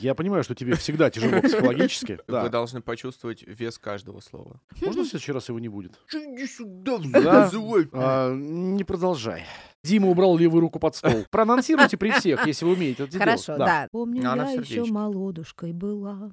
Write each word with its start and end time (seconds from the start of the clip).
Я 0.00 0.14
понимаю, 0.14 0.42
что 0.42 0.54
тебе 0.54 0.74
всегда 0.76 1.10
тяжело 1.10 1.40
психологически. 1.42 2.12
Вы 2.26 2.32
Да. 2.32 2.48
должны 2.48 2.80
почувствовать 2.80 3.42
вес 3.46 3.78
каждого 3.78 4.20
слова. 4.20 4.60
Можно 4.80 5.02
в 5.02 5.06
следующий 5.06 5.32
раз 5.32 5.48
его 5.48 5.58
не 5.58 5.68
будет? 5.68 5.98
Иди 6.12 6.46
сюда, 6.46 6.98
Да. 7.22 7.50
А, 7.92 8.34
не 8.34 8.82
продолжай. 8.84 9.44
Дима 9.82 10.08
убрал 10.08 10.36
левую 10.36 10.60
руку 10.60 10.78
под 10.78 10.96
стол. 10.96 11.24
Проанонсируйте 11.30 11.96
при 11.96 12.10
всех, 12.10 12.46
если 12.46 12.64
вы 12.64 12.72
умеете 12.72 13.04
это 13.04 13.18
Хорошо, 13.18 13.56
делать. 13.56 13.58
да. 13.60 13.88
Помню, 13.90 14.30
Она 14.30 14.50
я 14.52 14.60
еще 14.60 14.84
молодушкой 14.84 15.72
была. 15.72 16.30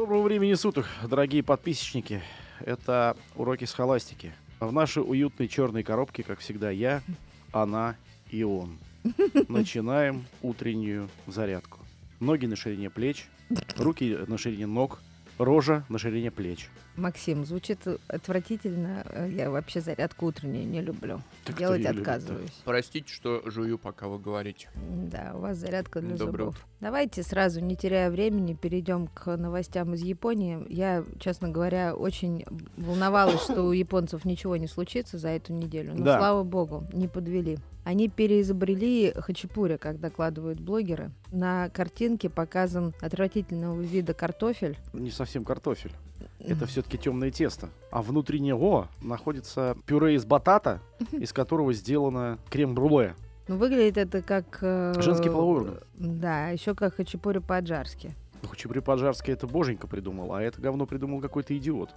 Доброго 0.00 0.22
времени 0.22 0.54
суток, 0.54 0.88
дорогие 1.06 1.42
подписчики. 1.42 2.22
Это 2.60 3.18
уроки 3.36 3.66
схоластики. 3.66 4.32
В 4.58 4.72
нашей 4.72 5.02
уютной 5.02 5.46
черной 5.46 5.82
коробке, 5.82 6.22
как 6.22 6.38
всегда, 6.38 6.70
я, 6.70 7.02
она 7.52 7.96
и 8.30 8.42
он. 8.42 8.78
Начинаем 9.48 10.24
утреннюю 10.40 11.10
зарядку. 11.26 11.80
Ноги 12.18 12.46
на 12.46 12.56
ширине 12.56 12.88
плеч, 12.88 13.26
руки 13.76 14.16
на 14.26 14.38
ширине 14.38 14.66
ног, 14.66 15.02
рожа 15.44 15.84
на 15.88 15.98
ширине 15.98 16.30
плеч. 16.30 16.68
Максим, 16.96 17.44
звучит 17.44 17.80
отвратительно. 18.08 19.04
Я 19.30 19.50
вообще 19.50 19.80
зарядку 19.80 20.26
утреннюю 20.26 20.66
не 20.66 20.80
люблю. 20.80 21.20
Так 21.44 21.56
Делать 21.58 21.80
её 21.80 21.90
любит-то? 21.92 22.12
отказываюсь. 22.14 22.62
Простите, 22.64 23.12
что 23.12 23.42
жую, 23.46 23.78
пока 23.78 24.06
вы 24.08 24.18
говорите. 24.18 24.68
Да, 25.10 25.32
у 25.34 25.38
вас 25.40 25.56
зарядка 25.56 26.00
для 26.00 26.16
Доброе 26.16 26.44
зубов. 26.46 26.66
Давайте 26.80 27.22
сразу, 27.22 27.60
не 27.60 27.76
теряя 27.76 28.10
времени, 28.10 28.54
перейдем 28.54 29.06
к 29.08 29.36
новостям 29.36 29.94
из 29.94 30.02
Японии. 30.02 30.64
Я, 30.68 31.04
честно 31.18 31.48
говоря, 31.48 31.94
очень 31.94 32.44
волновалась, 32.76 33.42
что 33.42 33.62
у 33.62 33.72
японцев 33.72 34.24
ничего 34.24 34.56
не 34.56 34.66
случится 34.66 35.18
за 35.18 35.28
эту 35.28 35.52
неделю. 35.52 35.94
Но, 35.94 36.04
Да. 36.04 36.18
слава 36.18 36.42
богу, 36.44 36.86
не 36.92 37.08
подвели. 37.08 37.58
Они 37.84 38.08
переизобрели 38.08 39.12
хачапури, 39.16 39.76
как 39.76 40.00
докладывают 40.00 40.60
блогеры. 40.60 41.10
На 41.32 41.68
картинке 41.70 42.28
показан 42.28 42.92
отвратительного 43.00 43.80
вида 43.80 44.12
картофель. 44.14 44.76
Не 44.92 45.10
совсем 45.10 45.44
картофель. 45.44 45.92
Это 46.38 46.66
все-таки 46.66 46.98
темное 46.98 47.30
тесто. 47.30 47.70
А 47.90 48.02
внутри 48.02 48.40
него 48.40 48.88
находится 49.02 49.76
пюре 49.86 50.14
из 50.14 50.24
батата, 50.24 50.80
из 51.12 51.32
которого 51.32 51.72
сделано 51.72 52.38
крем-бруле. 52.50 53.14
Ну, 53.48 53.56
выглядит 53.56 53.96
это 53.96 54.22
как... 54.22 54.58
э, 54.62 54.94
Женский 55.00 55.28
половой 55.28 55.60
орган. 55.62 55.80
Да, 55.94 56.48
еще 56.50 56.74
как 56.74 56.94
хачапури 56.96 57.38
по-аджарски. 57.38 58.14
Ну, 58.42 58.48
Хачапури 58.48 58.80
по-аджарски 58.80 59.30
это 59.30 59.46
боженька 59.46 59.86
придумал, 59.86 60.32
а 60.34 60.42
это 60.42 60.60
говно 60.60 60.86
придумал 60.86 61.20
какой-то 61.20 61.56
идиот. 61.56 61.90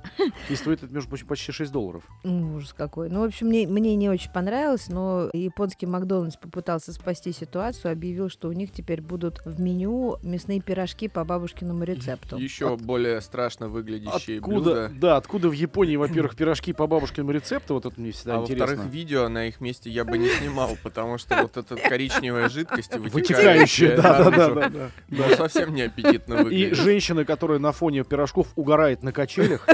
И 0.50 0.56
стоит 0.56 0.84
это, 0.84 0.94
между 0.94 1.10
прочим, 1.10 1.28
почти 1.28 1.52
6 1.52 1.72
долларов. 1.72 2.04
Ужас 2.24 2.74
какой. 2.74 3.10
Ну, 3.10 3.22
в 3.22 3.24
общем, 3.24 3.48
мне, 3.48 3.68
мне 3.68 3.96
не 3.96 4.10
очень 4.10 4.32
понравилось, 4.32 4.88
но 4.90 5.30
японский 5.34 5.86
Макдональдс 5.86 6.36
попытался 6.38 6.92
спасти 6.94 7.32
ситуацию, 7.32 7.92
объявил, 7.92 8.30
что 8.30 8.50
у 8.50 8.52
них 8.52 8.72
теперь 8.72 9.02
будут 9.02 9.42
в 9.46 9.60
меню 9.62 10.18
мясные 10.22 10.60
пирожки 10.62 11.08
по 11.08 11.24
бабушкиному 11.24 11.84
рецепту. 11.84 12.38
Еще 12.38 12.76
более 12.78 13.22
страшно 13.22 13.70
выглядящие 13.70 14.40
Откуда, 14.40 14.56
блюда. 14.60 14.92
да, 15.00 15.18
откуда 15.18 15.50
в 15.50 15.54
Японии, 15.54 15.96
во-первых, 15.96 16.36
пирожки 16.36 16.74
по 16.74 16.88
бабушкиному 16.88 17.32
рецепту, 17.32 17.76
вот 17.76 17.86
это 17.86 18.00
мне 18.00 18.12
всегда 18.12 18.40
А 18.40 18.42
интересно. 18.42 18.66
во-вторых, 18.68 18.92
видео 18.94 19.30
на 19.30 19.46
их 19.48 19.62
месте 19.62 19.90
я 19.90 20.04
бы 20.04 20.18
не 20.18 20.28
снимал, 20.30 20.78
потому 20.84 21.18
что 21.18 21.42
вот 21.42 21.58
эта 21.58 21.76
коричневая 21.76 22.50
жидкость 22.50 22.96
вытекающая 22.98 23.96
да, 24.02 24.30
да, 24.30 24.70
да. 24.70 24.92
ну, 25.10 25.24
совсем 25.36 25.74
не 25.74 25.84
аппетитно 25.84 26.33
И 26.36 26.44
выглядит. 26.44 26.78
женщина, 26.78 27.26
которая 27.26 27.60
на 27.60 27.72
фоне 27.72 28.04
пирожков 28.04 28.48
угорает 28.56 29.04
на 29.04 29.12
качелях, 29.12 29.68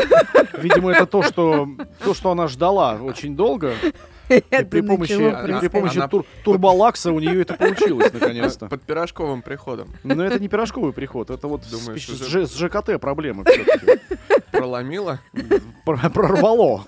видимо, 0.58 0.92
это 0.92 1.06
то, 1.06 1.24
что, 1.24 1.68
то, 2.04 2.14
что 2.14 2.32
она 2.32 2.48
ждала 2.48 2.96
очень 3.02 3.36
долго. 3.36 3.74
При 4.70 4.82
помощи, 4.82 5.16
при 5.62 5.68
помощи 5.70 6.08
тур- 6.08 6.26
турболакса 6.44 7.12
у 7.12 7.20
нее 7.20 7.42
это 7.42 7.54
получилось, 7.60 8.14
наконец-то. 8.14 8.68
Под 8.68 8.82
пирожковым 8.84 9.42
приходом 9.42 9.90
Но 10.04 10.24
это 10.24 10.40
не 10.40 10.48
пирожковый 10.48 10.94
приход, 10.94 11.30
это 11.30 11.48
вот 11.48 11.64
с, 11.66 11.68
Думаешь, 11.72 12.06
с 12.06 12.22
уже- 12.22 12.48
с 12.48 12.56
ЖКТ 12.56 13.00
проблемы 13.00 13.44
всё-таки. 13.46 14.00
проломила. 14.52 15.20
Прор- 15.86 16.10
Прорвало. 16.10 16.84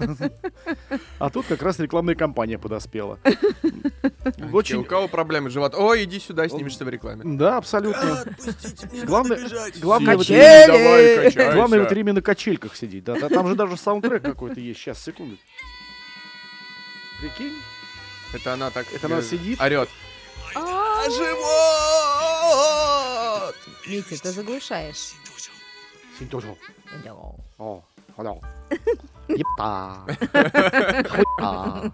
А 1.20 1.30
тут 1.30 1.46
как 1.48 1.62
раз 1.62 1.80
рекламная 1.80 2.16
кампания 2.16 2.58
подоспела. 2.58 3.18
Очень... 3.24 4.52
Очень, 4.52 4.76
У 4.78 4.84
кого 4.84 5.08
проблемы 5.08 5.50
с 5.50 5.54
животом? 5.54 5.82
Ой, 5.84 6.04
иди 6.04 6.20
сюда, 6.20 6.48
снимешься 6.50 6.86
в 6.86 6.90
рекламе. 6.90 7.22
да, 7.24 7.58
абсолютно. 7.58 8.22
Отпустите, 8.22 8.88
мне 8.92 9.04
Главное- 9.04 9.40
главное 9.82 10.18
вот 10.18 10.30
именно-. 10.30 11.54
Главное 11.54 11.80
вот 11.84 11.92
именно 11.92 12.14
на 12.14 12.22
качельках 12.22 12.76
сидеть. 12.76 13.04
Да, 13.04 13.16
там 13.16 13.48
же 13.48 13.56
даже 13.56 13.78
саундтрек 13.78 14.22
какой-то 14.22 14.60
есть. 14.60 14.80
Сейчас, 14.80 15.02
секунду. 15.04 15.38
Прикинь? 17.22 17.62
Это 18.34 18.54
она 18.54 18.72
так... 18.72 18.92
Это 18.92 19.06
она 19.06 19.22
сидит? 19.22 19.62
Орет. 19.62 19.90
Живот! 20.56 21.36
Митя, 23.86 24.18
ты 24.22 24.32
заглушаешь. 24.32 25.14
Синтожо. 26.18 26.58
Да. 27.04 27.14
О, 27.14 27.84
алло. 28.18 28.42
Епта. 29.38 30.06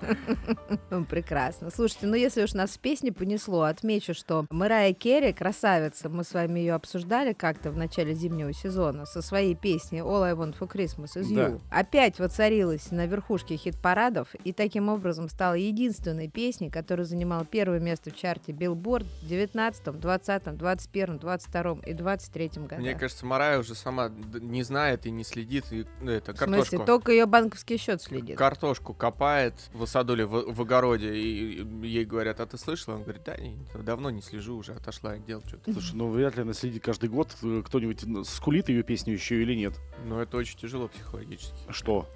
Ну, 0.89 1.05
Прекрасно. 1.05 1.69
Слушайте, 1.69 2.07
ну 2.07 2.15
если 2.15 2.43
уж 2.43 2.53
нас 2.53 2.71
в 2.71 2.79
песне 2.79 3.11
понесло, 3.11 3.63
отмечу, 3.63 4.13
что 4.13 4.45
Мэрайя 4.49 4.93
Керри, 4.93 5.33
красавица, 5.33 6.09
мы 6.09 6.23
с 6.23 6.33
вами 6.33 6.59
ее 6.59 6.73
обсуждали 6.73 7.33
как-то 7.33 7.71
в 7.71 7.77
начале 7.77 8.13
зимнего 8.13 8.53
сезона 8.53 9.05
со 9.05 9.21
своей 9.21 9.55
песней 9.55 9.99
All 9.99 10.23
I 10.23 10.33
Want 10.33 10.57
for 10.57 10.69
Christmas 10.71 11.15
is 11.15 11.33
Да. 11.33 11.49
You. 11.49 11.61
Опять 11.69 12.19
воцарилась 12.19 12.91
на 12.91 13.05
верхушке 13.05 13.57
хит-парадов 13.57 14.29
и 14.43 14.53
таким 14.53 14.89
образом 14.89 15.29
стала 15.29 15.53
единственной 15.53 16.27
песней, 16.27 16.69
которая 16.69 17.05
занимала 17.05 17.45
первое 17.45 17.79
место 17.79 18.11
в 18.11 18.15
чарте 18.15 18.51
Billboard 18.51 19.05
в 19.21 19.27
19, 19.27 19.99
20, 19.99 20.57
21, 20.57 21.17
22 21.19 21.77
и 21.85 21.93
23 21.93 22.47
годах. 22.55 22.79
Мне 22.79 22.95
кажется, 22.95 23.25
Марая 23.25 23.59
уже 23.59 23.75
сама 23.75 24.09
не 24.09 24.63
знает 24.63 25.05
и 25.05 25.11
не 25.11 25.23
следит. 25.23 25.65
И, 25.71 25.85
ну, 26.01 26.11
это, 26.11 26.33
в 26.33 26.37
смысле, 26.37 26.79
картошку. 26.79 26.85
только 26.85 27.11
ее 27.11 27.25
банковский 27.27 27.77
счет 27.77 28.01
следит. 28.01 28.37
Картошку 28.37 28.93
копает 28.93 29.53
в 29.73 29.85
саду 29.85 30.13
или 30.13 30.23
в, 30.23 30.53
в 30.53 30.61
огороде, 30.61 31.13
и 31.15 31.63
ей 31.85 32.05
говорят, 32.05 32.39
а 32.39 32.45
ты 32.45 32.57
слышала? 32.57 32.95
Он 32.95 33.03
говорит, 33.03 33.21
да, 33.25 33.37
не, 33.37 33.57
давно 33.83 34.09
не 34.09 34.21
слежу 34.21 34.55
уже, 34.57 34.73
отошла 34.73 35.11
от 35.11 35.25
дел 35.25 35.41
что-то. 35.45 35.71
Слушай, 35.73 35.95
ну 35.95 36.09
вряд 36.09 36.35
ли 36.35 36.41
она 36.41 36.53
следит 36.53 36.83
каждый 36.83 37.09
год. 37.09 37.35
э, 37.43 37.61
Кто-нибудь 37.65 38.03
ну, 38.05 38.23
скулит 38.23 38.69
ее 38.69 38.83
песню 38.83 39.13
еще 39.13 39.41
или 39.41 39.53
нет? 39.53 39.73
Но 40.05 40.21
это 40.21 40.37
очень 40.37 40.57
тяжело 40.57 40.87
психологически. 40.87 41.55
Что? 41.69 42.09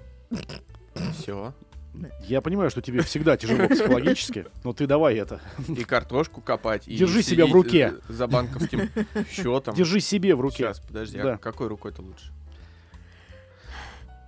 Все. 1.18 1.54
Я 2.26 2.40
понимаю, 2.40 2.70
что 2.70 2.80
тебе 2.80 3.02
всегда 3.02 3.36
тяжело 3.36 3.68
психологически, 3.68 4.46
но 4.64 4.72
ты 4.72 4.86
давай 4.86 5.16
это. 5.16 5.42
И 5.68 5.84
картошку 5.84 6.40
копать, 6.40 6.88
и 6.88 6.96
Держи 6.96 7.22
себя 7.22 7.44
в 7.46 7.52
руке. 7.52 7.94
За 8.08 8.26
банковским 8.26 8.88
счетом. 9.30 9.74
Держи 9.74 10.00
себе 10.00 10.34
в 10.34 10.40
руке. 10.40 10.56
Сейчас, 10.56 10.80
подожди, 10.80 11.18
Да. 11.18 11.34
а 11.34 11.36
какой 11.38 11.68
рукой-то 11.68 12.00
лучше? 12.00 12.32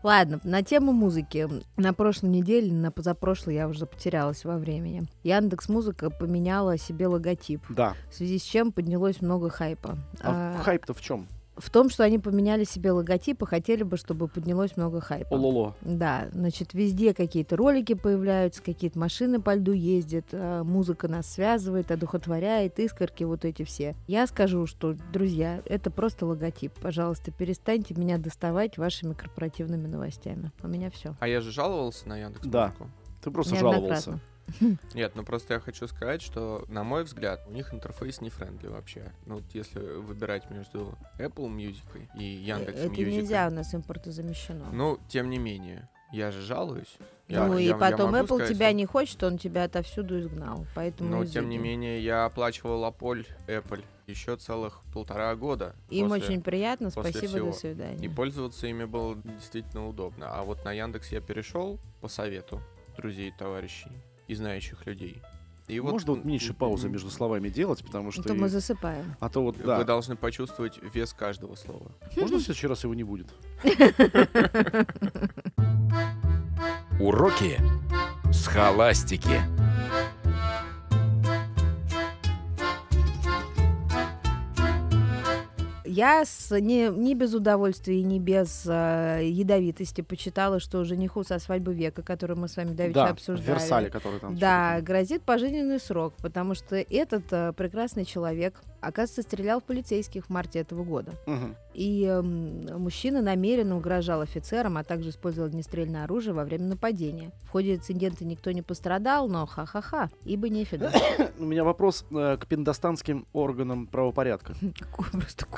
Ладно, 0.05 0.39
на 0.45 0.63
тему 0.63 0.93
музыки. 0.93 1.49
На 1.79 1.95
прошлой 1.95 2.29
неделе, 2.29 2.71
на 2.73 2.93
позапрошлой 2.93 3.55
я 3.55 3.67
уже 3.67 3.87
потерялась 3.87 4.45
во 4.45 4.59
времени. 4.59 5.05
Яндекс 5.23 5.71
Музыка 5.71 6.11
поменяла 6.11 6.77
себе 6.77 7.07
логотип, 7.07 7.63
Да. 7.71 7.95
в 8.11 8.15
связи 8.15 8.39
с 8.39 8.43
чем 8.43 8.71
поднялось 8.71 9.23
много 9.23 9.49
хайпа. 9.49 9.97
А 10.23 10.55
А, 10.59 10.63
хайп-то 10.63 10.93
в 10.93 11.01
чем? 11.01 11.27
В 11.57 11.71
том, 11.71 11.89
что 11.89 12.05
они 12.05 12.19
поменяли 12.19 12.65
себе 12.65 12.91
логотип 12.93 13.43
и 13.43 13.47
хотели 13.47 13.83
бы, 13.83 13.97
чтобы 13.97 14.29
поднялось 14.29 14.77
много 14.77 15.01
хайпа. 15.01 15.35
Ололо. 15.35 15.75
Да, 15.83 16.29
значит, 16.33 16.75
везде 16.75 17.15
какие-то 17.15 17.57
ролики 17.57 17.95
появляются, 17.95 18.63
какие-то 18.63 18.99
машины 18.99 19.41
по 19.41 19.55
льду 19.55 19.73
ездят, 19.73 20.27
а, 20.33 20.65
музыка 20.65 21.09
нас 21.09 21.27
связывает, 21.27 21.91
одухотворяет, 21.91 22.79
искорки 22.79 23.25
вот 23.25 23.45
эти 23.45 23.65
все. 23.65 23.95
Я 24.07 24.27
скажу, 24.27 24.67
что, 24.67 24.97
друзья, 25.13 25.63
это 25.67 25.91
просто 25.91 26.27
логотип. 26.27 26.73
Пожалуйста, 26.81 27.31
перестаньте 27.31 27.95
меня 27.95 28.19
доставать 28.19 28.79
вашими 28.79 29.15
корпоративными 29.15 29.87
новостями. 29.87 30.51
У 30.63 30.69
меня 30.69 30.91
все. 30.91 31.15
А 31.21 31.29
я 31.29 31.41
же 31.41 31.53
жаловался 31.53 32.09
на 32.09 32.19
Яндекс 32.19 32.47
Да. 32.47 32.75
Ты 33.23 33.31
просто 33.31 33.57
жаловался. 33.57 34.21
Нет, 34.95 35.13
ну 35.15 35.25
просто 35.25 35.55
я 35.55 35.61
хочу 35.61 35.87
сказать, 35.89 36.23
что, 36.23 36.65
на 36.69 36.85
мой 36.85 37.05
взгляд, 37.05 37.43
у 37.47 37.51
них 37.51 37.73
интерфейс 37.75 38.21
не 38.21 38.31
friendly 38.31 38.69
вообще. 38.69 39.13
Ну, 39.27 39.37
вот 39.37 39.45
если 39.53 39.81
выбирать 39.81 40.51
между 40.51 40.97
Apple 41.19 41.49
Music 41.55 42.09
и 42.19 42.25
Яндекс 42.25 42.79
Это 42.81 42.95
Music. 42.95 43.05
нельзя, 43.11 43.49
у 43.49 43.51
нас 43.55 43.75
импортозамещено. 43.75 44.67
Ну, 44.73 44.99
тем 45.09 45.31
не 45.31 45.39
менее, 45.39 45.89
я 46.13 46.31
же 46.31 46.43
жалуюсь. 46.43 46.97
Я- 47.27 47.47
ну 47.47 47.57
и 47.57 47.63
я- 47.65 47.71
я 47.71 47.77
потом 47.77 48.13
могу 48.13 48.25
Apple 48.27 48.37
сказать, 48.37 48.55
тебя 48.57 48.73
не 48.73 48.85
хочет, 48.85 49.23
он 49.23 49.39
тебя 49.39 49.65
отовсюду 49.65 50.21
изгнал. 50.21 50.67
Поэтому 50.75 51.09
Но, 51.11 51.25
изыди. 51.25 51.33
тем 51.35 51.49
не 51.49 51.57
менее, 51.59 52.03
я 52.05 52.27
оплачивал 52.27 52.85
Apple 52.85 53.25
Apple 53.47 53.83
еще 54.07 54.37
целых 54.37 54.83
полтора 54.93 55.35
года. 55.35 55.75
Им 55.89 56.11
после- 56.11 56.23
очень 56.27 56.43
приятно, 56.43 56.91
после 56.91 57.13
спасибо, 57.13 57.33
всего. 57.33 57.47
до 57.53 57.57
свидания. 57.57 58.05
И 58.05 58.09
пользоваться 58.11 58.67
ими 58.67 58.85
было 58.85 59.17
действительно 59.25 59.89
удобно. 59.89 60.27
А 60.39 60.43
вот 60.43 60.63
на 60.67 60.73
Яндекс 60.73 61.11
я 61.13 61.23
перешел 61.23 61.79
по 62.03 62.09
совету 62.09 62.61
друзей, 62.99 63.33
товарищей 63.39 63.91
и 64.29 64.35
знающих 64.35 64.85
людей. 64.87 65.23
И 65.67 65.81
вот 65.81 65.93
Можно 65.93 66.15
вот 66.15 66.25
меньше 66.27 66.53
паузы 66.53 66.91
между 66.91 67.11
словами 67.11 67.49
делать, 67.49 67.83
потому 67.83 68.09
А 68.11 68.13
что... 68.13 68.23
то 68.23 68.35
и- 68.35 68.39
мы 68.39 68.49
засыпаем. 68.51 69.17
А 69.19 69.31
то 69.31 69.43
вот, 69.43 69.57
Вы 69.57 69.65
да. 69.65 69.83
должны 69.85 70.15
почувствовать 70.15 70.79
вес 70.93 71.15
каждого 71.15 71.55
слова. 71.55 71.91
Можно 72.17 72.37
в 72.37 72.41
следующий 72.43 72.67
раз 72.67 72.85
его 72.85 72.95
не 72.95 73.05
будет? 73.05 73.29
Уроки 77.01 77.61
схоластики. 78.33 79.41
Я 85.95 86.25
с, 86.25 86.51
не, 86.59 86.89
не 86.89 87.15
без 87.15 87.35
удовольствия 87.35 88.01
и 88.01 88.03
не 88.03 88.19
без 88.19 88.65
э, 88.67 89.21
ядовитости 89.23 90.01
почитала, 90.01 90.59
что 90.59 90.83
жениху 90.83 91.23
со 91.23 91.39
свадьбы 91.39 91.73
века, 91.73 92.03
который 92.03 92.35
мы 92.37 92.49
с 92.49 92.57
вами 92.57 92.73
давеча 92.73 92.95
Да, 92.95 93.09
обсуждали, 93.11 93.47
Версале, 93.47 93.91
который 93.91 94.19
там... 94.19 94.37
да, 94.37 94.81
грозит 94.81 95.23
пожизненный 95.23 95.79
срок, 95.79 96.15
потому 96.21 96.57
что 96.57 96.75
этот 96.75 97.33
э, 97.33 97.53
прекрасный 97.53 98.05
человек, 98.05 98.61
оказывается, 98.87 99.23
стрелял 99.23 99.61
в 99.61 99.65
полицейских 99.65 100.27
в 100.27 100.31
марте 100.31 100.61
этого 100.61 100.85
года. 100.85 101.13
Мгм. 101.27 101.57
И 101.75 102.05
эм, 102.05 102.81
мужчина 102.81 103.23
намеренно 103.23 103.77
угрожал 103.77 104.21
офицерам, 104.21 104.77
а 104.77 104.85
также 104.85 105.11
использовал 105.11 105.49
огнестрельное 105.49 106.05
оружие 106.05 106.35
во 106.35 106.45
время 106.45 106.65
нападения. 106.65 107.33
В 107.43 107.51
ходе 107.51 107.75
инцидента 107.75 108.25
никто 108.25 108.51
не 108.53 108.63
пострадал, 108.63 109.29
но 109.29 109.47
ха-ха-ха, 109.47 110.11
ибо 110.25 110.49
нефига. 110.49 110.93
У 111.39 111.45
меня 111.45 111.65
вопрос 111.65 112.05
э, 112.11 112.37
к 112.39 112.47
пиндостанским 112.47 113.27
органам 113.33 113.87
правопорядка. 113.87 114.55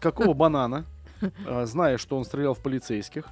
Какого, 0.00 0.34
банана, 0.34 0.84
э, 1.20 1.66
зная, 1.66 1.98
что 1.98 2.16
он 2.16 2.24
стрелял 2.24 2.54
в 2.54 2.60
полицейских, 2.60 3.26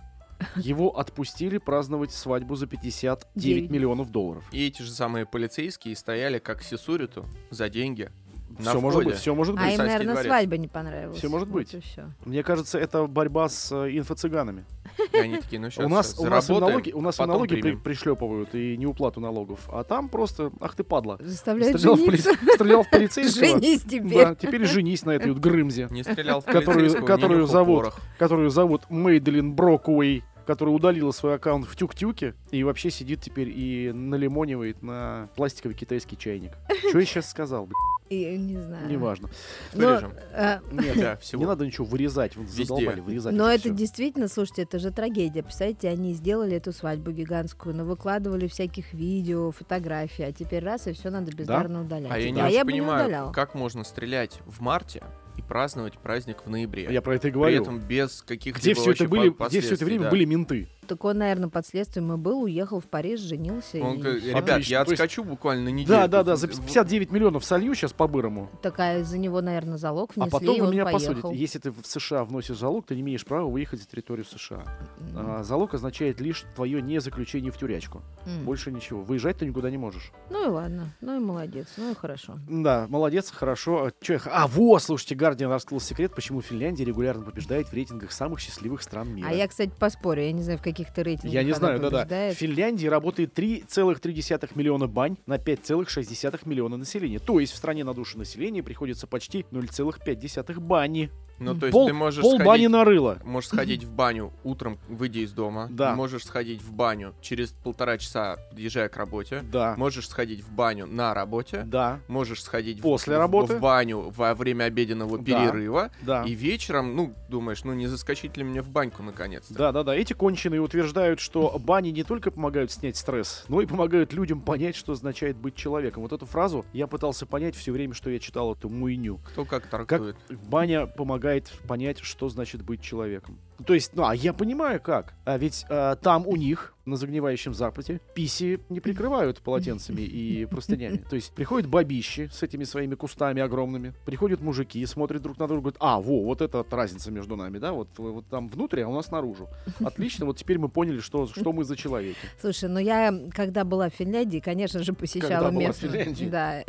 его 0.57 0.99
отпустили 0.99 1.59
праздновать 1.59 2.13
свадьбу 2.13 2.57
за 2.57 2.67
59 2.67 3.27
Девять. 3.35 3.71
миллионов 3.71 4.11
долларов? 4.11 4.45
И 4.53 4.67
эти 4.67 4.83
же 4.83 4.91
самые 4.91 5.27
полицейские 5.27 5.97
стояли 5.97 6.39
как 6.39 6.63
сисуриту 6.63 7.27
за 7.51 7.69
деньги. 7.69 8.11
На 8.59 8.71
Все 8.71 8.81
может 8.81 9.05
быть, 9.05 9.15
все 9.17 9.35
может 9.35 9.57
А 9.57 9.61
быть. 9.63 9.71
им, 9.73 9.77
Царский 9.77 9.93
наверное, 9.93 10.15
дворец. 10.15 10.27
свадьба 10.29 10.57
не 10.59 10.69
понравилась. 10.69 11.19
Всё 11.19 11.29
может 11.31 11.49
Вот 11.49 11.55
быть. 11.55 11.75
и 11.75 11.81
всё. 11.81 12.03
Мне 12.25 12.43
кажется, 12.43 12.79
это 12.79 13.07
борьба 13.07 13.49
с 13.49 13.73
э, 13.73 13.91
инфо-цыганами. 13.99 14.65
Они 15.13 15.39
такие, 15.39 15.61
ну 15.61 15.71
сейчас 15.71 15.87
у 15.87 15.89
нас, 15.89 16.19
у 16.19 16.25
нас 16.27 16.49
налоги, 16.49 16.93
у 16.93 17.01
нас 17.01 17.19
налоги 17.19 17.61
при- 17.61 17.75
пришлепывают 17.77 18.55
и 18.55 18.77
неуплату 18.77 19.21
налогов, 19.21 19.61
а 19.73 19.83
там 19.85 20.09
просто, 20.09 20.53
ах 20.61 20.75
ты 20.77 20.85
падла, 20.85 21.19
Заставляет 21.21 21.79
стрелял 21.79 21.97
в, 21.97 22.05
поли- 22.07 22.19
стрелял 22.55 22.83
в 22.85 22.91
полицейского. 22.91 23.47
Женись 23.47 23.83
теперь. 23.83 24.25
Да, 24.25 24.35
теперь 24.35 24.65
женись 24.67 25.05
на 25.05 25.13
этой 25.13 25.33
вот 25.33 25.41
Грымзе, 25.41 25.89
Не 25.91 26.03
стрелял 26.05 26.41
в 26.41 26.45
Которую- 26.45 27.05
которую 27.05 27.47
зовут. 27.47 27.93
которую 28.19 28.51
зовут 28.51 28.83
Мейдлин 28.91 29.55
Брокуэй, 29.55 30.23
которая 30.47 30.75
удалила 30.75 31.11
свой 31.11 31.35
аккаунт 31.37 31.67
в 31.67 31.75
Тюк-Тюке 31.75 32.35
и 32.51 32.63
вообще 32.65 32.91
сидит 32.91 33.23
теперь 33.23 33.49
и 33.49 33.91
налимонивает 33.93 34.83
на 34.83 35.29
пластиковый 35.37 35.75
китайский 35.77 36.17
чайник. 36.19 36.53
Что 36.91 36.99
я 36.99 37.05
сейчас 37.07 37.31
сказал, 37.31 37.65
блядь, 37.65 37.75
И, 38.11 38.37
не 38.37 38.61
знаю. 38.61 38.87
неважно. 38.89 39.31
Но, 39.73 39.87
Вырежем. 39.89 40.13
э, 40.33 40.59
Нет, 40.73 40.97
Да, 40.99 41.11
не 41.15 41.21
всего. 41.21 41.47
надо 41.47 41.65
ничего 41.67 41.87
вырезать, 41.87 42.37
вот 42.37 42.47
Везде. 42.47 42.65
задолбали 42.65 43.01
вырезать. 43.01 43.35
Но 43.35 43.49
это 43.51 43.63
всё. 43.63 43.75
действительно, 43.75 44.29
слушайте, 44.29 44.63
это 44.63 44.79
же 44.79 44.91
трагедия. 44.91 45.43
Представляете, 45.43 45.89
они 45.89 46.13
сделали 46.13 46.57
эту 46.57 46.73
свадьбу 46.73 47.13
гигантскую, 47.13 47.75
но 47.75 47.85
выкладывали 47.85 48.47
всяких 48.47 48.93
видео, 48.93 49.51
фотографий, 49.53 50.23
а 50.25 50.33
теперь 50.33 50.63
раз, 50.63 50.87
и 50.87 50.93
все 50.93 51.09
надо 51.11 51.33
бездарно 51.35 51.81
удалять. 51.81 52.13
А 52.13 52.19
я 52.19 52.31
не 52.31 52.41
а 52.41 52.49
я 52.49 52.65
бы 52.65 52.73
не 52.73 52.81
понимаю, 52.81 53.05
удаляла. 53.07 53.33
как 53.33 53.55
можно 53.55 53.85
стрелять 53.85 54.39
в 54.45 54.61
марте 54.61 55.03
и 55.37 55.43
праздновать 55.43 55.99
праздник 55.99 56.45
в 56.45 56.51
ноябре. 56.51 56.87
Я 56.91 57.01
про 57.03 57.17
это 57.17 57.29
и 57.29 57.31
При 57.31 57.39
говорю. 57.39 57.63
этом 57.63 57.81
без 57.81 58.23
каких-либо 58.23 58.59
Где 58.61 58.75
все 58.75 58.93
это 58.93 59.05
вообще 59.05 59.07
были, 59.09 59.49
где 59.49 59.61
все 59.61 59.75
это 59.75 59.85
время 59.85 60.05
да. 60.05 60.11
были 60.11 60.25
менты? 60.27 60.69
Так 60.87 61.05
он, 61.05 61.19
наверное, 61.19 61.49
под 61.49 61.67
следствием 61.67 62.13
и 62.13 62.17
был, 62.17 62.43
уехал 62.43 62.81
в 62.81 62.85
Париж, 62.87 63.21
женился. 63.21 63.79
Он 63.83 63.95
и 63.97 64.01
говорит. 64.03 64.25
Ребят, 64.25 64.49
Отлично. 64.51 64.71
я 64.73 64.85
То 64.85 64.91
есть- 64.93 65.03
отскочу 65.03 65.25
буквально 65.25 65.65
на 65.65 65.69
неделю. 65.71 65.89
Да, 65.89 66.07
да, 66.09 66.23
да, 66.23 66.37
за 66.37 66.49
59 66.49 67.11
миллионов 67.11 67.45
солью 67.45 67.75
сейчас 67.75 67.93
по-бырому. 67.93 68.51
Такая 68.63 69.03
за 69.05 69.19
него, 69.19 69.41
наверное, 69.41 69.77
залог 69.79 70.13
А 70.17 70.21
внесли, 70.25 70.31
потом 70.31 70.57
и 70.57 70.61
вы 70.61 70.67
он 70.67 70.73
меня 70.73 70.85
поехал. 70.85 71.15
посудите. 71.15 71.41
Если 71.41 71.59
ты 71.59 71.71
в 71.71 71.81
США 71.85 72.25
вносишь 72.25 72.59
залог, 72.59 72.87
ты 72.87 72.95
не 72.95 73.01
имеешь 73.03 73.25
права 73.25 73.49
выехать 73.49 73.81
за 73.81 73.87
территорию 73.87 74.25
США. 74.25 74.65
М, 75.01 75.15
А, 75.17 75.43
залог 75.45 75.75
означает 75.75 76.21
лишь 76.21 76.45
твое 76.55 76.81
не 76.83 77.01
заключение 77.01 77.51
в 77.53 77.59
тюрячку. 77.59 78.03
м. 78.27 78.45
Больше 78.45 78.71
ничего. 78.71 79.03
Выезжать 79.03 79.39
ты 79.39 79.47
никуда 79.47 79.71
не 79.71 79.77
можешь. 79.79 80.13
Ну 80.31 80.45
и 80.45 80.49
ладно, 80.49 80.93
ну 81.01 81.17
и 81.17 81.19
молодец, 81.19 81.69
ну 81.77 81.91
и 81.91 81.95
хорошо. 81.95 82.35
Да, 82.49 82.87
молодец, 82.89 83.31
хорошо. 83.31 83.87
А, 83.87 83.93
чё 84.05 84.15
я 84.15 84.19
х- 84.19 84.31
А, 84.33 84.47
вот, 84.47 84.83
слушайте, 84.83 85.15
Гардиан 85.15 85.51
раскрыл 85.51 85.81
секрет, 85.81 86.15
почему 86.15 86.41
Финляндия 86.41 86.85
регулярно 86.85 87.25
побеждает 87.25 87.69
в 87.69 87.73
рейтингах 87.73 88.13
самых 88.13 88.41
счастливых 88.41 88.83
стран 88.83 89.15
мира. 89.15 89.29
А 89.29 89.33
я, 89.33 89.47
кстати, 89.49 89.71
поспорю, 89.79 90.23
я 90.23 90.33
не 90.33 90.43
знаю, 90.43 90.59
в 90.59 90.63
каких 90.75 90.93
то 90.93 91.03
рейтингах 91.03 91.33
Я 91.33 91.43
не 91.43 91.53
знаю, 91.53 91.81
да-да. 91.81 92.05
В. 92.05 92.35
Финляндии 92.35 92.87
работает 92.87 93.39
3,3 93.39 94.51
миллиона 94.55 94.87
бань 94.87 95.17
на 95.27 95.37
5,6 95.37 96.41
миллиона 96.49 96.77
населения. 96.77 97.19
То 97.19 97.41
есть 97.41 97.53
в 97.53 97.57
стране 97.57 97.85
на 97.85 97.95
душу 97.95 98.19
населения 98.19 98.63
приходится 98.63 99.07
почти 99.07 99.47
0,5 99.51 100.61
бани. 100.61 101.11
Ну, 101.39 101.55
то 101.55 101.67
есть 101.67 101.73
Пол, 101.73 101.87
ты 101.89 101.93
можешь 101.93 102.23
пол 102.23 102.31
сходить, 102.33 102.47
бани 102.47 102.67
нарыло. 102.69 103.19
можешь 103.25 103.49
сходить 103.49 103.85
в 103.85 103.91
баню 103.93 104.33
утром, 104.45 104.79
выйдя 104.89 105.21
из 105.21 105.33
дома. 105.33 105.67
Да. 105.71 105.95
Можешь 105.95 106.25
сходить 106.25 106.63
в 106.63 106.73
баню 106.73 107.13
через 107.21 107.51
полтора 107.51 107.99
часа, 107.99 108.37
подъезжая 108.51 108.89
к 108.89 108.97
работе. 108.97 109.43
Да, 109.51 109.75
Можешь 109.77 110.09
сходить 110.09 110.43
в 110.45 110.53
баню 110.53 110.87
на 110.87 111.13
работе. 111.13 111.63
да, 111.67 111.99
Можешь 112.09 112.43
сходить 112.43 112.79
в- 112.79 112.83
После 112.83 113.17
в, 113.17 113.19
работы. 113.19 113.57
в 113.57 113.61
баню 113.61 114.11
во 114.17 114.35
время 114.35 114.65
обеденного 114.65 115.19
Да. 115.19 115.25
перерыва. 115.25 115.91
да. 116.03 116.23
И 116.25 116.35
вечером, 116.35 116.95
ну, 116.95 117.13
думаешь, 117.29 117.65
ну 117.65 117.73
не 117.75 117.89
заскочить 117.89 118.37
ли 118.37 118.45
мне 118.45 118.63
в 118.63 118.69
баньку 118.69 119.03
наконец-то? 119.03 119.53
Да, 119.55 119.73
да, 119.73 119.83
да. 119.83 119.97
Эти 119.97 120.13
конченые 120.13 120.61
утверждают, 120.61 121.19
что 121.19 121.59
бани 121.59 121.89
не 121.89 122.05
только 122.05 122.31
помогают 122.31 122.71
снять 122.71 122.97
стресс, 122.97 123.45
но 123.49 123.61
и 123.61 123.67
помогают 123.67 124.13
людям 124.13 124.41
понять, 124.41 124.77
что 124.77 124.93
означает 124.93 125.37
быть 125.37 125.57
человеком. 125.57 126.03
Вот 126.05 126.13
эту 126.13 126.27
фразу 126.27 126.65
я 126.73 126.87
пытался 126.87 127.27
понять 127.27 127.57
все 127.57 127.73
время, 127.73 127.93
что 127.95 128.09
я 128.09 128.21
читал 128.21 128.55
эту 128.55 128.69
муйню. 128.69 129.19
Кто 129.33 129.45
как 129.45 129.67
трактует. 129.67 130.17
Баня 130.49 130.87
помогает 130.87 131.24
понять, 131.67 131.99
что 132.01 132.29
значит 132.29 132.63
быть 132.63 132.83
человеком. 132.83 133.39
То 133.67 133.75
есть, 133.75 133.95
ну, 133.95 134.05
а 134.05 134.15
я 134.15 134.33
понимаю 134.33 134.81
как. 134.81 135.15
А 135.25 135.39
ведь 135.39 135.65
а, 135.69 135.97
там 135.97 136.27
у 136.27 136.37
них, 136.37 136.74
на 136.87 136.97
загнивающем 136.97 137.55
западе, 137.55 138.01
писи 138.15 138.61
не 138.69 138.81
прикрывают 138.81 139.41
полотенцами 139.41 140.03
и 140.03 140.45
простынями. 140.51 140.99
То 140.99 141.17
есть 141.17 141.33
приходят 141.33 141.69
бабищи 141.69 142.29
с 142.33 142.43
этими 142.43 142.65
своими 142.65 142.95
кустами 142.95 143.41
огромными, 143.41 143.95
приходят 144.05 144.41
мужики, 144.41 144.85
смотрят 144.87 145.23
друг 145.23 145.39
на 145.39 145.47
друга, 145.49 145.61
говорят, 145.63 145.77
а, 145.81 146.01
во, 146.01 146.23
вот 146.23 146.41
это 146.43 146.59
вот 146.59 146.73
разница 146.73 147.11
между 147.11 147.37
нами, 147.37 147.59
да, 147.59 147.73
вот, 147.73 147.89
вот 147.97 148.27
там 148.29 148.49
внутри, 148.49 148.83
а 148.83 148.89
у 148.89 148.95
нас 148.95 149.11
наружу. 149.11 149.49
Отлично, 149.85 150.27
вот 150.27 150.37
теперь 150.37 150.59
мы 150.59 150.69
поняли, 150.69 151.01
что, 151.01 151.27
что 151.27 151.53
мы 151.53 151.65
за 151.65 151.77
человеки. 151.77 152.19
Слушай, 152.41 152.69
ну 152.69 152.79
я, 152.79 153.15
когда 153.33 153.65
была 153.65 153.89
в 153.89 153.95
Финляндии, 153.95 154.39
конечно 154.41 154.83
же, 154.83 154.93
посещала 154.93 155.31
Когда 155.31 155.51
была 155.51 155.63
местную- 155.63 155.93
Финляндии? 155.93 156.25
Да, 156.27 156.65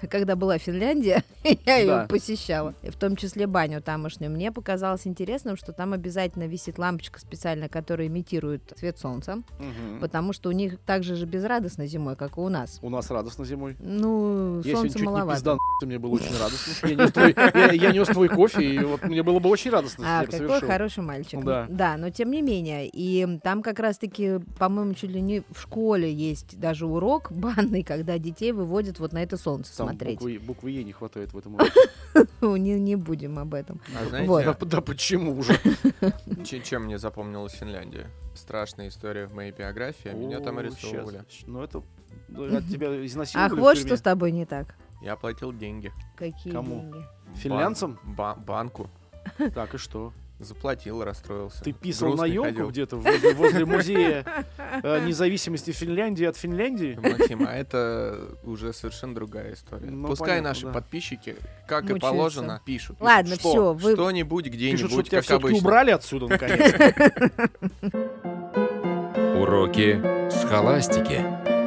когда 0.10 0.36
была 0.36 0.58
Финляндия, 0.58 1.22
я 1.66 1.76
ее 1.76 1.86
Да. 1.86 2.06
посещала. 2.08 2.74
В 2.82 2.96
том 2.98 3.16
числе 3.16 3.46
баню 3.46 3.80
тамошнюю. 3.82 4.30
Мне 4.32 4.50
показалось 4.52 5.06
интересным, 5.06 5.56
что 5.56 5.72
там 5.72 5.92
обязательно 5.92 6.46
висит 6.46 6.78
лампочка 6.78 7.20
специальная, 7.20 7.68
которая 7.68 8.08
имитирует 8.08 8.72
свет 8.76 8.98
солнца, 8.98 9.42
потому 10.00 10.32
что 10.32 10.48
у 10.48 10.52
них 10.52 10.78
так 10.86 11.02
же 11.02 11.14
же 11.16 11.26
безрадостно 11.26 11.86
зимой, 11.86 12.16
как 12.16 12.36
и 12.36 12.40
у 12.40 12.48
нас. 12.48 12.78
У 12.82 12.90
нас 12.90 13.10
радостно 13.10 13.44
зимой. 13.44 13.76
Ну, 13.80 14.60
Я 14.62 14.76
солнца 14.76 14.98
чуть 14.98 15.06
не 15.06 15.12
маловато. 15.12 15.36
пиздан, 15.38 15.58
мне 15.82 15.98
было 15.98 16.10
очень 16.12 16.36
радостно. 16.38 16.88
Я 16.88 16.94
нес 16.94 17.12
твой, 17.12 17.34
я, 17.36 17.72
я 17.72 17.92
нес 17.92 18.08
твой 18.08 18.28
кофе, 18.28 18.64
и 18.74 18.78
вот 18.80 19.02
мне 19.04 19.22
было 19.22 19.38
бы 19.38 19.48
очень 19.48 19.70
радостно, 19.70 20.04
А, 20.06 20.24
какой 20.24 20.38
совершил. 20.38 20.68
хороший 20.68 21.02
мальчик. 21.02 21.44
Да. 21.44 21.66
Да, 21.68 21.96
но 21.96 22.10
тем 22.10 22.30
не 22.30 22.42
менее. 22.42 22.88
И 22.88 23.38
там 23.42 23.62
как 23.62 23.78
раз-таки, 23.78 24.38
по-моему, 24.58 24.94
чуть 24.94 25.10
ли 25.10 25.20
не 25.20 25.42
в 25.52 25.60
школе 25.60 26.12
есть 26.12 26.58
даже 26.58 26.86
урок 26.86 27.32
банный, 27.32 27.82
когда 27.82 28.18
детей 28.18 28.52
выводят 28.52 28.98
вот 28.98 29.12
на 29.12 29.22
это 29.22 29.36
солнце 29.36 29.76
Там 29.76 29.88
смотреть. 29.88 30.14
буквы, 30.18 30.38
буквы 30.38 30.70
Е 30.70 30.84
не 30.84 30.92
хватает 30.92 31.32
в 31.32 31.38
этом 31.38 31.56
Ну, 32.40 32.56
Не, 32.56 32.78
не 32.78 32.96
будем 32.96 33.38
об 33.38 33.54
этом. 33.54 33.80
А 34.00 34.06
знаете, 34.08 34.28
Вот. 34.28 34.44
Да, 34.44 34.56
да 34.66 34.80
почему 34.80 35.38
уже? 35.38 35.58
че- 36.44 36.60
чем 36.60 36.84
мне 36.84 36.98
запомнилась 36.98 37.52
Финляндия? 37.52 38.10
Страшная 38.34 38.88
история 38.88 39.26
в 39.26 39.34
моей 39.34 39.52
биографии, 39.52 40.10
а 40.10 40.14
меня 40.14 40.40
там 40.40 40.58
арестовывали. 40.58 41.24
Ну 41.46 41.62
это... 41.62 41.82
ну, 42.28 42.56
От 42.56 42.66
тебя 42.68 43.04
изнасиловали 43.04 43.52
Ах, 43.52 43.58
вот 43.58 43.78
что 43.78 43.96
с 43.96 44.00
тобой 44.00 44.32
не 44.32 44.46
так. 44.46 44.74
Я 45.02 45.16
платил 45.16 45.52
деньги. 45.52 45.92
Какие 46.16 46.52
Кому? 46.52 46.80
деньги? 46.80 47.04
Финлянцам? 47.34 47.98
Ба- 48.04 48.36
банку. 48.36 48.88
Так, 49.54 49.74
и 49.74 49.78
что? 49.78 50.12
Заплатил, 50.40 51.04
расстроился. 51.04 51.62
Ты 51.62 51.72
писал 51.72 52.08
на 52.10 52.14
Грустный 52.14 52.32
елку 52.34 52.48
ходил. 52.48 52.70
где-то 52.70 52.96
возле, 52.96 53.34
возле 53.34 53.64
музея 53.66 54.24
э, 54.82 55.04
независимости 55.06 55.70
Финляндии 55.70 56.24
от 56.24 56.34
Финляндии? 56.38 56.98
Максим, 57.00 57.46
а 57.46 57.52
это 57.52 58.18
уже 58.44 58.72
совершенно 58.72 59.14
другая 59.14 59.52
история. 59.52 59.90
Ну, 59.90 60.08
Пускай 60.08 60.38
понятно, 60.38 60.48
наши 60.48 60.64
да. 60.66 60.72
подписчики, 60.72 61.36
как 61.68 61.82
и 61.84 61.92
Мучаются. 61.92 62.08
положено, 62.08 62.62
пишут. 62.64 62.96
Ладно, 63.00 63.34
что? 63.34 63.50
все, 63.50 63.72
вы... 63.74 63.92
Что-нибудь 63.92 64.44
Пишут, 64.46 64.56
где-нибудь, 64.56 64.90
что 64.90 65.02
тебя 65.02 65.20
как 65.20 65.30
обычно. 65.32 65.58
убрали 65.58 65.90
отсюда, 65.90 66.26
наконец. 66.28 66.74
Уроки 69.40 70.00
схоластики. 70.30 71.59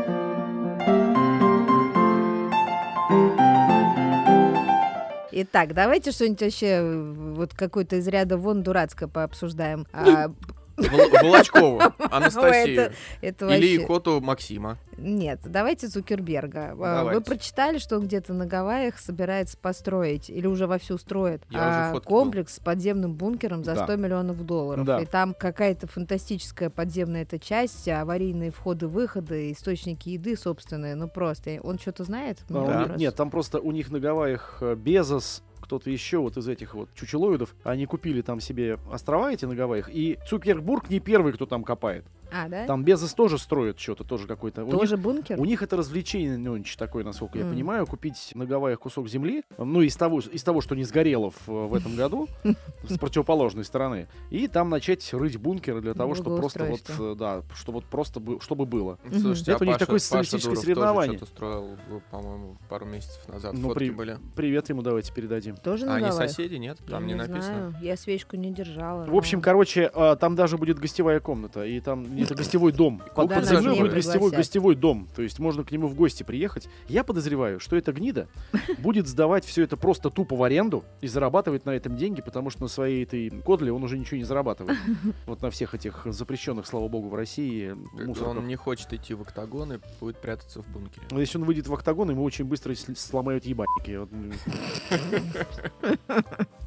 Итак, 5.36 5.74
давайте 5.74 6.12
что-нибудь 6.12 6.42
вообще 6.42 6.68
э, 6.68 7.14
вот 7.36 7.56
какой-то 7.56 7.96
из 7.96 8.08
ряда 8.08 8.38
вон 8.38 8.62
дурацкое 8.62 9.10
пообсуждаем. 9.10 9.88
А, 9.92 10.32
Волочкову 10.78 11.82
Анастасию. 12.12 12.82
это- 12.82 12.94
Это 13.22 13.46
Или 13.50 13.78
вообще... 13.78 13.84
икоту 13.86 14.22
Максима. 14.22 14.78
Нет, 14.98 15.40
давайте 15.46 15.88
Цукерберга. 15.88 16.76
А, 16.80 17.04
Вы 17.04 17.22
прочитали, 17.22 17.78
что 17.80 17.98
он 17.98 18.06
где-то 18.06 18.34
на 18.34 18.46
Гавайях 18.46 19.00
собирается 19.00 19.58
построить 19.58 20.30
или 20.30 20.46
уже 20.48 20.68
вовсю 20.68 20.98
строит 20.98 21.42
а, 21.54 21.94
комплекс 22.02 22.56
с 22.56 22.60
подземным 22.60 23.14
бункером 23.16 23.64
за 23.64 23.76
Да. 23.76 23.84
100 23.86 23.96
миллионов 23.98 24.46
долларов. 24.46 24.86
Да. 24.86 25.00
И 25.00 25.06
там 25.06 25.34
какая-то 25.38 25.88
фантастическая 25.88 26.70
подземная 26.70 27.24
эта 27.24 27.40
часть, 27.40 27.88
аварийные 27.88 28.52
входы-выходы, 28.52 29.52
источники 29.52 30.10
еды 30.10 30.36
собственные. 30.38 30.96
Ну 30.96 31.08
просто. 31.08 31.60
Он 31.64 31.80
что-то 31.80 32.04
знает? 32.04 32.40
А, 32.50 32.88
Да. 32.88 32.96
Нет, 32.96 33.16
там 33.16 33.30
просто 33.32 33.60
у 33.60 33.72
них 33.72 33.90
на 33.92 34.00
Гавайях 34.00 34.58
э, 34.62 34.76
Безос, 34.76 35.42
кто-то 35.64 35.90
еще 35.90 36.20
вот 36.20 36.38
из 36.38 36.48
этих 36.48 36.76
вот 36.76 36.90
чучелоидов, 36.94 37.56
они 37.64 37.86
купили 37.86 38.22
там 38.22 38.40
себе 38.40 38.78
острова 38.92 39.32
эти 39.32 39.46
на 39.46 39.56
Гавайях, 39.56 39.90
и 39.90 40.20
Цукербург 40.28 40.90
не 40.90 41.00
первый, 41.00 41.34
кто 41.34 41.46
там 41.46 41.64
копает. 41.64 42.06
А, 42.34 42.48
да? 42.50 42.66
Там 42.66 42.84
Безос 42.84 43.14
тоже 43.14 43.38
строит 43.38 43.80
что-то, 43.80 44.04
тоже 44.04 44.28
какой-то. 44.28 44.64
У 44.64 44.68
них- 44.68 44.76
Тоже 44.80 44.98
бункер? 44.98 45.40
У 45.40 45.46
них 45.46 45.62
это 45.62 45.76
развлечение 45.78 46.38
нонч 46.38 46.76
такое, 46.78 47.04
насколько 47.04 47.38
я 47.38 47.44
М. 47.46 47.52
понимаю, 47.52 47.86
купить 47.86 48.32
на 48.36 48.46
Гавайях 48.46 48.80
кусок 48.80 49.08
земли, 49.08 49.44
ну, 49.58 49.82
из 49.82 49.96
того, 49.96 50.20
из 50.20 50.44
того, 50.44 50.62
что 50.62 50.76
не 50.76 50.84
сгорело 50.84 51.32
в, 51.32 51.48
в 51.48 51.74
этом 51.76 51.96
году, 51.96 52.28
с 52.90 52.98
противоположной 52.98 53.64
стороны, 53.66 54.08
и 54.30 54.48
там 54.48 54.70
начать 54.70 55.14
рыть 55.14 55.38
бункеры 55.38 55.82
для 55.82 55.94
того, 55.94 56.16
чтобы 56.16 56.38
просто 56.38 56.66
вот, 56.66 56.82
э, 57.00 57.16
да, 57.18 57.44
чтобы 57.56 57.78
вот 57.78 57.86
просто 57.86 58.20
бы- 58.20 58.40
чтобы 58.42 58.66
было. 58.66 58.98
Слушайте, 59.12 59.52
Это 59.52 59.64
а 59.64 59.64
у 59.64 59.68
них 59.68 59.76
Паша- 59.76 59.80
такое 59.86 59.96
Паша 60.00 60.06
социалистическое 60.06 60.56
соревнование. 60.56 61.20
тоже 61.20 61.32
что-то 61.32 61.38
строил, 61.38 61.78
э, 61.90 62.00
по-моему, 62.12 62.58
пару 62.70 62.86
месяцев 62.86 63.28
назад. 63.28 63.54
Ну, 63.54 63.70
Фотки 63.70 63.90
были. 63.92 64.18
Привет 64.36 64.70
ему 64.70 64.82
давайте 64.82 65.14
передадим. 65.14 65.56
Тоже 65.58 65.86
А 65.86 65.90
на 65.90 65.96
они 65.96 66.12
соседи, 66.12 66.56
нет? 66.56 66.78
Я 66.86 66.92
Там 66.92 67.08
не 67.08 67.16
написано. 67.16 67.78
Я 67.82 67.96
свечку 67.98 68.36
не 68.38 68.52
держала. 68.52 69.06
В 69.06 69.16
общем, 69.16 69.42
короче, 69.42 69.90
а, 69.94 70.16
там 70.16 70.36
даже 70.36 70.58
будет 70.58 70.80
гостевая 70.80 71.20
комната, 71.20 71.64
и 71.66 71.80
там 71.80 72.16
это 72.24 72.36
гостевой 72.36 72.72
дом. 72.72 73.00
Под, 73.00 73.10
Куда 73.10 73.36
под 73.36 73.46
нас 73.46 73.50
землей 73.50 73.76
не 73.76 73.82
будет 73.82 73.94
гостевой, 73.94 74.32
гостевой 74.32 74.76
дом. 74.76 75.08
То 75.16 75.22
есть 75.22 75.40
можно 75.40 75.64
к 75.64 75.72
нему 75.72 75.88
в 75.88 75.96
гости 75.96 76.24
приехать. 76.24 76.68
Я 76.88 77.04
подозреваю, 77.04 77.60
что 77.60 77.76
эта 77.76 77.92
гнида 77.92 78.28
будет 78.80 79.08
сдавать 79.08 79.46
все 79.46 79.64
это 79.64 79.78
просто 79.78 80.10
тупо 80.10 80.36
в 80.36 80.44
аренду 80.44 80.84
и 81.02 81.08
зарабатывать 81.08 81.66
на 81.66 81.72
этом 81.72 81.96
деньги, 81.96 82.22
потому 82.22 82.50
что 82.50 82.64
на 82.64 82.68
своей 82.68 83.04
этой 83.04 83.30
кодле 83.30 83.72
он 83.72 83.84
уже 83.84 83.98
ничего 83.98 84.18
не 84.18 84.24
зарабатывает. 84.24 84.78
Вот 85.26 85.42
на 85.42 85.50
всех 85.50 85.74
этих 85.74 86.06
запрещенных, 86.06 86.68
слава 86.68 86.88
богу, 86.88 87.10
в 87.10 87.16
России 87.16 87.76
Как 87.98 88.08
мусорках. 88.08 88.38
Он 88.38 88.48
не 88.48 88.56
хочет 88.56 88.94
идти 88.94 89.14
в 89.14 89.22
октагон 89.22 89.74
и 89.74 89.80
будет 90.00 90.18
прятаться 90.18 90.62
в 90.62 90.68
бункере. 90.68 91.06
Но 91.12 91.20
если 91.20 91.38
он 91.38 91.46
выйдет 91.46 91.68
в 91.68 91.74
октагон, 91.74 92.10
ему 92.10 92.24
очень 92.24 92.46
быстро 92.46 92.74
сломают 92.96 93.46
ебальники. 93.46 94.00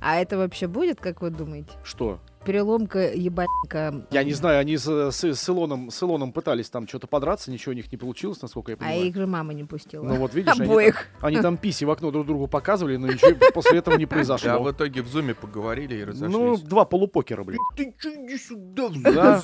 А 0.00 0.16
это 0.16 0.36
вообще 0.36 0.68
будет, 0.68 1.00
как 1.00 1.20
вы 1.20 1.30
думаете? 1.30 1.70
Что? 1.82 2.20
Переломка 2.46 3.12
ебальника. 3.12 4.06
Я 4.10 4.24
не 4.24 4.32
знаю, 4.32 4.60
они 4.60 4.76
с, 4.76 4.86
с, 5.10 5.24
с 5.24 5.48
Илоном, 5.48 5.90
с 5.90 6.02
Илоном 6.02 6.32
пытались 6.32 6.70
там 6.70 6.86
что-то 6.88 7.06
подраться, 7.06 7.50
ничего 7.50 7.72
у 7.72 7.74
них 7.74 7.90
не 7.90 7.98
получилось, 7.98 8.40
насколько 8.40 8.72
я 8.72 8.76
А 8.76 8.78
понимаю. 8.78 9.04
их 9.04 9.14
же 9.16 9.26
мама 9.26 9.52
не 9.52 9.64
пустила. 9.64 10.02
Ну 10.04 10.14
вот 10.16 10.34
видишь, 10.34 10.52
они 10.52 10.60
там, 10.60 10.70
Обоих. 10.70 11.06
они 11.20 11.36
там 11.40 11.56
писи 11.56 11.84
в 11.84 11.90
окно 11.90 12.10
друг 12.10 12.26
другу 12.26 12.46
показывали, 12.46 12.96
но 12.96 13.08
ничего 13.08 13.36
после 13.52 13.78
этого 13.78 13.96
не 13.96 14.06
Да, 14.06 14.10
произошло. 14.14 14.62
в 14.62 14.70
итоге 14.70 15.02
в 15.02 15.08
зуме 15.08 15.34
поговорили 15.34 15.94
и 15.96 16.04
ну, 16.04 16.10
разошлись. 16.10 16.60
два 16.62 16.84
полупокера, 16.84 17.42
блин. 17.44 17.58
Ты 17.76 17.92
че 18.00 18.14
иди 18.24 18.38
сюда, 18.38 18.88
Да. 19.02 19.40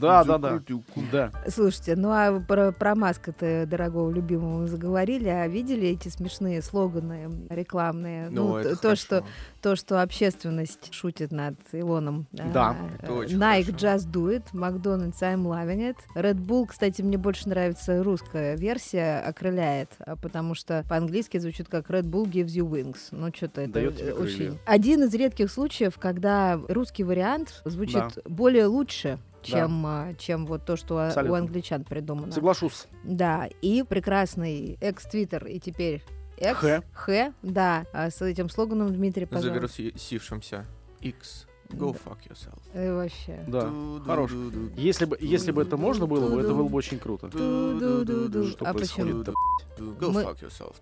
Да, 0.00 0.24
да, 0.24 0.38
да. 0.38 0.62
Да. 1.12 1.32
Слушайте, 1.48 1.96
ну 1.96 2.10
а 2.10 2.40
про, 2.40 2.72
про 2.72 2.94
Маска-то, 2.94 3.66
дорогого 3.66 4.10
любимого, 4.10 4.66
заговорили, 4.66 5.28
а 5.28 5.46
видели 5.48 5.88
эти 5.88 6.08
смешные 6.08 6.62
слоганы 6.62 7.28
рекламные? 7.50 8.28
Ну, 8.30 8.56
это 8.56 8.76
т- 8.76 8.82
то, 8.82 8.96
что, 8.96 9.16
хорошо. 9.16 9.26
То, 9.66 9.74
что 9.74 10.00
общественность 10.00 10.94
шутит 10.94 11.32
над 11.32 11.56
Илоном. 11.72 12.28
Да, 12.30 12.76
это 13.00 13.12
Э, 13.12 13.16
очень 13.16 13.36
Nike 13.36 13.64
хорошо. 13.74 13.86
Just 13.86 14.12
Do 14.12 14.36
It, 14.36 14.44
McDonald's 14.52 15.20
I'm 15.20 15.42
Loving 15.42 15.90
It. 15.92 15.96
Red 16.14 16.36
Bull, 16.36 16.66
кстати, 16.68 17.02
мне 17.02 17.18
больше 17.18 17.48
нравится 17.48 18.00
русская 18.04 18.56
версия, 18.56 19.18
окрыляет, 19.18 19.88
а 19.98 20.14
потому 20.14 20.54
что 20.54 20.84
по-английски 20.88 21.38
звучит 21.38 21.66
как 21.66 21.90
Red 21.90 22.04
Bull 22.04 22.30
gives 22.30 22.54
you 22.56 22.64
wings. 22.70 23.08
Ну, 23.10 23.32
что-то 23.34 23.62
это 23.62 23.80
э, 23.80 23.90
крылья. 23.90 24.14
очень... 24.14 24.58
Один 24.66 25.02
из 25.02 25.12
редких 25.14 25.50
случаев, 25.50 25.98
когда 25.98 26.60
русский 26.68 27.02
вариант 27.02 27.60
звучит 27.64 28.20
более 28.24 28.66
лучше, 28.66 29.18
чем, 29.42 29.84
а, 29.84 30.14
чем 30.14 30.46
вот 30.46 30.64
то, 30.64 30.76
что 30.76 30.98
а, 30.98 31.04
у 31.04 31.06
Абсолютно. 31.08 31.38
англичан 31.38 31.82
придумано. 31.82 32.30
Соглашусь. 32.30 32.86
Да, 33.02 33.48
и 33.62 33.82
прекрасный 33.82 34.78
экс-твиттер, 34.80 35.44
и 35.46 35.58
теперь 35.58 36.04
экс, 36.36 36.58
Х. 36.58 36.82
Х, 36.92 37.32
да, 37.42 37.86
а 37.92 38.10
с 38.10 38.20
этим 38.22 38.48
слоганом 38.48 38.92
Дмитрий, 38.92 39.26
пожалуйста. 39.26 39.68
Завирусившимся. 39.68 40.64
X. 41.00 41.46
Go 41.70 41.92
fuck 42.04 42.18
yourself. 42.28 42.58
Э, 42.74 42.94
вообще. 42.94 43.38
Да. 43.46 43.70
Хорош. 44.04 44.30
Если 44.76 45.04
бы, 45.04 45.16
если 45.20 45.50
бы 45.52 45.62
это 45.62 45.76
можно 45.76 46.06
было 46.06 46.28
бы, 46.34 46.40
это 46.40 46.54
было 46.54 46.68
бы 46.68 46.76
очень 46.76 46.98
круто. 46.98 47.28
Что 47.30 48.64
А 48.64 48.72
происходит? 48.72 49.26
почему? 49.26 49.36
Go 50.00 50.10
Мы- 50.10 50.22
fuck 50.22 50.40
yourself. 50.40 50.74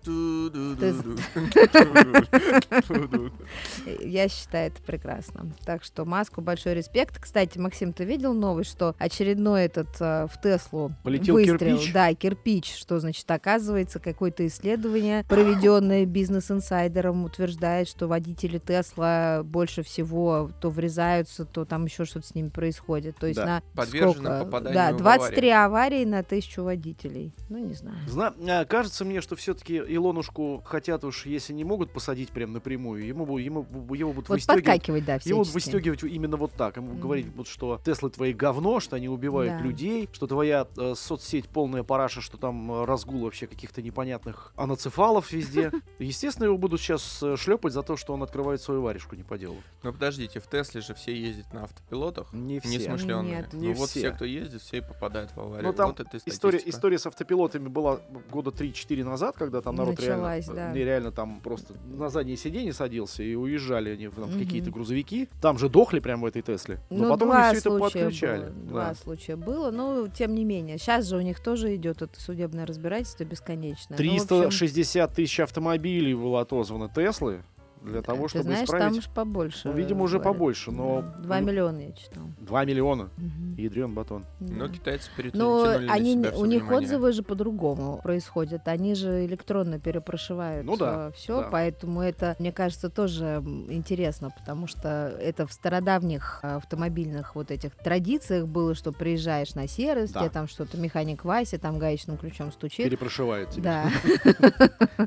Я 4.01 4.29
считаю 4.29 4.67
это 4.71 4.81
прекрасно. 4.81 5.51
Так 5.65 5.83
что 5.83 6.05
Маску 6.05 6.41
большой 6.41 6.75
респект. 6.75 7.19
Кстати, 7.19 7.57
Максим, 7.57 7.93
ты 7.93 8.05
видел 8.05 8.33
новость, 8.33 8.71
что 8.71 8.95
очередной 8.97 9.63
этот 9.65 9.89
э, 9.99 10.27
в 10.31 10.41
Теслу 10.41 10.91
Полетел 11.03 11.35
выстрел? 11.35 11.57
кирпич? 11.77 11.93
Да, 11.93 12.13
кирпич. 12.13 12.73
Что 12.75 12.99
значит? 12.99 13.29
Оказывается, 13.29 13.99
какое-то 13.99 14.45
исследование, 14.47 15.25
проведенное 15.27 16.05
бизнес-инсайдером, 16.05 17.25
утверждает, 17.25 17.87
что 17.87 18.07
водители 18.07 18.59
Тесла 18.59 19.41
больше 19.43 19.83
всего 19.83 20.49
то 20.61 20.69
врезаются, 20.75 21.45
то 21.45 21.65
там 21.65 21.85
еще 21.85 22.05
что-то 22.05 22.27
с 22.27 22.35
ними 22.35 22.49
происходит. 22.49 23.17
То 23.17 23.27
есть 23.27 23.39
Да. 23.39 23.45
на 23.45 23.63
Подвержены 23.75 24.13
сколько? 24.29 24.45
попаданию 24.45 24.73
Да, 24.75 24.93
в 24.93 24.97
23 24.97 25.49
аварии 25.49 26.05
на 26.05 26.23
тысячу 26.23 26.63
водителей. 26.63 27.33
Ну, 27.49 27.57
не 27.59 27.73
знаю. 27.73 27.97
Зна- 28.07 28.33
а, 28.47 28.65
кажется 28.65 29.05
мне, 29.05 29.21
что 29.21 29.35
все-таки 29.35 29.77
Илонушку 29.77 30.61
хотят 30.65 31.03
уж, 31.03 31.25
если 31.25 31.53
не 31.53 31.63
могут 31.63 31.91
посадить 31.91 32.29
прям 32.29 32.53
напрямую, 32.53 33.05
ему, 33.05 33.37
ему, 33.37 33.65
его 33.93 34.13
будут 34.13 34.29
Вот 34.29 34.35
выстегивать. 34.35 34.65
подкакивать, 34.65 35.05
да, 35.05 35.13
Его 35.23 35.37
будут 35.39 35.47
всячески. 35.51 35.69
выстегивать 35.75 36.03
именно 36.03 36.37
вот 36.37 36.51
так. 36.53 36.77
Ему 36.77 36.91
Мгм. 36.91 37.01
говорить, 37.01 37.27
вот, 37.35 37.47
что 37.47 37.79
Теслы 37.85 38.09
твои 38.09 38.33
говно, 38.33 38.79
что 38.79 38.95
они 38.95 39.09
убивают 39.09 39.57
Да. 39.57 39.63
людей, 39.63 40.09
что 40.11 40.27
твоя 40.27 40.67
э, 40.77 40.93
соцсеть 40.95 41.47
полная 41.47 41.83
параша, 41.83 42.21
что 42.21 42.37
там 42.37 42.71
э, 42.71 42.85
разгул 42.85 43.21
вообще 43.21 43.47
каких-то 43.47 43.81
непонятных 43.81 44.53
аноцефалов 44.55 45.31
везде. 45.31 45.71
Естественно, 45.99 46.45
его 46.45 46.57
будут 46.57 46.81
сейчас 46.81 47.23
шлепать 47.37 47.73
за 47.73 47.81
то, 47.83 47.95
что 47.97 48.13
он 48.13 48.23
открывает 48.23 48.61
свою 48.61 48.81
варежку 48.81 49.15
не 49.15 49.23
по 49.23 49.37
делу. 49.37 49.57
Ну 49.83 49.93
подождите, 49.93 50.39
в 50.39 50.47
Тесле 50.65 50.81
же 50.81 50.93
все 50.93 51.15
ездят 51.15 51.53
на 51.53 51.63
автопилотах. 51.63 52.31
Не 52.33 52.59
все. 52.59 52.77
Несмышленные. 52.77 53.37
Нет. 53.37 53.53
Не 53.53 53.67
ну 53.69 53.73
вот 53.75 53.89
все. 53.89 53.99
все, 53.99 54.11
кто 54.11 54.25
ездит, 54.25 54.61
все 54.61 54.77
и 54.77 54.81
попадают 54.81 55.31
в 55.31 55.39
аварию. 55.39 55.67
Ну, 55.67 55.73
там 55.73 55.87
вот 55.89 55.99
это 55.99 56.17
и 56.17 56.21
История, 56.29 56.61
история 56.65 56.97
с 56.97 57.05
автопилотами 57.05 57.67
была 57.67 57.99
года 58.31 58.49
3-4 58.51 59.03
назад, 59.03 59.35
когда 59.37 59.61
там 59.61 59.75
народ 59.75 59.97
Началась, 59.97 60.47
реально, 60.47 60.73
да. 60.73 60.79
реально 60.79 61.11
там 61.11 61.39
просто 61.41 61.73
на 61.85 62.09
заднее 62.09 62.37
сиденье 62.37 62.73
садился 62.73 63.23
и 63.23 63.35
уезжали 63.35 63.91
они 63.91 64.07
в, 64.07 64.15
там, 64.15 64.29
Мгм. 64.29 64.39
какие-то 64.39 64.71
грузовики. 64.71 65.29
Там 65.41 65.57
же 65.57 65.69
дохли 65.69 65.99
прямо 65.99 66.23
в 66.23 66.25
этой 66.25 66.41
Тесле. 66.41 66.79
Но 66.89 67.05
Ну, 67.05 67.09
потом 67.09 67.31
они 67.31 67.59
все 67.59 67.69
это 67.69 67.79
подключали. 67.79 68.49
было. 68.49 68.49
Да. 68.49 68.69
Два 68.69 68.95
случая 68.95 69.35
было, 69.35 69.71
но 69.71 70.07
тем 70.07 70.33
не 70.35 70.43
менее. 70.45 70.77
Сейчас 70.77 71.05
же 71.07 71.17
у 71.17 71.21
них 71.21 71.39
тоже 71.41 71.75
идет 71.75 72.01
это 72.01 72.19
судебное 72.19 72.65
разбирательство 72.65 73.23
бесконечное. 73.23 73.97
Ну, 73.97 74.03
в 74.03 74.13
общем, 74.13 74.27
360 74.27 75.13
тысяч 75.13 75.39
автомобилей 75.39 76.13
было 76.13 76.41
отозвано 76.41 76.89
Теслы 76.89 77.43
для 77.85 78.01
того, 78.01 78.23
ты 78.23 78.29
чтобы 78.29 78.43
знаешь, 78.43 78.67
там 78.67 78.75
исправить. 78.77 78.97
уж 78.99 79.07
побольше. 79.09 79.67
Ну, 79.69 79.73
видимо, 79.73 80.03
уже 80.03 80.17
говорят. 80.17 80.33
побольше, 80.33 80.71
но 80.71 81.01
Да, 81.01 81.17
Два 81.23 81.39
ну, 81.39 81.47
миллиона 81.47 81.79
я 81.79 81.91
читал. 81.93 82.23
2 82.39 82.65
миллиона. 82.65 83.09
Мгм. 83.17 83.55
Ядрен 83.57 83.93
батон. 83.93 84.25
Но 84.39 84.67
Да. 84.67 84.73
китайцы 84.73 85.09
перетянули 85.15 85.43
Но 85.43 85.79
на 85.87 85.93
они, 85.93 86.15
у 86.17 86.45
них 86.45 86.61
внимание. 86.63 86.77
отзывы 86.77 87.11
же 87.11 87.23
по-другому 87.23 87.99
происходят. 88.03 88.67
Они 88.67 88.95
же 88.95 89.25
электронно 89.25 89.79
перепрошивают 89.79 90.65
Ну 90.65 90.75
да, 90.77 91.11
все, 91.11 91.41
да. 91.41 91.49
поэтому 91.51 92.01
это, 92.01 92.35
мне 92.39 92.51
кажется, 92.51 92.89
тоже 92.89 93.41
интересно, 93.69 94.31
потому 94.37 94.67
что 94.67 95.15
это 95.21 95.45
в 95.47 95.53
стародавних 95.53 96.39
а, 96.43 96.57
автомобильных 96.57 97.35
вот 97.35 97.51
этих 97.51 97.75
традициях 97.75 98.47
было, 98.47 98.75
что 98.75 98.91
приезжаешь 98.91 99.55
на 99.55 99.67
сервис, 99.67 100.11
Да. 100.11 100.21
тебе 100.21 100.29
там 100.29 100.47
что-то 100.47 100.77
механик 100.77 101.23
Вася 101.25 101.57
там 101.59 101.77
гаечным 101.79 102.17
ключом 102.17 102.51
стучит. 102.51 102.85
Перепрошивает 102.85 103.49
тебе. 103.51 103.63
Да, 103.63 103.89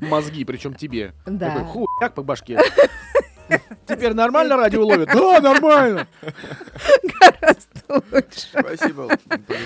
Мозги, 0.08 0.44
причем 0.44 0.74
тебе. 0.74 1.12
Такой 1.24 1.38
да. 1.38 1.64
хуяк 1.64 2.14
по 2.14 2.22
башке. 2.22 2.58
Теперь 3.86 4.12
нормально 4.14 4.56
радио 4.56 4.84
ловит? 4.84 5.08
Да, 5.12 5.40
нормально. 5.40 6.06
Гораздо 7.20 8.06
лучше. 8.12 8.48
Спасибо. 8.50 9.08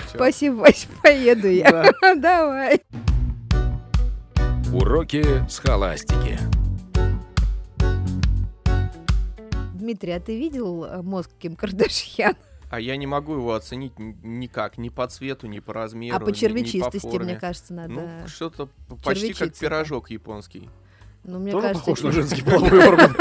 Спасибо, 0.09 0.54
Вась, 0.54 0.87
поеду 1.02 1.49
я. 1.49 1.92
Давай. 2.16 2.80
Уроки 4.73 5.25
схоластики. 5.50 6.38
Дмитрий, 9.75 10.12
а 10.12 10.21
ты 10.21 10.38
видел 10.38 10.85
э, 10.85 11.02
мозг 11.02 11.30
Ким 11.38 11.56
Кардашьян? 11.56 12.37
А 12.71 12.80
я 12.80 12.97
не 12.97 13.06
могу 13.06 13.35
его 13.35 13.52
оценить 13.52 13.92
никак, 13.99 14.78
ни 14.78 14.88
по 14.88 15.06
цвету, 15.06 15.47
ни 15.47 15.59
по 15.59 15.75
размеру, 15.75 16.16
А 16.16 16.21
по 16.21 16.28
ни- 16.28 16.30
ни 16.30 16.35
червячистости, 16.35 17.06
форме. 17.06 17.32
мне 17.32 17.37
кажется, 17.37 17.75
надо. 17.75 17.92
Ну, 17.92 18.09
что-то 18.28 18.71
почти 19.04 19.35
как 19.35 19.50
да. 19.50 19.54
пирожок 19.61 20.09
японский. 20.09 20.71
Ну, 21.25 21.38
мне 21.38 21.52
Тоже 21.52 21.69
кажется, 21.69 21.85
похож 21.85 22.02
на 22.02 22.12
женский 22.12 22.43
половой 22.50 22.88
орган. 22.88 23.17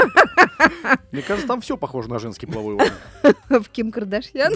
Мне 1.12 1.22
кажется, 1.22 1.46
там 1.46 1.60
все 1.60 1.76
похоже 1.76 2.08
на 2.10 2.18
женский 2.18 2.46
половой 2.46 2.74
орган. 2.74 2.92
В 3.62 3.68
Ким 3.68 3.92
Кардашьян? 3.92 4.52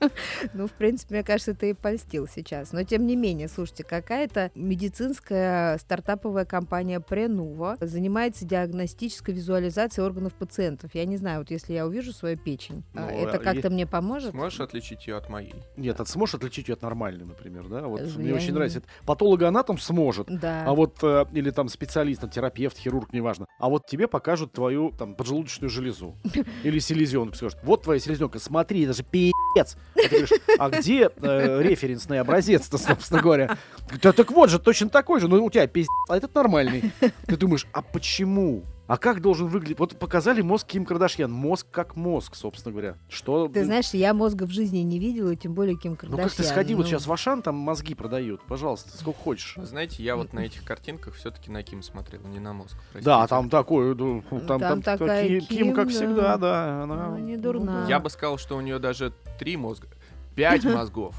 Ну, 0.54 0.66
в 0.66 0.72
принципе, 0.72 1.14
мне 1.16 1.24
кажется, 1.24 1.54
ты 1.54 1.70
и 1.70 1.72
польстил 1.74 2.28
сейчас. 2.28 2.72
Но, 2.72 2.82
тем 2.82 3.06
не 3.06 3.16
менее, 3.16 3.48
слушайте, 3.48 3.84
какая-то 3.84 4.50
медицинская 4.54 5.78
стартаповая 5.78 6.44
компания 6.44 7.00
Prenuvo 7.00 7.76
занимается 7.84 8.44
диагностической 8.44 9.34
визуализацией 9.34 10.06
органов 10.06 10.34
пациентов. 10.34 10.90
Я 10.94 11.04
не 11.04 11.16
знаю, 11.16 11.40
вот 11.40 11.50
если 11.50 11.72
я 11.74 11.86
увижу 11.86 12.12
свою 12.12 12.36
печень, 12.36 12.84
а 12.94 13.00
Ну, 13.00 13.08
это 13.08 13.36
а 13.36 13.38
как-то 13.38 13.70
мне 13.70 13.86
поможет? 13.86 14.30
Сможешь 14.30 14.60
отличить 14.60 15.06
ее 15.06 15.16
от 15.16 15.28
моей? 15.28 15.54
Нет, 15.76 15.96
это 16.00 16.08
сможешь 16.10 16.34
отличить 16.36 16.68
ее 16.68 16.74
от 16.74 16.82
нормальной, 16.82 17.24
например, 17.24 17.68
да? 17.68 17.82
Вот 17.82 18.00
Э, 18.00 18.04
мне 18.16 18.30
я 18.30 18.34
очень 18.34 18.48
не- 18.48 18.52
нравится. 18.54 18.82
Патологоанатом 19.04 19.78
сможет, 19.78 20.26
Да. 20.28 20.64
а 20.66 20.74
вот 20.74 20.98
э, 21.02 21.24
или 21.32 21.50
там 21.50 21.68
специалист, 21.68 22.20
там, 22.20 22.30
терапевт, 22.30 22.76
хирург, 22.78 23.12
неважно. 23.12 23.46
А 23.58 23.68
вот 23.68 23.86
тебе 23.86 24.08
покажут 24.08 24.52
твою 24.52 24.90
там 24.92 25.14
поджелудочную 25.14 25.70
железу 25.70 26.14
или 26.64 26.78
селезенку, 26.78 27.34
скажут, 27.36 27.58
вот 27.62 27.82
твоя 27.82 28.00
селезенка, 28.00 28.38
смотри, 28.38 28.84
это 28.84 28.92
же 28.94 29.02
пи***ц. 29.02 29.76
Говоришь, 29.96 30.30
а 30.58 30.70
где 30.70 31.10
э, 31.16 31.62
референсный 31.62 32.20
образец-то, 32.20 32.78
собственно 32.78 33.20
говоря? 33.20 33.56
Да 34.02 34.12
так 34.12 34.30
вот 34.30 34.50
же, 34.50 34.58
точно 34.58 34.88
такой 34.88 35.20
же, 35.20 35.28
но 35.28 35.42
у 35.42 35.50
тебя 35.50 35.66
пиздец, 35.66 35.90
а 36.08 36.16
этот 36.16 36.34
нормальный. 36.34 36.92
Ты 37.26 37.36
думаешь, 37.36 37.66
а 37.72 37.82
почему? 37.82 38.64
А 38.86 38.98
как 38.98 39.20
должен 39.20 39.48
выглядеть? 39.48 39.78
Вот 39.80 39.98
показали 39.98 40.42
мозг 40.42 40.66
Ким 40.68 40.84
Кардашьян. 40.84 41.30
Мозг 41.32 41.66
как 41.72 41.96
мозг, 41.96 42.36
собственно 42.36 42.72
говоря. 42.72 42.94
Что 43.08 43.48
Ты 43.48 43.64
знаешь, 43.64 43.90
я 43.90 44.14
мозга 44.14 44.44
в 44.44 44.50
жизни 44.50 44.78
не 44.78 45.00
видела, 45.00 45.30
и 45.30 45.36
тем 45.36 45.54
более 45.54 45.76
Ким 45.76 45.92
ну 45.92 45.96
Кардашьян. 45.96 46.28
как 46.28 46.36
ты 46.36 46.44
сходи 46.44 46.74
вот 46.74 46.82
Ну, 46.82 46.88
сейчас 46.88 47.06
в 47.06 47.12
Ашан, 47.12 47.42
там 47.42 47.56
мозги 47.56 47.94
продают. 47.96 48.42
Пожалуйста, 48.46 48.96
сколько 48.96 49.18
хочешь. 49.18 49.54
Знаете, 49.60 50.02
я 50.04 50.14
вот 50.14 50.32
на 50.32 50.40
этих 50.40 50.62
картинках 50.64 51.14
все-таки 51.14 51.50
на 51.50 51.64
Ким 51.64 51.82
смотрел, 51.82 52.20
не 52.28 52.38
на 52.38 52.52
мозг. 52.52 52.76
Да, 52.94 53.18
простите. 53.18 53.26
там 53.28 53.50
такой, 53.50 53.94
ну, 53.96 54.22
там, 54.30 54.46
Там 54.46 54.58
там, 54.60 54.82
такая 54.82 55.40
Ки- 55.40 55.46
Ким, 55.46 55.74
как 55.74 55.88
Ким, 55.88 55.96
всегда, 55.96 56.36
да. 56.36 56.38
да. 56.38 56.82
Она, 56.84 57.08
Ну, 57.10 57.18
не 57.18 57.36
ну, 57.36 57.42
дурна. 57.42 57.82
да. 57.82 57.88
Я 57.88 57.98
бы 57.98 58.08
сказал, 58.08 58.38
что 58.38 58.56
у 58.56 58.60
нее 58.60 58.78
даже 58.78 59.12
три 59.38 59.56
мозга. 59.56 59.88
Пять 60.36 60.64
мозгов. 60.64 61.16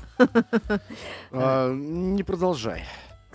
А, 1.31 1.73
не 1.73 2.23
продолжай. 2.23 2.83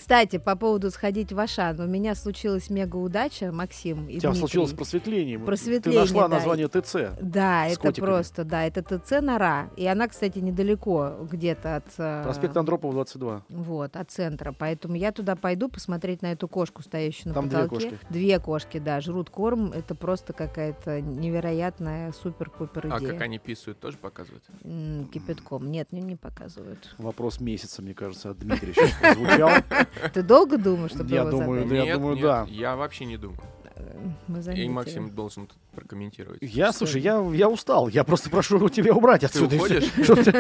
Кстати, 0.03 0.39
по 0.39 0.57
поводу 0.57 0.91
сходить 0.91 1.33
в 1.33 1.39
Ашан. 1.39 1.79
У 1.79 1.87
меня 1.87 2.17
случилась 2.17 2.71
мега 2.71 2.97
удача, 2.97 3.53
Максим 3.53 4.09
и 4.09 4.17
У 4.17 4.19
тебя 4.19 4.31
Дмитрий. 4.31 4.35
случилось 4.41 4.73
просветление. 4.73 5.39
Просветление, 5.39 5.93
Ты 5.93 6.09
нашла 6.09 6.27
да. 6.27 6.35
название 6.39 6.67
ТЦ. 6.67 6.97
Да, 7.21 7.69
это 7.69 7.79
котиками. 7.79 8.07
просто, 8.07 8.43
да, 8.45 8.65
это 8.67 8.83
ТЦ 8.83 9.21
Нора. 9.23 9.71
И 9.77 9.87
она, 9.87 10.09
кстати, 10.09 10.41
недалеко 10.41 11.25
где-то 11.31 11.77
от... 11.77 11.85
э, 11.99 12.25
Проспект 12.25 12.57
Андропова, 12.57 12.93
22. 12.95 13.43
Вот, 13.49 13.95
от 13.97 14.11
центра. 14.11 14.53
Поэтому 14.59 14.97
я 14.97 15.13
туда 15.13 15.37
пойду 15.37 15.69
посмотреть 15.69 16.21
на 16.21 16.33
эту 16.33 16.49
кошку, 16.49 16.83
стоящую 16.83 17.29
на 17.29 17.35
Там 17.35 17.49
две 17.49 17.59
потолке. 17.63 17.91
кошки. 17.91 18.07
Две 18.11 18.41
кошки, 18.41 18.79
да, 18.81 19.01
жрут 19.01 19.31
корм. 19.31 19.71
Это 19.71 19.95
просто 19.95 20.33
какая-то 20.33 21.01
невероятная 21.01 22.11
супер-пупер 22.11 22.89
А 22.93 22.99
идея. 22.99 23.13
как 23.13 23.21
они 23.23 23.39
писают, 23.39 23.79
тоже 23.79 23.99
показывают? 23.99 24.43
М, 24.65 25.07
Кипятком. 25.15 25.71
Нет, 25.71 25.93
не, 25.93 26.01
не 26.01 26.17
показывают. 26.17 26.93
Вопрос 26.99 27.39
месяца, 27.39 27.83
мне 27.83 27.95
кажется, 27.95 28.31
от 28.31 28.39
Дмитрия 28.41 28.73
сейчас 28.75 28.91
прозвучал. 29.01 29.51
Ты 30.13 30.23
долго 30.23 30.59
думаешь, 30.59 30.91
чтобы 30.93 31.11
Я 31.11 31.21
его 31.23 31.31
думаю, 31.31 31.61
задать? 31.65 31.69
да, 31.71 31.77
я 31.77 31.85
Нет, 31.85 31.95
думаю, 31.95 32.15
нет, 32.17 32.23
да. 32.25 32.47
Я 32.49 32.77
вообще 32.77 33.05
не 33.05 33.17
думаю. 33.17 33.39
Мы 34.29 34.39
И 34.39 34.43
заметили. 34.43 34.69
Максим 34.69 35.11
должен 35.11 35.47
тут 35.47 35.59
прокомментировать. 35.73 36.39
Я, 36.43 36.73
слушай, 36.73 37.01
я, 37.01 37.21
я 37.35 37.49
устал. 37.49 37.89
Я 37.89 38.05
просто 38.05 38.31
прошу 38.31 38.57
его 38.57 38.69
тебя 38.69 38.95
убрать 38.95 39.25
отсюда. 39.25 39.57
уходишь? 39.57 39.85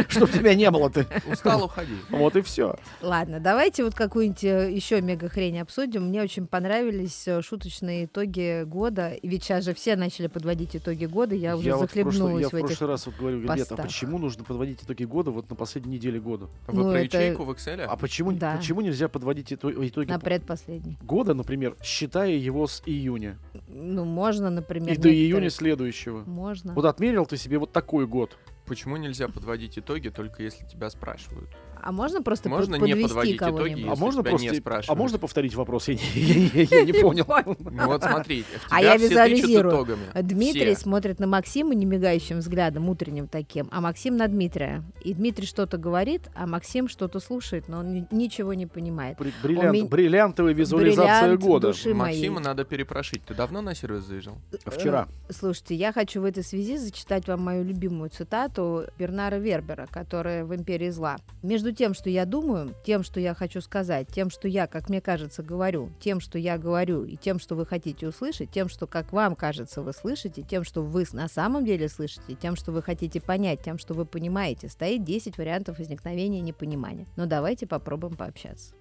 Чтобы 0.08 0.32
тебя 0.32 0.54
не 0.54 0.70
было. 0.70 0.90
ты. 0.90 1.06
Устал, 1.30 1.64
уходи. 1.64 1.94
Вот 2.10 2.36
и 2.36 2.42
все. 2.42 2.76
Ладно, 3.00 3.40
давайте 3.40 3.84
вот 3.84 3.94
какую-нибудь 3.94 4.42
еще 4.42 5.00
мега 5.00 5.28
хрень 5.28 5.60
обсудим. 5.60 6.08
Мне 6.08 6.22
очень 6.22 6.46
понравились 6.46 7.26
э, 7.26 7.42
шуточные 7.42 8.04
итоги 8.06 8.64
года. 8.64 9.14
Ведь 9.22 9.44
сейчас 9.44 9.64
же 9.64 9.74
все 9.74 9.96
начали 9.96 10.26
подводить 10.26 10.76
итоги 10.76 11.06
года. 11.06 11.34
Я 11.34 11.56
уже 11.56 11.74
вот 11.74 11.90
в 11.90 11.92
прошлый, 11.92 12.04
захлебнулась 12.12 12.42
я 12.42 12.48
в 12.48 12.50
прошлый 12.50 12.88
раз 12.90 13.06
вот 13.06 13.14
говорю, 13.18 13.40
Лет, 13.54 13.72
а 13.72 13.76
почему 13.76 14.18
нужно 14.18 14.44
подводить 14.44 14.82
итоги 14.82 15.04
года 15.04 15.30
вот 15.30 15.48
на 15.50 15.56
последней 15.56 15.96
неделе 15.96 16.20
года? 16.20 16.48
Вы 16.66 16.82
Ну, 16.84 16.90
про 16.90 17.02
ячейку 17.02 17.44
в 17.44 17.50
Excel? 17.50 17.80
А 17.82 17.96
почему, 17.96 18.32
Да. 18.32 18.56
почему 18.56 18.80
нельзя 18.80 19.08
подводить 19.08 19.52
ито- 19.52 19.72
итоги 19.88 20.08
На 20.10 20.18
предпоследний. 20.18 20.98
года, 21.02 21.34
например, 21.34 21.76
считая 21.82 22.30
его 22.32 22.66
с 22.66 22.82
июня 22.86 23.38
Ну, 23.68 24.04
можно, 24.04 24.50
например. 24.50 24.92
и 24.94 24.96
до 24.96 25.08
июня 25.22 25.50
следующего? 25.50 26.24
Можно. 26.24 26.74
Вот 26.74 26.84
отмерил 26.84 27.26
ты 27.26 27.36
себе 27.36 27.58
вот 27.58 27.72
такой 27.72 28.06
год. 28.06 28.36
Почему 28.66 28.96
нельзя 28.96 29.28
подводить 29.28 29.78
итоги, 29.78 30.08
только 30.08 30.42
если 30.42 30.64
тебя 30.66 30.88
спрашивают? 30.90 31.50
А 31.84 31.90
можно 31.90 32.22
просто 32.22 32.48
под- 32.48 32.58
Можно 32.60 32.76
не 32.76 32.92
подвести 32.92 33.08
подводить 33.08 33.36
итоги? 33.36 33.72
А 33.72 33.76
Если 33.90 34.00
можно 34.00 34.20
тебя 34.22 34.30
просто, 34.30 34.46
не 34.52 34.56
а 34.56 34.60
спрашивают. 34.60 34.98
можно 35.00 35.18
повторить 35.18 35.54
вопрос? 35.56 35.88
Я 35.88 35.94
не, 35.94 36.00
не- 36.00 36.84
не 36.86 36.92
понял. 37.02 37.26
Ну 37.58 37.86
вот 37.86 38.04
смотри, 38.04 38.42
в 38.44 38.46
А 38.70 38.80
я 38.80 38.96
визуализирую. 38.96 39.88
А 40.14 40.22
Дмитрий 40.22 40.76
смотрит 40.76 41.18
на 41.18 41.26
Максима 41.26 41.74
немигающим 41.74 42.38
взглядом, 42.38 42.88
утренним 42.88 43.26
таким, 43.26 43.68
а 43.72 43.80
Максим 43.80 44.16
на 44.16 44.28
Дмитрия. 44.28 44.84
И 45.02 45.12
Дмитрий 45.12 45.44
что-то 45.46 45.76
говорит, 45.76 46.30
а 46.36 46.46
Максим 46.46 46.86
что-то 46.88 47.18
слушает, 47.18 47.66
но 47.66 47.80
он 47.80 47.92
ни- 47.92 48.06
ничего 48.12 48.54
не 48.54 48.66
понимает. 48.66 49.18
Бриллиантовая 49.18 50.52
визуализация 50.54 51.36
года. 51.36 51.72
Максима 51.94 52.38
надо 52.40 52.64
перепрошить. 52.64 53.22
Ты 53.24 53.34
давно 53.34 53.60
на 53.60 53.74
сервис 53.74 54.04
заезжал? 54.04 54.36
Вчера. 54.66 55.08
Э, 55.28 55.32
Слушайте, 55.32 55.74
я 55.74 55.92
хочу 55.92 56.20
в 56.20 56.24
этой 56.24 56.44
связи 56.44 56.76
зачитать 56.76 57.26
вам 57.26 57.40
мою 57.42 57.64
любимую 57.64 58.10
цитату 58.10 58.51
Бернара 58.98 59.36
Вербера, 59.36 59.86
которая 59.90 60.44
в 60.44 60.54
«Империи 60.54 60.90
зла». 60.90 61.16
«Между 61.42 61.72
тем, 61.72 61.94
что 61.94 62.10
я 62.10 62.24
думаю, 62.24 62.74
тем, 62.84 63.02
что 63.02 63.20
я 63.20 63.34
хочу 63.34 63.60
сказать, 63.60 64.08
тем, 64.08 64.30
что 64.30 64.48
я, 64.48 64.66
как 64.66 64.88
мне 64.88 65.00
кажется, 65.00 65.42
говорю, 65.42 65.90
тем, 66.00 66.20
что 66.20 66.38
я 66.38 66.58
говорю, 66.58 67.04
и 67.04 67.16
тем, 67.16 67.38
что 67.38 67.54
вы 67.54 67.66
хотите 67.66 68.06
услышать, 68.06 68.50
тем, 68.50 68.68
что, 68.68 68.86
как 68.86 69.12
вам 69.12 69.34
кажется, 69.34 69.82
вы 69.82 69.92
слышите, 69.92 70.42
тем, 70.42 70.64
что 70.64 70.82
вы 70.82 71.04
на 71.12 71.28
самом 71.28 71.64
деле 71.64 71.88
слышите, 71.88 72.34
тем, 72.34 72.56
что 72.56 72.72
вы 72.72 72.82
хотите 72.82 73.20
понять, 73.20 73.62
тем, 73.62 73.78
что 73.78 73.94
вы 73.94 74.04
понимаете, 74.04 74.68
стоит 74.68 75.04
10 75.04 75.38
вариантов 75.38 75.78
возникновения 75.78 76.40
непонимания. 76.40 77.06
Но 77.16 77.26
давайте 77.26 77.66
попробуем 77.66 78.16
пообщаться». 78.16 78.74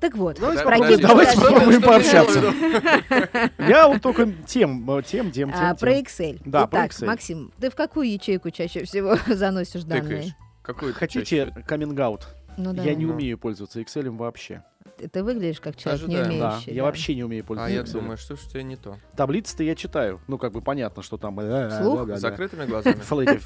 Так 0.00 0.16
вот, 0.16 0.38
Давайте 0.40 0.62
про 0.62 0.70
попробуем- 0.78 0.98
Ким 0.98 1.08
давайте 1.08 1.36
попробуем 1.40 1.82
пообщаться. 1.82 2.54
Я 3.58 3.88
вот 3.88 4.00
только 4.00 4.32
тем, 4.46 4.90
э, 4.90 5.02
тем, 5.02 5.30
тем, 5.30 5.50
А, 5.54 5.68
тем, 5.70 5.76
про. 5.76 5.92
Excel. 5.92 6.40
Да, 6.44 6.66
про 6.66 6.86
Excel. 6.86 7.06
Максим, 7.06 7.52
ты 7.60 7.70
в 7.70 7.74
какую 7.74 8.10
ячейку 8.10 8.50
чаще 8.50 8.84
всего 8.84 9.16
заносишь 9.26 9.82
данные? 9.84 10.32
Тыкаешь. 10.64 10.92
Ты 10.92 10.92
Хотите 10.94 11.52
каминг-аут? 11.66 12.28
Ну, 12.56 12.70
Я 12.70 12.76
давай. 12.76 12.94
не 12.96 13.04
Ну. 13.06 13.12
умею 13.14 13.38
пользоваться 13.38 13.80
Excel 13.80 14.08
вообще. 14.16 14.62
Ты, 15.00 15.08
ты 15.08 15.22
выглядишь 15.24 15.60
как 15.60 15.76
человек, 15.76 16.06
не 16.08 16.16
Ожидаем. 16.16 16.40
Да, 16.40 16.48
умеющий. 16.50 16.74
я 16.74 16.82
вообще 16.82 17.14
не 17.14 17.24
умею 17.24 17.42
А 17.44 17.46
пользоваться 17.46 17.74
я 17.74 17.82
Excel. 17.82 17.92
думаю, 17.92 18.16
что 18.18 18.36
ж 18.36 18.40
у 18.46 18.50
тебя 18.50 18.62
не 18.62 18.76
то. 18.76 18.98
Таблицы-то 19.16 19.62
я 19.62 19.74
читаю. 19.74 20.20
Ну, 20.28 20.36
как 20.38 20.52
бы 20.52 20.60
понятно, 20.60 21.02
что 21.02 21.16
там... 21.16 21.40
э, 21.40 21.68
Вслух? 21.70 22.00
да-да-да. 22.00 22.18
С 22.18 22.20
закрытыми 22.20 22.66
глазами. 22.66 22.96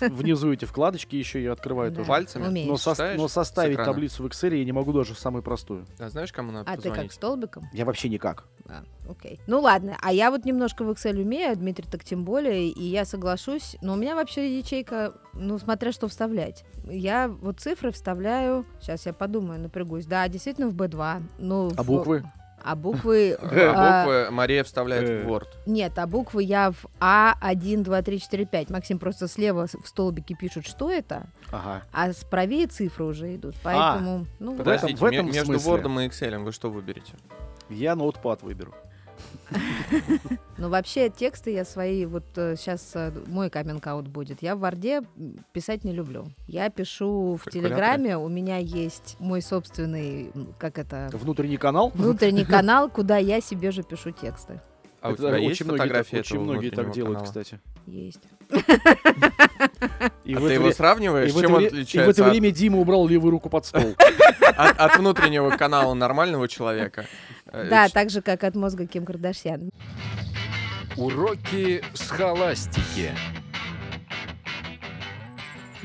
Внизу 0.09 0.53
эти 0.53 0.65
вкладочки 0.65 1.15
еще 1.17 1.43
я 1.43 1.53
открываю 1.53 1.91
Да, 1.91 1.99
тоже. 1.99 2.09
Пальцами? 2.09 2.47
умеешь. 2.49 2.69
Но, 2.87 2.95
но 3.17 3.29
составить 3.29 3.77
таблицу 3.77 4.23
в 4.23 4.27
Excel 4.27 4.57
я 4.57 4.65
не 4.65 4.73
могу 4.73 4.93
даже 4.93 5.15
самую 5.15 5.43
простую. 5.43 5.87
А 5.99 6.09
знаешь, 6.09 6.33
кому 6.33 6.51
надо 6.51 6.71
А 6.71 6.77
ты 6.77 6.91
как, 6.91 7.13
столбиком? 7.13 7.65
Я 7.73 7.85
вообще 7.85 8.09
никак. 8.09 8.45
А, 9.07 9.11
окей. 9.13 9.41
Ну 9.47 9.61
ладно, 9.61 9.97
а 10.01 10.13
я 10.13 10.31
вот 10.31 10.45
немножко 10.45 10.85
в 10.85 10.91
Excel 10.91 11.21
умею, 11.21 11.53
а 11.53 11.55
Дмитрий 11.55 11.87
так 11.91 12.05
тем 12.05 12.25
более, 12.25 12.69
и 12.69 12.83
я 12.85 13.05
соглашусь, 13.05 13.77
но 13.83 13.95
у 13.95 13.97
меня 13.97 14.15
вообще 14.15 14.59
ячейка, 14.59 15.15
ну, 15.33 15.59
смотря 15.59 15.93
что 15.93 16.09
вставлять. 16.09 16.65
Я 16.89 17.29
вот 17.29 17.61
цифры 17.61 17.91
вставляю, 17.93 18.67
сейчас 18.81 19.07
я 19.07 19.13
подумаю, 19.13 19.61
напрягусь. 19.61 20.07
Да, 20.07 20.27
действительно 20.29 20.69
в 20.69 20.75
B2. 20.75 21.23
Ну, 21.39 21.71
А 21.77 21.83
в- 21.83 21.87
буквы? 21.87 22.25
А 22.67 22.77
буквы... 22.77 23.37
А 23.43 23.45
а, 23.45 24.05
буквы 24.05 24.31
Мария 24.31 24.65
вставляет 24.65 25.27
в 25.27 25.29
Word. 25.29 25.49
Нет, 25.67 25.99
а 25.99 26.07
буквы 26.07 26.43
я 26.45 26.71
в 26.71 26.87
А1, 26.99 27.83
2, 27.83 28.01
3, 28.03 28.21
4, 28.21 28.47
5. 28.47 28.71
Максим 28.71 28.99
просто 28.99 29.29
слева 29.29 29.67
в 29.67 29.87
столбике 29.87 30.35
пишет, 30.35 30.67
что 30.67 30.91
это, 30.91 31.27
Ага. 31.53 31.83
а 31.93 32.11
справее 32.15 32.67
цифры 32.67 33.05
уже 33.05 33.35
идут. 33.37 33.55
Поэтому, 33.63 34.25
ну, 34.39 34.53
вот. 34.53 34.59
Подождите, 34.59 34.97
в 34.97 35.05
этом 35.05 35.27
ме- 35.27 35.33
между 35.33 35.59
смысле. 35.59 35.73
Word 35.73 36.05
и 36.05 36.09
Excel 36.09 36.39
вы 36.43 36.53
что 36.53 36.71
выберете? 36.71 37.13
Я 37.69 37.97
ноутпад 37.97 38.43
выберу. 38.43 38.75
Но 40.59 40.69
вообще 40.69 41.11
тексты 41.11 41.53
я 41.53 41.65
свои, 41.65 42.07
вот 42.07 42.25
сейчас 42.35 42.95
мой 43.27 43.51
каминг-аут 43.51 44.09
будет. 44.09 44.43
Я 44.43 44.57
в 44.57 44.61
Варде 44.61 45.03
писать 45.53 45.85
не 45.85 45.93
люблю. 45.93 46.27
Я 46.47 46.71
пишу 46.71 47.39
в? 47.43 47.51
Телеграме, 47.51 48.17
у 48.17 48.29
меня 48.29 48.59
есть 48.59 49.17
мой 49.19 49.43
собственный, 49.43 50.33
как 50.59 50.79
это, 50.79 51.11
Внутренний 51.13 51.57
канал? 51.57 51.93
внутренний 51.95 52.45
канал, 52.45 52.89
куда 52.89 53.19
я 53.19 53.41
себе 53.41 53.71
же 53.71 53.83
пишу 53.83 54.11
тексты. 54.11 54.61
А 55.01 55.11
у 55.11 55.17
тебя 55.17 55.37
есть 55.37 55.63
фотографии 55.63 56.17
очень 56.17 56.41
многие 56.41 56.71
так 56.71 56.91
делают, 56.91 57.23
кстати. 57.23 57.61
Есть. 57.87 58.23
И 60.25 60.35
А 60.35 60.39
ты 60.39 60.45
это 60.45 60.53
его 60.55 60.73
сравниваешь? 60.73 61.31
и 61.31 61.33
в 61.33 61.39
это 61.39 61.47
Чем 61.47 61.55
он 61.55 61.61
вре- 61.63 61.67
и 61.67 61.71
в 61.71 61.73
это 61.73 61.81
отличается 61.83 62.25
от- 62.25 62.31
время 62.31 62.51
Дима 62.51 62.79
убрал 62.79 63.07
левую 63.07 63.31
руку 63.33 63.49
под 63.51 63.67
стол. 63.67 63.95
от, 64.57 64.97
внутреннего 64.99 65.51
канала 65.51 65.95
нормального 65.95 66.49
человека? 66.49 67.07
Э, 67.47 67.67
Да, 67.69 67.89
так 67.89 68.11
же, 68.11 68.23
как 68.23 68.45
от 68.45 68.55
мозга 68.55 68.87
Ким 68.87 69.05
Кардашьян. 69.05 69.71
Уроки 70.97 71.83
схоластики. 71.95 73.13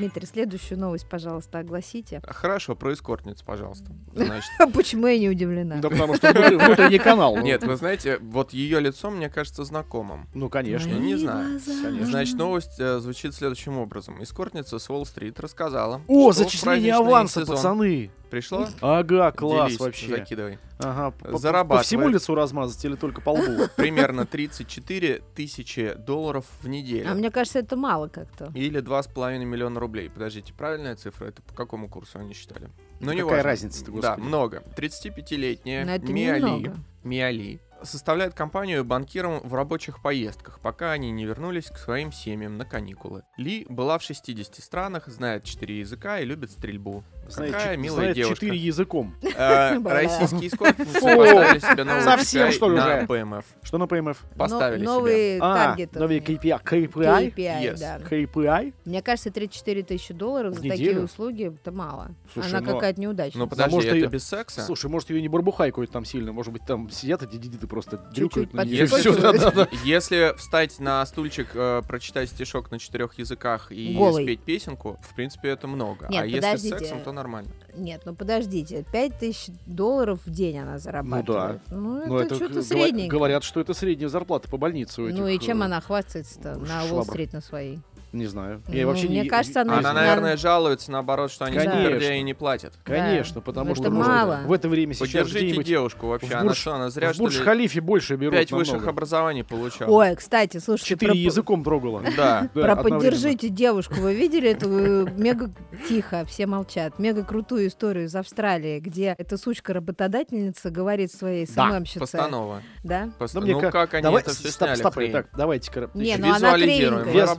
Дмитрий, 0.00 0.26
следующую 0.26 0.78
новость, 0.78 1.06
пожалуйста, 1.06 1.58
огласите. 1.58 2.22
Хорошо, 2.26 2.74
про 2.74 2.94
эскортниц, 2.94 3.42
пожалуйста. 3.42 3.92
Значит, 4.14 4.48
Почему 4.74 5.06
я 5.06 5.18
не 5.18 5.28
удивлена? 5.28 5.76
Да 5.76 5.90
потому 5.90 6.14
что 6.16 6.32
внутри- 6.32 6.56
внутренний 6.56 6.98
канал. 6.98 7.36
ну. 7.36 7.42
нет, 7.42 7.62
вы 7.64 7.76
знаете, 7.76 8.18
вот 8.22 8.52
ее 8.54 8.80
лицо 8.80 9.10
мне 9.10 9.28
кажется 9.28 9.64
знакомым. 9.64 10.26
Ну, 10.34 10.48
конечно. 10.48 10.88
не 10.90 11.16
знаю. 11.16 11.60
Значит, 11.60 12.36
новость 12.36 12.80
э, 12.80 12.98
звучит 13.00 13.34
следующим 13.34 13.76
образом. 13.76 14.22
Эскортница 14.22 14.78
с 14.78 14.88
Уолл-стрит 14.88 15.38
рассказала, 15.38 16.00
О, 16.08 16.32
зачисление 16.32 16.94
аванса, 16.94 17.44
пацаны. 17.44 18.10
Пришло? 18.30 18.68
Ага, 18.80 19.32
класс 19.32 19.68
Делись, 19.68 19.80
вообще. 19.80 20.08
Закидывай. 20.08 20.58
Ага, 20.78 21.10
по- 21.10 21.64
по, 21.64 21.82
всему 21.82 22.08
лицу 22.08 22.34
размазать 22.34 22.84
или 22.84 22.94
только 22.94 23.20
по 23.20 23.30
лбу? 23.30 23.66
Примерно 23.76 24.24
34 24.24 25.22
тысячи 25.34 25.94
долларов 25.94 26.46
в 26.62 26.68
неделю. 26.68 27.10
А 27.10 27.14
мне 27.14 27.30
кажется, 27.30 27.58
это 27.58 27.76
мало 27.76 28.08
как-то. 28.08 28.52
Или 28.54 28.80
2,5 28.80 29.44
миллиона 29.44 29.80
рублей. 29.80 30.08
Подождите, 30.08 30.54
правильная 30.54 30.94
цифра? 30.94 31.26
Это 31.26 31.42
по 31.42 31.54
какому 31.54 31.88
курсу 31.88 32.20
они 32.20 32.32
считали? 32.32 32.70
Ну, 33.00 33.12
не 33.12 33.22
Какая 33.22 33.42
разница-то, 33.42 33.92
Да, 34.00 34.16
много. 34.16 34.62
35-летняя 34.76 35.84
Но 35.84 35.92
это 35.92 36.12
Миали. 36.12 36.74
Миали 37.02 37.60
составляет 37.82 38.34
компанию 38.34 38.84
банкирам 38.84 39.40
в 39.40 39.54
рабочих 39.54 40.02
поездках, 40.02 40.60
пока 40.60 40.92
они 40.92 41.10
не 41.10 41.24
вернулись 41.24 41.66
к 41.66 41.78
своим 41.78 42.12
семьям 42.12 42.58
на 42.58 42.64
каникулы. 42.64 43.22
Ли 43.36 43.66
была 43.68 43.98
в 43.98 44.02
60 44.02 44.54
странах, 44.56 45.08
знает 45.08 45.44
4 45.44 45.78
языка 45.78 46.20
и 46.20 46.24
любит 46.24 46.50
стрельбу. 46.50 47.04
Знает 47.30 47.52
Какая 47.54 47.76
милая 47.76 47.96
знает 48.00 48.16
девушка. 48.16 48.34
четыре 48.36 48.56
языком. 48.58 49.14
Э, 49.36 49.78
Бля. 49.78 49.94
Российские 49.94 50.50
Фу. 50.50 50.56
поставили 50.58 51.58
себе 51.60 51.84
новый 51.84 52.02
Совсем, 52.02 52.52
что 52.52 52.68
ли, 52.68 52.76
на 52.76 52.98
уже? 52.98 53.06
ПМФ. 53.06 53.44
Что 53.62 53.78
на 53.78 53.86
ПМФ? 53.86 54.18
Поставили 54.36 54.84
Но- 54.84 54.90
себе. 55.00 55.00
Новые 55.00 55.38
А, 55.40 55.54
таргеты. 55.54 55.98
у 55.98 56.02
новые 56.02 56.20
них. 56.20 56.28
KPI. 56.28 56.62
KPI? 56.62 57.34
KPI, 57.34 57.62
Yes. 57.62 57.78
да. 57.78 57.98
KPI? 57.98 58.74
Мне 58.84 59.02
кажется, 59.02 59.30
34 59.30 59.82
тысячи 59.82 60.12
долларов 60.12 60.54
В 60.54 60.58
за 60.58 60.64
неделю? 60.64 60.78
такие 60.78 61.00
услуги 61.04 61.46
это 61.54 61.72
мало. 61.72 62.10
Слушай, 62.32 62.50
Она 62.50 62.60
но- 62.60 62.74
какая-то 62.74 63.00
неудачная. 63.00 63.40
Ну 63.42 63.48
подожди, 63.48 63.74
может, 63.74 63.88
это 63.88 63.96
её- 63.96 64.08
без 64.08 64.24
секса? 64.26 64.62
Слушай, 64.62 64.90
может, 64.90 65.10
ее 65.10 65.22
не 65.22 65.28
барбухай 65.28 65.70
какой-то 65.70 65.92
там 65.92 66.04
сильно. 66.04 66.32
Может 66.32 66.52
быть, 66.52 66.62
там 66.66 66.90
сидят 66.90 67.22
эти 67.22 67.36
дидиты 67.36 67.66
просто 67.66 67.96
дрюкают 68.14 68.52
на 68.52 68.60
и 68.64 68.84
всё, 68.86 69.16
да-да-да. 69.18 69.68
Если 69.84 70.34
встать 70.36 70.78
на 70.80 71.04
стульчик, 71.06 71.48
э, 71.54 71.82
прочитать 71.86 72.28
стишок 72.28 72.70
на 72.70 72.78
четырех 72.78 73.18
языках 73.18 73.70
и 73.72 73.94
Голый. 73.96 74.24
спеть 74.24 74.40
песенку, 74.40 74.98
в 75.02 75.14
принципе, 75.14 75.48
это 75.50 75.66
много. 75.66 76.08
Нет, 76.08 76.22
а 76.22 76.26
если 76.26 76.40
с 76.40 76.44
подождите. 76.44 76.78
сексом, 76.78 77.00
то 77.02 77.12
нормально. 77.20 77.50
Нет, 77.76 78.02
ну 78.04 78.14
подождите, 78.14 78.84
5 78.90 79.18
тысяч 79.18 79.52
долларов 79.66 80.20
в 80.24 80.30
день 80.30 80.58
она 80.58 80.78
зарабатывает. 80.78 81.60
Ну, 81.70 82.02
Ну, 82.06 82.16
это, 82.16 82.26
это 82.26 82.34
что-то 82.36 82.54
г- 82.54 82.62
средненькое. 82.62 83.08
Говорят, 83.10 83.44
что 83.44 83.60
это 83.60 83.74
средняя 83.74 84.08
зарплата 84.08 84.48
по 84.48 84.56
больнице 84.56 85.02
у 85.02 85.06
этих. 85.06 85.18
ну 85.18 85.28
и 85.28 85.38
чем 85.38 85.62
э, 85.62 85.66
она 85.66 85.80
хвастается-то 85.80 86.56
на. 86.56 86.84
Уолл-стрит 86.90 87.32
на 87.32 87.40
своей? 87.40 87.78
Не 88.12 88.26
знаю. 88.26 88.62
Ну, 88.66 88.74
Я 88.74 88.86
вообще 88.86 89.06
мне 89.06 89.22
не- 89.22 89.28
кажется, 89.28 89.60
она- 89.60 89.78
Она, 89.78 89.92
на- 89.92 90.00
наверное, 90.00 90.36
жалуется, 90.36 90.90
наоборот, 90.90 91.30
что 91.30 91.44
они 91.44 91.56
Конечно. 91.56 92.12
и 92.12 92.22
не 92.22 92.34
платят. 92.34 92.74
Конечно, 92.82 93.40
потому 93.40 93.72
Это 93.72 93.82
что 93.82 93.90
может, 93.90 94.08
мало. 94.12 94.40
в 94.46 94.52
это 94.52 94.68
время 94.68 94.94
сейчас 94.94 95.28
Поддержите 95.28 95.62
девушку 95.62 96.08
вообще. 96.08 96.34
Она 96.34 96.54
что, 96.54 96.74
она 96.74 96.90
зря, 96.90 97.14
что 97.14 97.22
ли, 97.22 97.28
Бурдж-Халифе 97.28 97.80
больше 97.80 98.16
берут 98.16 98.34
пять 98.34 98.50
высших 98.50 98.86
образований 98.86 99.44
получала? 99.44 99.90
Ой, 99.90 100.16
кстати, 100.16 100.58
слушайте, 100.58 100.94
Четыре 100.94 101.12
про, 101.12 101.18
языком 101.18 101.62
трогала. 101.64 102.02
Да. 102.16 102.48
Про 102.52 102.76
поддержите 102.76 103.48
девушку. 103.48 103.94
Вы 103.94 104.14
видели 104.14 104.50
эту 104.50 104.68
э, 105.06 105.10
мега 105.16 105.50
тихо, 105.88 106.24
все 106.26 106.46
молчат, 106.46 106.98
мега 106.98 107.24
крутую 107.24 107.68
историю 107.68 108.06
из 108.06 108.14
Австралии, 108.16 108.80
где 108.80 109.14
эта 109.16 109.36
сучка-работодательница 109.38 110.70
говорит 110.70 111.12
своей 111.12 111.46
Да, 111.54 111.70
СММщице. 111.70 112.00
Постанова. 112.00 112.62
Да? 112.82 113.10
Пост- 113.18 113.34
Да 113.34 113.40
Ну 113.40 113.60
ка- 113.60 113.70
как 113.70 113.94
они 113.94 114.14
это 114.16 114.30
все 114.30 114.50
сняли? 114.50 115.10
так, 115.12 115.28
давайте-ка. 115.36 115.90
Не, 115.94 116.16
ну 116.16 116.34
она 116.34 116.54
кривенькая. 116.54 117.04
Вес- 117.12 117.36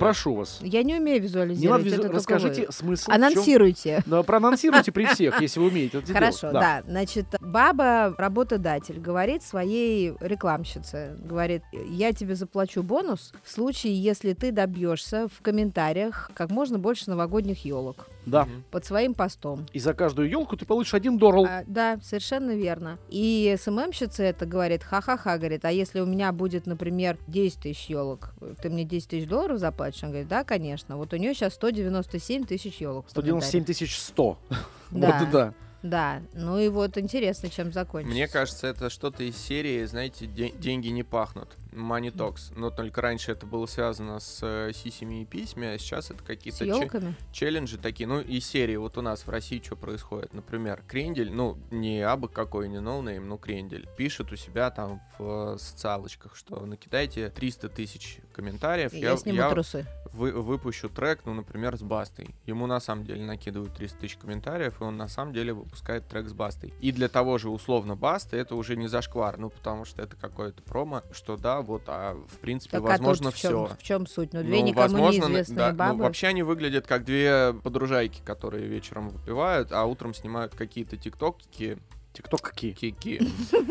прошу 0.00 0.34
вас. 0.34 0.58
Я 0.62 0.82
не 0.82 0.94
умею 0.96 1.20
Не 1.22 1.28
надо 1.28 1.52
визуализировать. 1.52 1.86
визу- 1.86 2.12
расскажите 2.12 2.66
вы. 2.66 2.72
смысл. 2.72 3.02
в 3.10 3.14
чём- 3.14 3.14
Анонсируйте. 3.14 4.02
Да, 4.06 4.22
проанонсируйте 4.22 4.90
при 4.92 5.04
всех, 5.14 5.40
если 5.40 5.60
вы 5.60 5.68
умеете 5.68 5.98
это 5.98 6.12
Хорошо, 6.12 6.50
да. 6.52 6.82
Значит, 6.86 7.26
баба, 7.40 8.14
работодатель, 8.18 8.98
говорит 8.98 9.42
своей 9.42 10.14
рекламщице, 10.20 11.16
говорит, 11.22 11.62
я 11.90 12.12
тебе 12.12 12.34
заплачу 12.34 12.82
бонус 12.82 13.32
в 13.44 13.50
случае, 13.50 14.00
если 14.02 14.32
ты 14.32 14.50
добьешься 14.52 15.28
в 15.28 15.42
комментариях 15.42 16.30
как 16.34 16.50
можно 16.50 16.78
больше 16.78 17.08
новогодних 17.10 17.64
елок 17.64 18.08
Да. 18.26 18.46
Под 18.70 18.84
своим 18.84 19.14
постом. 19.14 19.66
И 19.72 19.78
за 19.78 19.94
каждую 19.94 20.28
елку 20.28 20.56
ты 20.56 20.66
получишь 20.66 20.94
один 20.94 21.18
дорл. 21.18 21.46
А, 21.46 21.64
да, 21.66 21.98
совершенно 22.02 22.54
верно. 22.54 22.98
И 23.08 23.56
СММщица 23.60 24.22
это 24.22 24.46
говорит, 24.46 24.82
ха-ха-ха, 24.82 25.38
говорит, 25.38 25.64
а 25.64 25.70
если 25.70 26.00
у 26.00 26.06
меня 26.06 26.32
будет, 26.32 26.66
например, 26.66 27.18
10 27.26 27.60
тысяч 27.60 27.86
елок, 27.86 28.34
ты 28.62 28.68
мне 28.70 28.84
10 28.84 29.08
тысяч 29.08 29.28
долларов 29.28 29.58
заплатишь? 29.58 30.02
Она 30.02 30.10
говорит, 30.12 30.28
да, 30.28 30.44
конечно. 30.44 30.96
Вот 30.96 31.12
у 31.12 31.16
нее 31.16 31.34
сейчас 31.34 31.54
197 31.54 32.44
тысяч 32.44 32.76
елок. 32.80 33.06
в 33.06 33.10
197 33.10 33.64
тысяч 33.64 33.98
100. 33.98 34.38
Да. 34.90 35.18
Вот 35.20 35.30
да. 35.30 35.54
Да, 35.82 36.20
ну 36.34 36.58
и 36.58 36.68
вот 36.68 36.98
интересно, 36.98 37.48
чем 37.48 37.72
закончится. 37.72 38.12
Мне 38.12 38.28
кажется, 38.28 38.66
это 38.66 38.90
что-то 38.90 39.22
из 39.22 39.36
серии, 39.36 39.84
знаете, 39.86 40.26
«Де- 40.26 40.50
деньги 40.50 40.88
не 40.88 41.02
пахнут. 41.04 41.48
Money 41.72 42.12
Talks. 42.12 42.52
Но 42.56 42.70
только 42.70 43.00
раньше 43.00 43.32
это 43.32 43.46
было 43.46 43.66
связано 43.66 44.20
с 44.20 44.40
э, 44.42 44.72
сисями 44.74 45.22
и 45.22 45.24
письми, 45.24 45.66
а 45.66 45.78
сейчас 45.78 46.10
это 46.10 46.22
какие-то 46.22 46.64
че- 46.80 46.88
челленджи 47.32 47.78
такие. 47.78 48.06
Ну, 48.06 48.20
из 48.20 48.46
серии 48.46 48.76
вот 48.76 48.98
у 48.98 49.02
нас 49.02 49.26
в 49.26 49.30
России 49.30 49.60
что 49.64 49.76
происходит. 49.76 50.34
Например, 50.34 50.82
Крендель, 50.88 51.32
ну, 51.32 51.58
не 51.70 52.00
абы 52.02 52.28
какой, 52.28 52.68
не 52.68 52.80
no 52.80 52.94
name, 52.94 53.28
ну, 53.28 53.38
Крендель, 53.38 53.88
пишет 53.96 54.32
у 54.32 54.36
себя 54.36 54.70
там 54.70 55.00
в 55.18 55.54
э, 55.54 55.58
социалочках, 55.58 56.36
что 56.36 56.64
накидайте 56.66 57.30
300 57.30 57.68
тысяч 57.68 58.18
комментариев, 58.32 58.92
Я, 58.94 59.16
сниму 59.16 59.36
я 59.38 59.50
трусы. 59.50 59.86
вы- 60.12 60.32
выпущу 60.32 60.88
трек, 60.88 61.20
ну, 61.24 61.34
например, 61.34 61.76
с 61.76 61.82
Бастой. 61.82 62.28
Ему 62.46 62.66
на 62.66 62.80
самом 62.80 63.04
деле 63.04 63.24
накидывают 63.24 63.74
300 63.74 63.98
тысяч 63.98 64.16
комментариев, 64.16 64.80
и 64.80 64.84
он 64.84 64.96
на 64.96 65.08
самом 65.08 65.32
деле 65.32 65.52
выпускает 65.52 66.06
трек 66.08 66.28
с 66.28 66.32
Бастой. 66.32 66.72
И 66.80 66.92
для 66.92 67.08
того 67.08 67.38
же 67.38 67.48
условно 67.50 67.96
Басты 67.96 68.36
это 68.36 68.54
уже 68.54 68.76
не 68.76 68.88
зашквар, 68.88 69.38
ну, 69.38 69.50
потому 69.50 69.84
что 69.84 70.02
это 70.02 70.16
какое-то 70.16 70.62
промо, 70.62 71.02
что 71.12 71.36
да, 71.36 71.59
вот, 71.62 71.82
а 71.86 72.14
в 72.14 72.38
принципе, 72.38 72.78
Так, 72.78 72.82
возможно, 72.82 73.28
а 73.28 73.32
в 73.32 73.36
чем, 73.36 73.66
все. 73.66 73.76
в 73.76 73.82
чем 73.82 74.06
суть? 74.06 74.32
Ну, 74.32 74.42
две 74.42 74.62
никому 74.62 75.10
неизвестные 75.10 75.56
да, 75.56 75.72
бабы. 75.72 75.98
Ну, 75.98 76.04
вообще 76.04 76.28
они 76.28 76.42
выглядят 76.42 76.86
как 76.86 77.04
две 77.04 77.52
подружайки, 77.62 78.20
которые 78.24 78.66
вечером 78.66 79.08
выпивают, 79.10 79.72
а 79.72 79.84
утром 79.84 80.14
снимают 80.14 80.54
какие-то 80.54 80.96
тиктоки, 80.96 81.78
Тикток 82.12 82.40
какие? 82.42 82.72
кики, 82.72 83.20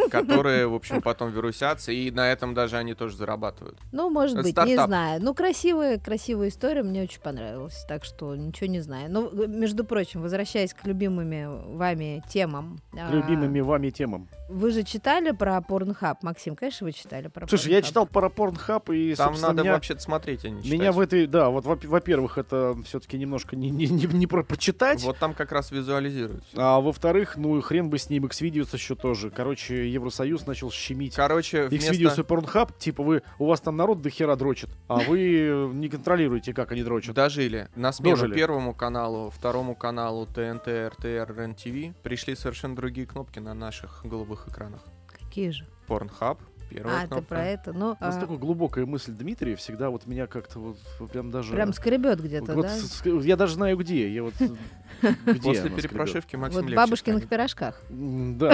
которые, 0.09 0.65
в 0.67 0.73
общем, 0.73 1.01
потом 1.01 1.29
вирусятся, 1.31 1.91
и 1.91 2.09
на 2.09 2.31
этом 2.31 2.53
даже 2.53 2.77
они 2.77 2.93
тоже 2.93 3.17
зарабатывают. 3.17 3.77
Ну, 3.91 4.09
может 4.09 4.35
Это 4.37 4.43
быть, 4.43 4.55
не 4.55 4.63
стартап. 4.73 4.87
знаю. 4.87 5.21
Ну, 5.21 5.33
красивая, 5.33 5.99
красивая 5.99 6.47
история, 6.47 6.81
мне 6.83 7.03
очень 7.03 7.19
понравилась, 7.19 7.83
так 7.89 8.05
что 8.05 8.33
ничего 8.35 8.67
не 8.67 8.79
знаю. 8.79 9.11
Ну, 9.11 9.29
между 9.47 9.83
прочим, 9.83 10.21
возвращаясь 10.21 10.73
к 10.73 10.85
любимыми 10.85 11.49
вами 11.75 12.23
темам. 12.29 12.79
а, 12.93 13.11
Любимыми 13.11 13.59
вами 13.59 13.89
темам. 13.89 14.29
Вы 14.49 14.71
же 14.71 14.83
читали 14.83 15.31
про 15.31 15.61
Порнхаб, 15.61 16.23
Максим, 16.23 16.55
конечно, 16.55 16.85
вы 16.85 16.91
читали 16.91 17.27
про 17.27 17.47
Слушай, 17.47 17.71
я 17.71 17.79
Pornhub. 17.79 17.83
читал 17.83 18.07
про 18.07 18.29
Порнхаб 18.29 18.89
и, 18.89 19.13
Там 19.15 19.35
надо 19.39 19.61
меня, 19.61 19.73
вообще-то 19.73 20.01
смотреть, 20.01 20.43
а 20.45 20.49
не 20.49 20.63
читать. 20.63 20.79
меня 20.79 20.91
в 20.91 20.99
этой, 20.99 21.27
да, 21.27 21.49
вот, 21.49 21.65
во- 21.65 21.75
во-первых, 21.81 22.37
это 22.39 22.75
все-таки 22.83 23.17
немножко 23.17 23.55
не, 23.55 23.69
не, 23.69 23.85
не, 23.87 24.05
не 24.07 24.27
про 24.27 24.43
прочитать, 24.43 25.03
Вот 25.03 25.17
там 25.19 25.33
как 25.35 25.51
раз 25.51 25.71
визуализируют. 25.71 26.43
а 26.55 26.79
во-вторых, 26.79 27.37
ну, 27.37 27.61
хрен 27.61 27.89
бы 27.89 27.99
с 27.99 28.09
ним, 28.09 28.25
Xvideos 28.25 28.69
еще 28.73 28.95
тоже. 28.95 29.29
Короче, 29.29 29.89
Евросоюз 29.91 30.47
начал 30.47 30.71
щемить 30.71 31.15
Короче, 31.15 31.65
Xvideos 31.67 31.99
вместо... 31.99 32.21
и 32.21 32.23
Pornhub, 32.25 32.71
типа 32.77 33.03
вы, 33.03 33.21
у 33.37 33.45
вас 33.45 33.61
там 33.61 33.77
народ 33.77 34.01
до 34.01 34.09
хера 34.09 34.35
дрочит, 34.35 34.69
а 34.87 34.97
вы 34.97 35.69
не 35.73 35.89
контролируете, 35.89 36.53
как 36.53 36.71
они 36.71 36.83
дрочат. 36.83 37.13
Дожили. 37.13 37.67
На 37.75 37.91
смену 37.91 38.15
Дожили. 38.15 38.33
первому 38.33 38.73
каналу, 38.73 39.29
второму 39.29 39.75
каналу 39.75 40.25
ТНТ, 40.25 40.67
РТР, 40.67 41.35
РЕН-ТВ 41.37 41.95
пришли 42.01 42.35
совершенно 42.35 42.75
другие 42.75 43.05
кнопки 43.05 43.39
на 43.39 43.53
наших 43.53 44.01
голубых 44.03 44.38
экранах. 44.47 44.83
Какие 45.07 45.49
же? 45.49 45.67
Порнхаб, 45.87 46.39
первая 46.69 47.03
а, 47.03 47.07
кнопка. 47.07 47.21
ты 47.21 47.27
про 47.27 47.45
это? 47.45 47.73
Ну, 47.73 47.97
а, 47.99 48.05
Настолько 48.07 48.35
глубокая 48.37 48.85
мысль 48.85 49.11
Дмитрия 49.11 49.55
всегда 49.55 49.89
вот 49.89 50.05
меня 50.05 50.27
как-то 50.27 50.59
вот 50.59 51.11
прям 51.11 51.31
даже... 51.31 51.51
прям 51.53 51.73
скребет 51.73 52.21
где-то, 52.21 52.53
вот 52.53 52.63
да? 52.63 52.69
с- 52.69 53.01
с- 53.01 53.25
я 53.25 53.35
даже 53.35 53.55
знаю 53.55 53.77
где. 53.77 54.09
Я 54.13 54.23
вот 54.23 54.33
где 55.25 55.39
После 55.41 55.69
перепрошивки 55.69 56.35
Максим 56.35 56.61
Вот 56.65 56.73
бабушкиных 56.73 57.23
станет. 57.23 57.29
пирожках. 57.29 57.81
Да. 57.89 58.53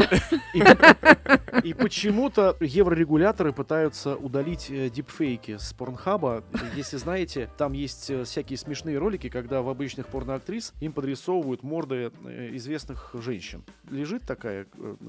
И, 0.53 1.69
и 1.69 1.73
почему-то 1.73 2.55
еврорегуляторы 2.59 3.53
пытаются 3.53 4.15
удалить 4.15 4.67
э, 4.69 4.89
дипфейки 4.89 5.57
с 5.57 5.73
порнхаба. 5.73 6.43
Если 6.75 6.97
знаете, 6.97 7.49
там 7.57 7.73
есть 7.73 8.09
э, 8.09 8.23
всякие 8.23 8.57
смешные 8.57 8.97
ролики, 8.97 9.29
когда 9.29 9.61
в 9.61 9.69
обычных 9.69 10.07
порноактрис 10.07 10.73
им 10.79 10.93
подрисовывают 10.93 11.63
морды 11.63 12.11
э, 12.25 12.49
известных 12.55 13.11
женщин. 13.13 13.63
Лежит 13.89 14.23
такая, 14.23 14.67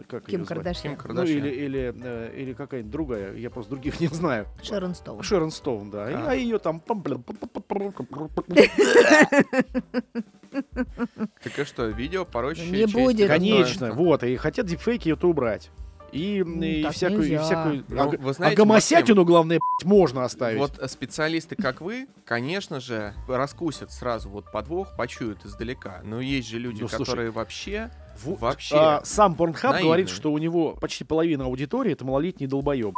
как 0.09 0.27
Ким? 0.27 0.45
Кардашьян. 0.45 0.83
Ким 0.83 0.93
Ну, 0.93 0.97
Кардашьян. 0.99 1.39
или, 1.39 1.49
или, 1.51 1.95
э, 2.03 2.35
или 2.37 2.53
какая-нибудь 2.53 2.91
другая, 2.97 3.35
я 3.37 3.51
просто 3.51 3.71
других 3.71 4.01
не 4.01 4.09
знаю. 4.09 4.47
Шерон 4.63 4.95
Стоун. 4.95 5.23
Шерон 5.23 5.51
Стоун, 5.51 5.91
да. 5.91 6.11
И- 6.11 6.15
А. 6.15 6.31
А 6.31 6.35
ее 6.35 6.59
там... 6.59 6.81
Так 11.43 11.59
и 11.59 11.65
что, 11.65 11.87
видео 11.87 12.25
порочащее 12.25 12.71
Не 12.71 12.83
и 12.83 12.87
будет. 12.87 13.29
Конечно, 13.29 13.93
вот. 13.93 14.23
И 14.23 14.37
хотят 14.37 14.67
дипфейки 14.67 15.11
это 15.11 15.27
убрать. 15.27 15.71
И, 16.13 16.43
Ну, 16.47 16.63
и 16.63 16.89
всякую, 16.91 17.25
и 17.25 17.31
нельзя. 17.33 17.43
всякую... 17.43 17.85
Ну, 17.89 18.03
а, 18.03 18.07
вы 18.09 18.31
а 18.31 18.33
знаете, 18.33 18.57
гомосятину, 18.57 19.25
главное, 19.25 19.59
б***ь, 19.59 19.85
можно 19.85 20.25
оставить. 20.25 20.59
Вот 20.59 20.79
э, 20.79 20.89
специалисты, 20.89 21.57
как 21.57 21.81
вы, 21.81 22.07
конечно 22.25 22.81
же, 22.81 23.13
раскусят 23.29 23.93
сразу 23.93 24.31
вот 24.31 24.51
подвох, 24.51 24.97
почуют 24.97 25.45
издалека. 25.45 26.01
Но 26.05 26.21
есть 26.21 26.49
же 26.49 26.59
люди, 26.59 26.83
Ну, 26.83 26.89
слушай, 26.89 27.05
которые 27.11 27.31
вообще... 27.33 27.91
В- 28.23 28.41
вообще 28.41 28.77
а, 28.77 29.01
сам 29.05 29.35
Порнхаб 29.35 29.73
наивные. 29.73 29.85
говорит, 29.85 30.09
что 30.09 30.33
у 30.33 30.39
него 30.39 30.73
почти 30.81 31.05
половина 31.05 31.45
аудитории 31.45 31.93
это 31.93 32.05
малолетний 32.05 32.47
долбоеб. 32.47 32.95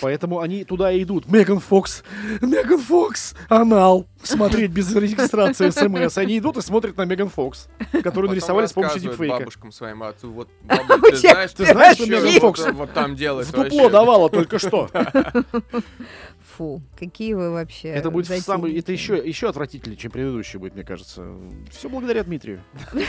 Поэтому 0.00 0.40
они 0.40 0.62
туда 0.64 0.92
и 0.92 1.02
идут. 1.02 1.26
Меган 1.28 1.58
Фокс, 1.58 2.04
Меган 2.40 2.78
Фокс, 2.78 3.34
анал. 3.48 4.06
Смотреть 4.22 4.70
без 4.70 4.94
регистрации 4.94 5.70
смс. 5.70 6.18
Они 6.18 6.38
идут 6.38 6.56
и 6.56 6.62
смотрят 6.62 6.96
на 6.96 7.04
Меган 7.04 7.28
Фокс, 7.28 7.68
которую 7.90 8.12
потом 8.12 8.28
нарисовали 8.30 8.66
с 8.66 8.72
помощью 8.72 9.00
дипфейка. 9.00 9.38
бабушкам 9.38 9.72
своим, 9.72 10.04
а 10.04 10.12
ты 10.12 10.28
вот, 10.28 10.48
бабуль, 10.62 11.10
ты 11.10 11.16
знаешь, 11.16 11.52
Ты 11.52 11.66
знаешь, 11.66 11.96
что 11.96 12.06
Меган 12.06 12.40
Фокс 12.40 12.64
вот 12.72 12.92
там 12.92 13.16
делает 13.16 13.48
В 13.48 13.52
дупло 13.52 13.88
давала 13.88 14.30
только 14.30 14.60
что. 14.60 14.88
Фу, 16.56 16.80
какие 16.98 17.34
вы 17.34 17.50
вообще 17.50 17.88
Это 17.88 18.10
будет 18.10 18.26
самый, 18.42 18.78
это 18.78 18.92
еще, 18.92 19.16
еще 19.16 19.48
отвратительнее, 19.48 19.98
чем 19.98 20.10
предыдущий 20.12 20.58
будет, 20.58 20.74
мне 20.74 20.84
кажется. 20.84 21.34
Все 21.70 21.88
благодаря 21.88 22.22
Дмитрию. 22.22 22.62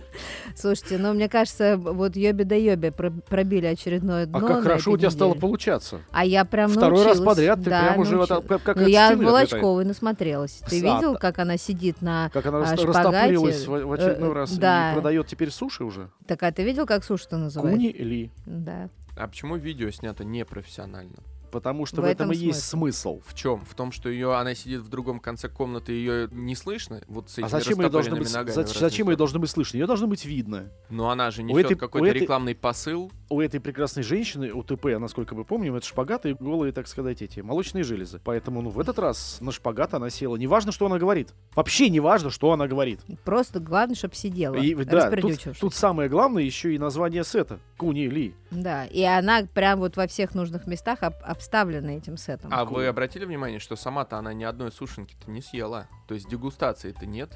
Слушайте, 0.56 0.98
ну 0.98 1.12
мне 1.14 1.28
кажется, 1.28 1.76
вот 1.76 2.16
Йоби 2.16 2.44
да 2.44 2.54
Йоби 2.54 2.90
про- 2.90 3.10
пробили 3.10 3.66
очередное 3.66 4.26
дно 4.26 4.38
А 4.38 4.40
как 4.40 4.62
хорошо 4.62 4.92
у 4.92 4.98
тебя 4.98 5.10
стало 5.10 5.30
неделе. 5.30 5.40
получаться. 5.40 6.00
А 6.10 6.24
я 6.24 6.44
прям 6.44 6.70
Второй 6.70 7.04
раз 7.04 7.18
научилась. 7.18 7.26
подряд 7.26 7.58
ты 7.64 7.70
Да, 7.70 7.82
прям 7.82 7.98
уже 8.00 8.16
вот 8.16 8.30
научилась. 8.30 8.48
как, 8.48 8.62
как 8.62 8.76
Ну, 8.76 8.86
я. 8.86 9.16
Волочковой 9.16 9.84
насмотрелась. 9.84 10.62
Ты 10.68 10.80
Сад. 10.80 10.82
видел, 10.82 11.16
как 11.16 11.38
она 11.38 11.56
сидит 11.56 12.02
на... 12.02 12.30
Как 12.32 12.46
она 12.46 12.58
а, 12.58 12.76
растопырилась 12.76 13.66
в, 13.66 13.70
в 13.86 13.92
очередной 13.92 14.30
э, 14.30 14.32
раз 14.32 14.56
да. 14.56 14.90
и 14.90 14.94
продает 14.94 15.26
теперь 15.26 15.50
суши 15.50 15.84
уже. 15.84 16.10
Так, 16.26 16.42
а 16.42 16.52
ты 16.52 16.62
видел, 16.64 16.86
как 16.86 17.04
суши-то 17.04 17.36
называется? 17.36 17.76
Куни 17.78 17.92
Ли. 17.92 18.30
Да. 18.46 18.88
А 19.16 19.28
почему 19.28 19.56
видео 19.56 19.90
снято 19.90 20.24
непрофессионально? 20.24 21.16
Потому 21.52 21.84
что 21.84 21.96
В 22.00 22.04
в, 22.04 22.08
этом, 22.08 22.30
этом 22.30 22.42
и 22.42 22.46
есть 22.46 22.62
смысл. 22.64 23.20
В 23.26 23.34
чем? 23.34 23.60
В 23.60 23.74
том, 23.74 23.92
что 23.92 24.08
ее 24.08 24.34
она 24.34 24.54
сидит 24.54 24.80
в 24.80 24.88
другом 24.88 25.20
конце 25.20 25.48
комнаты, 25.50 25.92
ее 25.92 26.28
не 26.32 26.56
слышно? 26.56 27.02
Вот 27.08 27.28
с 27.28 27.34
этими 27.34 27.44
А 27.44 27.48
зачем 27.50 27.80
ее 27.80 27.90
должно 27.90 28.16
быть, 28.16 28.32
ногами 28.32 28.54
за- 28.54 28.64
зачем 28.66 29.10
ее 29.10 29.16
должно 29.16 29.38
быть 29.38 29.50
слышно? 29.50 29.76
Ее 29.76 29.86
должно 29.86 30.06
быть 30.06 30.24
видно. 30.24 30.72
Но 30.88 31.10
она 31.10 31.30
же 31.30 31.42
У 31.42 31.44
несет 31.44 31.78
какой-то 31.78 32.06
этой- 32.08 32.22
рекламный 32.22 32.54
посыл. 32.54 33.12
У 33.32 33.40
этой 33.40 33.60
прекрасной 33.60 34.02
женщины, 34.02 34.52
у 34.52 34.62
ТП, 34.62 34.84
насколько 34.98 35.34
мы 35.34 35.46
помним, 35.46 35.74
это 35.74 35.86
шпагаты 35.86 36.32
и 36.32 36.34
голые, 36.34 36.70
так 36.70 36.86
сказать, 36.86 37.22
эти 37.22 37.40
молочные 37.40 37.82
железы. 37.82 38.20
Поэтому, 38.22 38.60
ну, 38.60 38.68
в 38.68 38.78
этот 38.78 38.98
раз 38.98 39.38
на 39.40 39.52
шпагат 39.52 39.94
она 39.94 40.10
села. 40.10 40.36
Неважно, 40.36 40.70
что 40.70 40.84
она 40.84 40.98
говорит. 40.98 41.32
Вообще 41.54 41.88
не 41.88 41.98
важно, 41.98 42.28
что 42.28 42.52
она 42.52 42.68
говорит. 42.68 43.00
Просто 43.24 43.58
главное, 43.58 43.96
чтобы 43.96 44.16
сидела, 44.16 44.54
И, 44.56 44.74
да, 44.84 45.10
тут, 45.12 45.38
тут 45.58 45.74
самое 45.74 46.10
главное 46.10 46.42
еще 46.42 46.74
и 46.74 46.78
название 46.78 47.24
сета. 47.24 47.58
Куни 47.78 48.06
Ли. 48.06 48.34
Да, 48.50 48.84
и 48.84 49.02
она 49.02 49.44
прям 49.54 49.78
вот 49.78 49.96
во 49.96 50.06
всех 50.06 50.34
нужных 50.34 50.66
местах 50.66 51.02
об- 51.02 51.14
обставлена 51.24 51.92
этим 51.96 52.18
сетом. 52.18 52.50
А 52.52 52.64
Cool. 52.64 52.74
вы 52.74 52.86
обратили 52.86 53.24
внимание, 53.24 53.60
что 53.60 53.76
сама-то 53.76 54.18
она 54.18 54.34
ни 54.34 54.44
одной 54.44 54.70
сушенки-то 54.70 55.30
не 55.30 55.40
съела? 55.40 55.88
То 56.06 56.12
есть 56.12 56.28
дегустации-то 56.28 57.06
нет? 57.06 57.30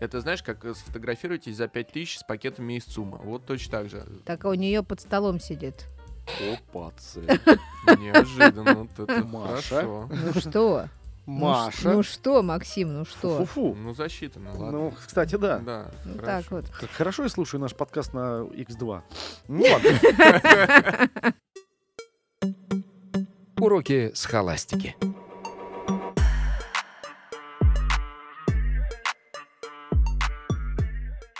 Это 0.00 0.20
знаешь, 0.20 0.42
как 0.42 0.64
э, 0.64 0.74
сфотографируйтесь 0.74 1.56
за 1.56 1.68
5000 1.68 2.18
с 2.18 2.22
пакетами 2.22 2.74
из 2.74 2.84
ЦУМа. 2.84 3.18
Вот 3.18 3.46
точно 3.46 3.70
так 3.78 3.88
же. 3.88 4.06
Так 4.24 4.44
у 4.44 4.52
нее 4.54 4.82
под 4.82 5.00
столом 5.00 5.40
сидит. 5.40 5.86
Опа, 6.52 6.92
Неожиданно. 7.98 8.74
Вот 8.74 8.90
это 8.98 9.24
Маша. 9.24 9.62
хорошо. 9.76 10.10
Ну 10.10 10.40
что? 10.40 10.88
Ну 11.26 11.32
Маша. 11.38 11.92
Ну 11.92 12.02
что, 12.02 12.42
Максим, 12.42 12.92
ну 12.92 13.04
что? 13.04 13.38
Фу-фу. 13.38 13.74
Ну, 13.74 13.94
засчитано, 13.94 14.50
ладно. 14.50 14.70
Ну, 14.70 14.90
кстати, 15.06 15.36
да. 15.36 15.58
Да, 15.58 15.90
Ну 16.04 16.18
хорошо. 16.18 16.26
так 16.26 16.50
вот. 16.50 16.68
Как 16.68 16.90
хорошо 16.90 17.22
я 17.24 17.28
слушаю 17.28 17.60
наш 17.60 17.74
подкаст 17.74 18.12
на 18.12 18.42
X2. 18.42 19.02
Ну 19.48 19.64
ладно. 19.64 19.90
Уроки 23.58 24.12
схоластики. 24.14 24.94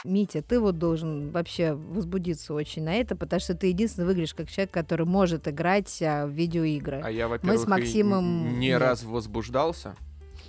Митя, 0.07 0.42
ты 0.42 0.61
вот 0.61 0.79
должен 0.79 1.31
вообще 1.31 1.75
возбудиться 1.75 2.55
очень 2.55 2.83
на 2.85 2.95
это, 2.95 3.16
потому 3.16 3.40
что 3.40 3.55
ты 3.55 3.66
единственный 3.69 4.05
выглядишь 4.07 4.35
как 4.35 4.49
человек, 4.49 4.71
который 4.73 5.07
может 5.07 5.49
играть 5.49 6.01
а, 6.03 6.27
в 6.27 6.31
видеоигры. 6.31 7.01
А 7.05 7.11
я, 7.11 7.29
во-первых, 7.29 7.64
и 7.66 7.69
Максимом 7.69 8.47
н- 8.49 8.59
не 8.59 8.69
нет. 8.69 8.81
раз 8.81 9.03
возбуждался. 9.05 9.95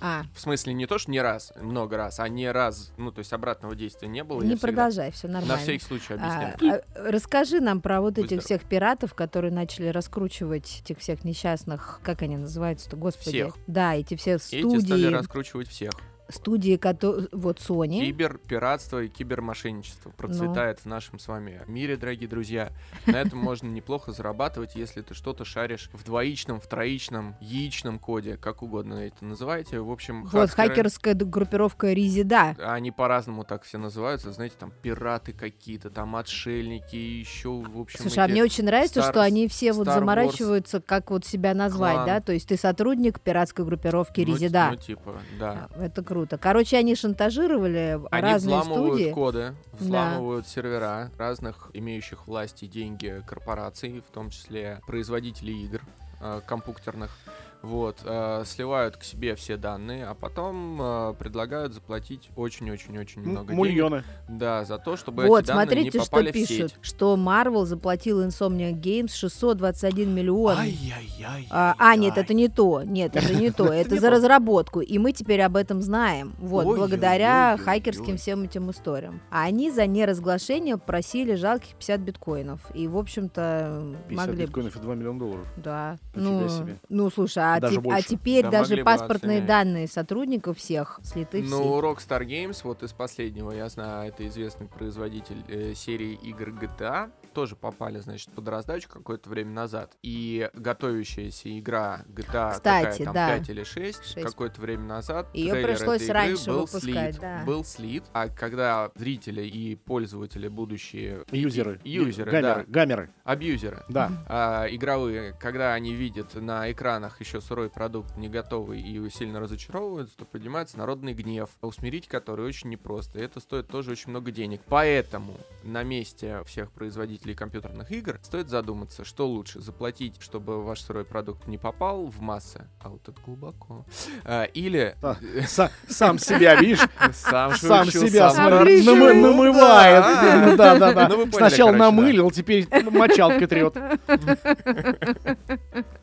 А, 0.00 0.22
В 0.32 0.40
смысле, 0.40 0.74
не 0.74 0.86
то, 0.86 0.96
что 0.98 1.10
не 1.10 1.20
раз, 1.20 1.52
много 1.60 1.96
раз, 1.96 2.20
а 2.20 2.28
не 2.28 2.48
раз, 2.52 2.92
ну, 2.98 3.10
то 3.10 3.18
есть 3.18 3.32
обратного 3.32 3.74
действия 3.74 4.06
не 4.06 4.22
было. 4.22 4.40
не 4.42 4.54
продолжай, 4.54 5.10
все 5.10 5.26
нормально. 5.26 5.54
На 5.56 5.60
всякий 5.60 5.84
случай 5.84 6.14
объясняю. 6.14 6.54
А, 6.62 6.80
а, 6.94 7.10
расскажи 7.10 7.58
нам 7.60 7.80
про 7.80 8.00
вот 8.00 8.14
Будь 8.14 8.26
этих 8.26 8.42
здоров. 8.42 8.44
всех 8.44 8.62
пиратов, 8.62 9.14
которые 9.14 9.52
начали 9.52 9.88
раскручивать 9.88 10.82
этих 10.84 11.00
всех 11.00 11.24
несчастных, 11.24 11.98
как 12.04 12.22
они 12.22 12.36
называются-то, 12.36 12.96
господи. 12.96 13.30
Всех. 13.42 13.56
Да, 13.66 13.96
эти 13.96 14.14
все 14.14 14.34
Эти 14.34 14.42
стали 14.44 14.60
студии, 14.78 15.06
раскручивать 15.06 15.66
всех. 15.68 15.90
Студии, 16.28 16.76
которые, 16.76 17.28
вот 17.32 17.58
Sony. 17.58 18.00
Кибер, 18.00 18.38
пиратство 18.38 19.02
и 19.02 19.08
кибермошенничество 19.08 20.10
Ну. 20.10 20.14
процветает 20.16 20.80
в 20.80 20.86
нашем 20.86 21.18
с 21.18 21.28
вами 21.28 21.62
мире, 21.66 21.96
дорогие 21.96 22.28
друзья. 22.28 22.70
На 23.06 23.16
этом 23.16 23.38
можно 23.38 23.68
неплохо 23.68 24.12
зарабатывать, 24.12 24.76
если 24.76 25.02
ты 25.02 25.14
что-то 25.14 25.44
шаришь 25.44 25.90
в 25.92 26.04
двоичном, 26.04 26.60
в 26.60 26.66
троичном, 26.66 27.36
яичном 27.40 27.98
коде, 27.98 28.36
как 28.36 28.62
угодно 28.62 28.94
это 28.94 29.24
называете. 29.24 29.80
В 29.80 29.90
общем, 29.90 30.24
Вот 30.24 30.50
хакеры, 30.50 30.68
хакерская 30.68 31.14
группировка 31.14 31.92
Ризи, 31.92 32.28
они 32.62 32.90
по-разному 32.90 33.44
так 33.44 33.62
все 33.62 33.78
называются, 33.78 34.32
знаете, 34.32 34.56
там 34.58 34.72
пираты 34.82 35.32
какие-то, 35.32 35.90
там 35.90 36.16
отшельники, 36.16 36.96
еще, 36.96 37.50
в 37.50 37.80
общем, 37.80 38.00
Слушай, 38.00 38.24
а 38.24 38.28
мне 38.28 38.42
очень 38.42 38.64
нравится, 38.64 39.00
Star- 39.00 39.10
что 39.10 39.22
они 39.22 39.48
все 39.48 39.72
вот 39.72 39.86
Wars 39.86 39.94
заморачиваются, 39.94 40.80
как 40.80 41.10
вот 41.10 41.24
себя 41.24 41.54
назвать, 41.54 41.94
клан. 41.94 42.06
да? 42.06 42.20
То 42.20 42.32
есть 42.32 42.48
ты 42.48 42.56
сотрудник 42.56 43.20
пиратской 43.20 43.64
группировки 43.64 44.20
ну, 44.20 44.34
Резида. 44.34 44.68
Ну, 44.72 44.76
типа, 44.76 45.14
да. 45.38 45.68
Это 45.78 46.02
круто. 46.02 46.17
Короче, 46.26 46.76
они 46.76 46.94
шантажировали 46.94 48.00
Они 48.10 48.32
разные 48.32 48.60
взламывают 48.60 48.94
студии. 48.94 49.12
коды, 49.12 49.54
взламывают 49.72 50.48
сервера 50.48 51.10
разных 51.16 51.70
имеющих 51.74 52.26
власть 52.26 52.62
и 52.62 52.66
деньги 52.66 53.22
корпораций, 53.26 54.02
в 54.06 54.12
том 54.12 54.30
числе 54.30 54.80
производителей 54.86 55.64
игр 55.64 55.80
э, 56.20 56.40
компьютерных. 56.46 57.16
Вот, 57.62 57.98
э, 58.04 58.44
сливают 58.46 58.96
к 58.96 59.02
себе 59.02 59.34
все 59.34 59.56
данные, 59.56 60.06
а 60.06 60.14
потом 60.14 60.80
э, 60.80 61.14
предлагают 61.18 61.74
заплатить 61.74 62.30
очень-очень-очень 62.36 63.22
М- 63.22 63.30
много 63.30 63.46
денег. 63.52 63.58
Мульоны. 63.58 64.04
Да, 64.28 64.64
за 64.64 64.78
то, 64.78 64.96
чтобы 64.96 65.26
Вот, 65.26 65.40
эти 65.40 65.48
данные 65.48 65.66
смотрите, 65.66 65.98
не 65.98 66.02
что 66.04 66.10
попали 66.10 66.30
в 66.30 66.34
пишут. 66.34 66.48
сеть. 66.56 66.74
Что 66.80 67.16
Marvel 67.16 67.64
заплатил 67.64 68.22
Insomniac 68.24 68.80
Games 68.80 69.10
621 69.12 70.14
миллион. 70.14 70.56
Ай-яй-яй. 70.56 71.48
А, 71.50 71.74
а, 71.78 71.96
нет, 71.96 72.16
это 72.16 72.32
не 72.32 72.48
то. 72.48 72.82
Нет, 72.84 73.16
это 73.16 73.34
не 73.34 73.50
то. 73.50 73.64
Это 73.72 73.98
за 73.98 74.10
разработку. 74.10 74.80
И 74.80 74.98
мы 74.98 75.12
теперь 75.12 75.40
об 75.42 75.56
этом 75.56 75.82
знаем. 75.82 76.34
Вот, 76.38 76.64
благодаря 76.64 77.56
хакерским 77.56 78.16
всем 78.18 78.42
этим 78.44 78.70
историям. 78.70 79.20
А 79.30 79.42
они 79.42 79.70
за 79.70 79.86
неразглашение 79.86 80.78
просили 80.78 81.34
жалких 81.34 81.74
50 81.74 82.00
биткоинов. 82.00 82.60
И, 82.74 82.86
в 82.86 82.96
общем-то, 82.96 83.94
50 84.08 84.26
могли... 84.26 84.36
бы- 84.36 84.46
биткоинов 84.46 84.76
и 84.76 84.78
2 84.80 84.94
миллиона 84.94 85.18
долларов. 85.18 85.46
Да. 85.56 85.98
Ну, 86.14 86.46
ну, 86.88 87.10
слушай, 87.10 87.47
а, 87.54 87.60
Даже 87.60 87.74
те- 87.74 87.80
а 87.80 87.82
больше. 87.82 88.08
теперь 88.08 88.42
Да, 88.42 88.50
даже 88.50 88.76
паспортные 88.84 89.40
данные 89.40 89.86
сотрудников 89.88 90.58
всех 90.58 91.00
слиты 91.02 91.42
в 91.42 91.48
Ну. 91.50 91.80
Rockstar 91.80 92.24
Games, 92.24 92.60
вот 92.64 92.82
из 92.82 92.92
последнего, 92.92 93.50
я 93.52 93.68
знаю, 93.68 94.08
это 94.08 94.26
известный 94.26 94.66
производитель 94.66 95.42
э, 95.48 95.74
серии 95.74 96.14
игр 96.22 96.50
GTA, 96.50 97.10
тоже 97.38 97.54
попали, 97.54 98.00
значит, 98.00 98.32
под 98.32 98.48
раздачу 98.48 98.88
какое-то 98.88 99.30
время 99.30 99.52
назад. 99.52 99.96
И 100.02 100.50
готовящаяся 100.54 101.56
игра 101.56 102.02
GTA 102.08 102.54
Кстати, 102.54 102.98
какая 102.98 103.04
там, 103.04 103.14
да. 103.14 103.38
5 103.38 103.50
или 103.50 103.62
6, 103.62 104.04
Шесть. 104.04 104.26
какое-то 104.26 104.60
время 104.60 104.82
назад, 104.82 105.30
трейлер 105.32 105.62
пришлось 105.68 106.02
этой 106.02 106.04
игры 106.06 106.14
раньше 106.14 106.50
был 106.50 106.58
выпускать, 106.62 106.82
слит, 106.82 107.20
да. 107.20 107.42
был 107.46 107.64
слит, 107.64 108.04
а 108.12 108.26
когда 108.26 108.90
зрители 108.96 109.46
и 109.46 109.76
пользователи, 109.76 110.48
будущие 110.48 111.24
Юзеры. 111.30 111.80
юзеры, 111.84 112.32
Гамеры. 112.32 112.64
да, 112.66 112.72
Гамеры. 112.72 113.10
абьюзеры, 113.22 113.84
Да. 113.88 114.10
а, 114.26 114.66
игровые, 114.68 115.32
когда 115.34 115.74
они 115.74 115.94
видят 115.94 116.34
на 116.34 116.72
экранах 116.72 117.20
еще 117.20 117.40
сырой 117.40 117.70
продукт, 117.70 118.16
не 118.16 118.28
готовый 118.28 118.80
и 118.80 119.10
сильно 119.10 119.38
разочаровываются, 119.38 120.16
то 120.16 120.24
поднимается 120.24 120.76
народный 120.76 121.14
гнев, 121.14 121.50
усмирить 121.62 122.08
который 122.08 122.44
очень 122.46 122.70
непросто. 122.70 123.20
И 123.20 123.22
это 123.22 123.38
стоит 123.38 123.68
тоже 123.68 123.92
очень 123.92 124.10
много 124.10 124.32
денег. 124.32 124.60
Поэтому 124.66 125.34
на 125.62 125.84
месте 125.84 126.42
всех 126.44 126.72
производителей 126.72 127.27
компьютерных 127.34 127.90
игр 127.92 128.18
стоит 128.22 128.48
задуматься, 128.48 129.04
что 129.04 129.26
лучше, 129.28 129.60
заплатить, 129.60 130.16
чтобы 130.20 130.62
ваш 130.64 130.80
сырой 130.80 131.04
продукт 131.04 131.46
не 131.46 131.58
попал 131.58 132.06
в 132.06 132.20
массы, 132.20 132.66
а 132.80 132.88
вот 132.90 133.08
это 133.08 133.18
глубоко, 133.24 133.84
А, 134.24 134.44
или 134.44 134.94
А, 135.02 135.16
са- 135.46 135.70
Сам 135.88 136.18
себя, 136.18 136.54
видишь, 136.56 136.80
сам 137.12 137.54
себя, 137.54 138.30
сам 138.30 138.48
смотри, 138.50 138.82
намы- 138.84 139.14
намывает. 139.14 140.02
Да. 140.04 140.56
Да, 140.58 140.78
да, 140.78 140.92
да. 140.92 141.08
Ну, 141.08 141.26
Сначала 141.30 141.68
короче, 141.70 141.78
да. 141.78 141.90
намылил, 141.90 142.30
теперь 142.30 142.66
мочалкой 142.90 143.46
трет. 143.46 143.74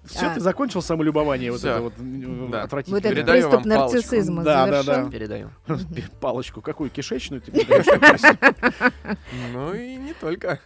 Все, 0.05 0.27
А. 0.27 0.33
ты 0.35 0.39
закончил 0.39 0.81
самолюбование 0.81 1.51
вот 1.51 1.63
это 1.63 1.81
вот 1.81 1.93
отвратительное? 2.55 3.01
Вот 3.01 3.05
этот 3.05 3.25
приступ 3.27 3.65
нарциссизма 3.65 4.43
Да, 4.43 4.67
да, 4.67 4.83
да. 4.83 5.09
Передаю. 5.09 5.49
Палочку 6.21 6.61
какую, 6.61 6.89
кишечную 6.89 7.41
ты 7.41 7.51
передаешь? 7.51 7.85
Ну 9.53 9.73
и 9.73 9.95
не 9.95 10.13
только. 10.13 10.59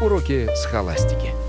Уроки 0.00 0.48
схоластики. 0.54 1.47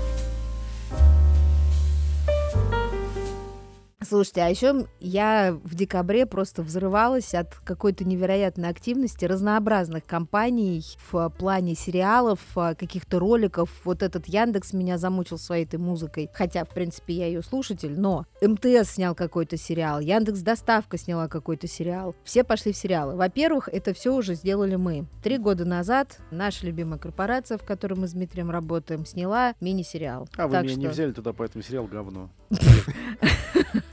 Слушайте, 4.02 4.40
а 4.40 4.48
еще 4.48 4.86
я 4.98 5.58
в 5.62 5.74
декабре 5.74 6.24
просто 6.24 6.62
взрывалась 6.62 7.34
от 7.34 7.54
какой-то 7.56 8.02
невероятной 8.04 8.70
активности 8.70 9.26
разнообразных 9.26 10.06
компаний 10.06 10.82
в 11.12 11.28
плане 11.28 11.74
сериалов, 11.74 12.38
а, 12.56 12.74
каких-то 12.74 13.18
роликов. 13.18 13.68
Вот 13.84 14.02
этот 14.02 14.26
Яндекс 14.26 14.72
меня 14.72 14.96
замучил 14.96 15.36
своей 15.36 15.66
этой 15.66 15.78
музыкой. 15.78 16.30
Хотя, 16.32 16.64
в 16.64 16.70
принципе, 16.70 17.12
я 17.12 17.26
ее 17.26 17.42
слушатель, 17.42 17.92
но 18.00 18.24
МТС 18.40 18.92
снял 18.94 19.14
какой-то 19.14 19.58
сериал, 19.58 20.00
Яндекс 20.00 20.40
Доставка 20.40 20.96
сняла 20.96 21.28
какой-то 21.28 21.66
сериал. 21.68 22.14
Все 22.24 22.42
пошли 22.42 22.72
в 22.72 22.78
сериалы. 22.78 23.16
Во-первых, 23.16 23.68
это 23.70 23.92
все 23.92 24.14
уже 24.14 24.34
сделали 24.34 24.76
мы. 24.76 25.04
Три 25.22 25.36
года 25.36 25.66
назад 25.66 26.18
наша 26.30 26.64
любимая 26.64 26.98
корпорация, 26.98 27.58
в 27.58 27.64
которой 27.64 27.94
мы 27.94 28.08
с 28.08 28.12
Дмитрием 28.12 28.50
работаем, 28.50 29.04
сняла 29.04 29.52
мини-сериал. 29.60 30.26
А 30.38 30.46
вы 30.46 30.52
Так 30.54 30.62
меня 30.64 30.74
не 30.76 30.84
что- 30.86 30.92
взяли 30.94 31.12
туда, 31.12 31.34
поэтому 31.34 31.62
сериал 31.62 31.84
говно. 31.86 32.30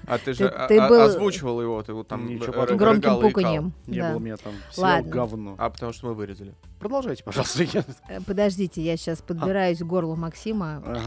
А 0.08 0.18
ты 0.18 0.34
же 0.34 0.48
Ты- 0.48 0.56
а- 0.56 0.68
ты 0.68 0.78
а- 0.80 0.88
был- 0.88 1.02
озвучивал 1.02 1.62
его, 1.62 1.84
ты 1.84 1.94
вот 1.94 2.08
там 2.08 2.26
Ничего 2.28 2.46
э, 2.46 2.52
подобного. 2.54 2.94
рыгал 2.94 3.20
Громким 3.20 3.34
пуканьем. 3.34 3.74
Не 3.88 4.00
да. 4.00 4.12
было 4.14 4.20
меня 4.20 4.38
там. 4.38 4.54
Ладно. 4.78 5.12
говно. 5.12 5.56
А 5.58 5.70
потому 5.70 5.92
что 5.92 6.08
мы 6.08 6.14
вырезали. 6.14 6.56
Продолжайте, 6.80 7.24
пожалуйста. 7.24 7.64
Э, 8.08 8.20
Подождите, 8.26 8.82
я 8.82 8.96
сейчас 8.96 9.22
подбираюсь 9.22 9.80
к 9.80 9.84
горлу 9.84 10.16
Максима. 10.16 10.82
Ага. 10.86 11.02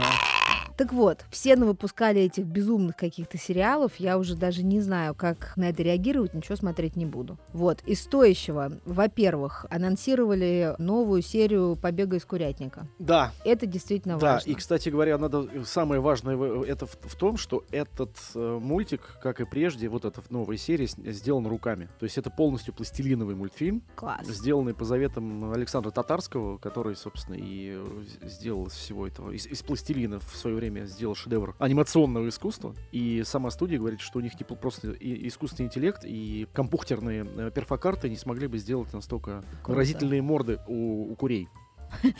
Так 0.81 0.93
вот, 0.93 1.25
все 1.29 1.55
выпускали 1.55 2.21
этих 2.21 2.45
безумных 2.45 2.95
каких-то 2.97 3.37
сериалов, 3.37 3.91
я 3.97 4.17
уже 4.17 4.35
даже 4.35 4.63
не 4.63 4.79
знаю, 4.81 5.13
как 5.13 5.53
на 5.55 5.69
это 5.69 5.83
реагировать, 5.83 6.33
ничего 6.33 6.55
смотреть 6.55 6.95
не 6.95 7.05
буду. 7.05 7.37
Вот, 7.53 7.83
из 7.85 8.01
стоящего, 8.01 8.79
во-первых, 8.85 9.67
анонсировали 9.69 10.73
новую 10.79 11.21
серию 11.21 11.75
«Побега 11.79 12.15
из 12.17 12.25
курятника». 12.25 12.87
Да, 12.97 13.31
Это 13.45 13.67
действительно 13.67 14.17
да. 14.17 14.33
важно. 14.33 14.49
И, 14.49 14.55
кстати 14.55 14.89
говоря, 14.89 15.19
надо 15.19 15.47
самое 15.65 16.01
важное 16.01 16.35
в- 16.35 16.63
это 16.63 16.87
в, 16.87 16.97
в 17.03 17.15
том, 17.15 17.37
что 17.37 17.63
этот 17.69 18.17
э, 18.33 18.57
мультик, 18.59 19.19
как 19.21 19.39
и 19.39 19.45
прежде, 19.45 19.87
вот 19.87 20.03
эта 20.03 20.23
новая 20.31 20.57
серия 20.57 20.87
с- 20.87 20.95
сделана 20.95 21.47
руками. 21.47 21.89
То 21.99 22.05
есть 22.05 22.17
это 22.17 22.31
полностью 22.31 22.73
пластилиновый 22.73 23.35
мультфильм, 23.35 23.83
Класс. 23.93 24.25
сделанный 24.25 24.73
по 24.73 24.83
заветам 24.85 25.51
Александра 25.51 25.91
Татарского, 25.91 26.57
который, 26.57 26.95
собственно, 26.95 27.35
и 27.35 27.73
э, 27.75 28.03
сделал 28.23 28.65
всего 28.69 29.05
этого, 29.05 29.29
из, 29.29 29.45
из 29.45 29.61
пластилина 29.61 30.19
в 30.19 30.35
свое 30.35 30.55
время 30.55 30.70
сделал 30.85 31.15
шедевр 31.15 31.55
анимационного 31.59 32.27
искусства. 32.29 32.75
И 32.91 33.23
сама 33.25 33.51
студия 33.51 33.77
говорит, 33.79 33.99
что 34.01 34.19
у 34.19 34.21
них 34.21 34.33
пл- 34.33 34.55
просто 34.57 34.91
и- 34.91 35.27
искусственный 35.27 35.67
интеллект 35.67 36.03
и 36.03 36.47
компьютерные 36.53 37.25
э, 37.25 37.51
перфокарты 37.53 38.09
не 38.09 38.17
смогли 38.17 38.47
бы 38.47 38.57
сделать 38.57 38.91
настолько 38.93 39.43
Круто. 39.63 39.71
выразительные 39.71 40.21
морды 40.21 40.59
у, 40.67 41.11
у 41.11 41.15
курей. 41.15 41.47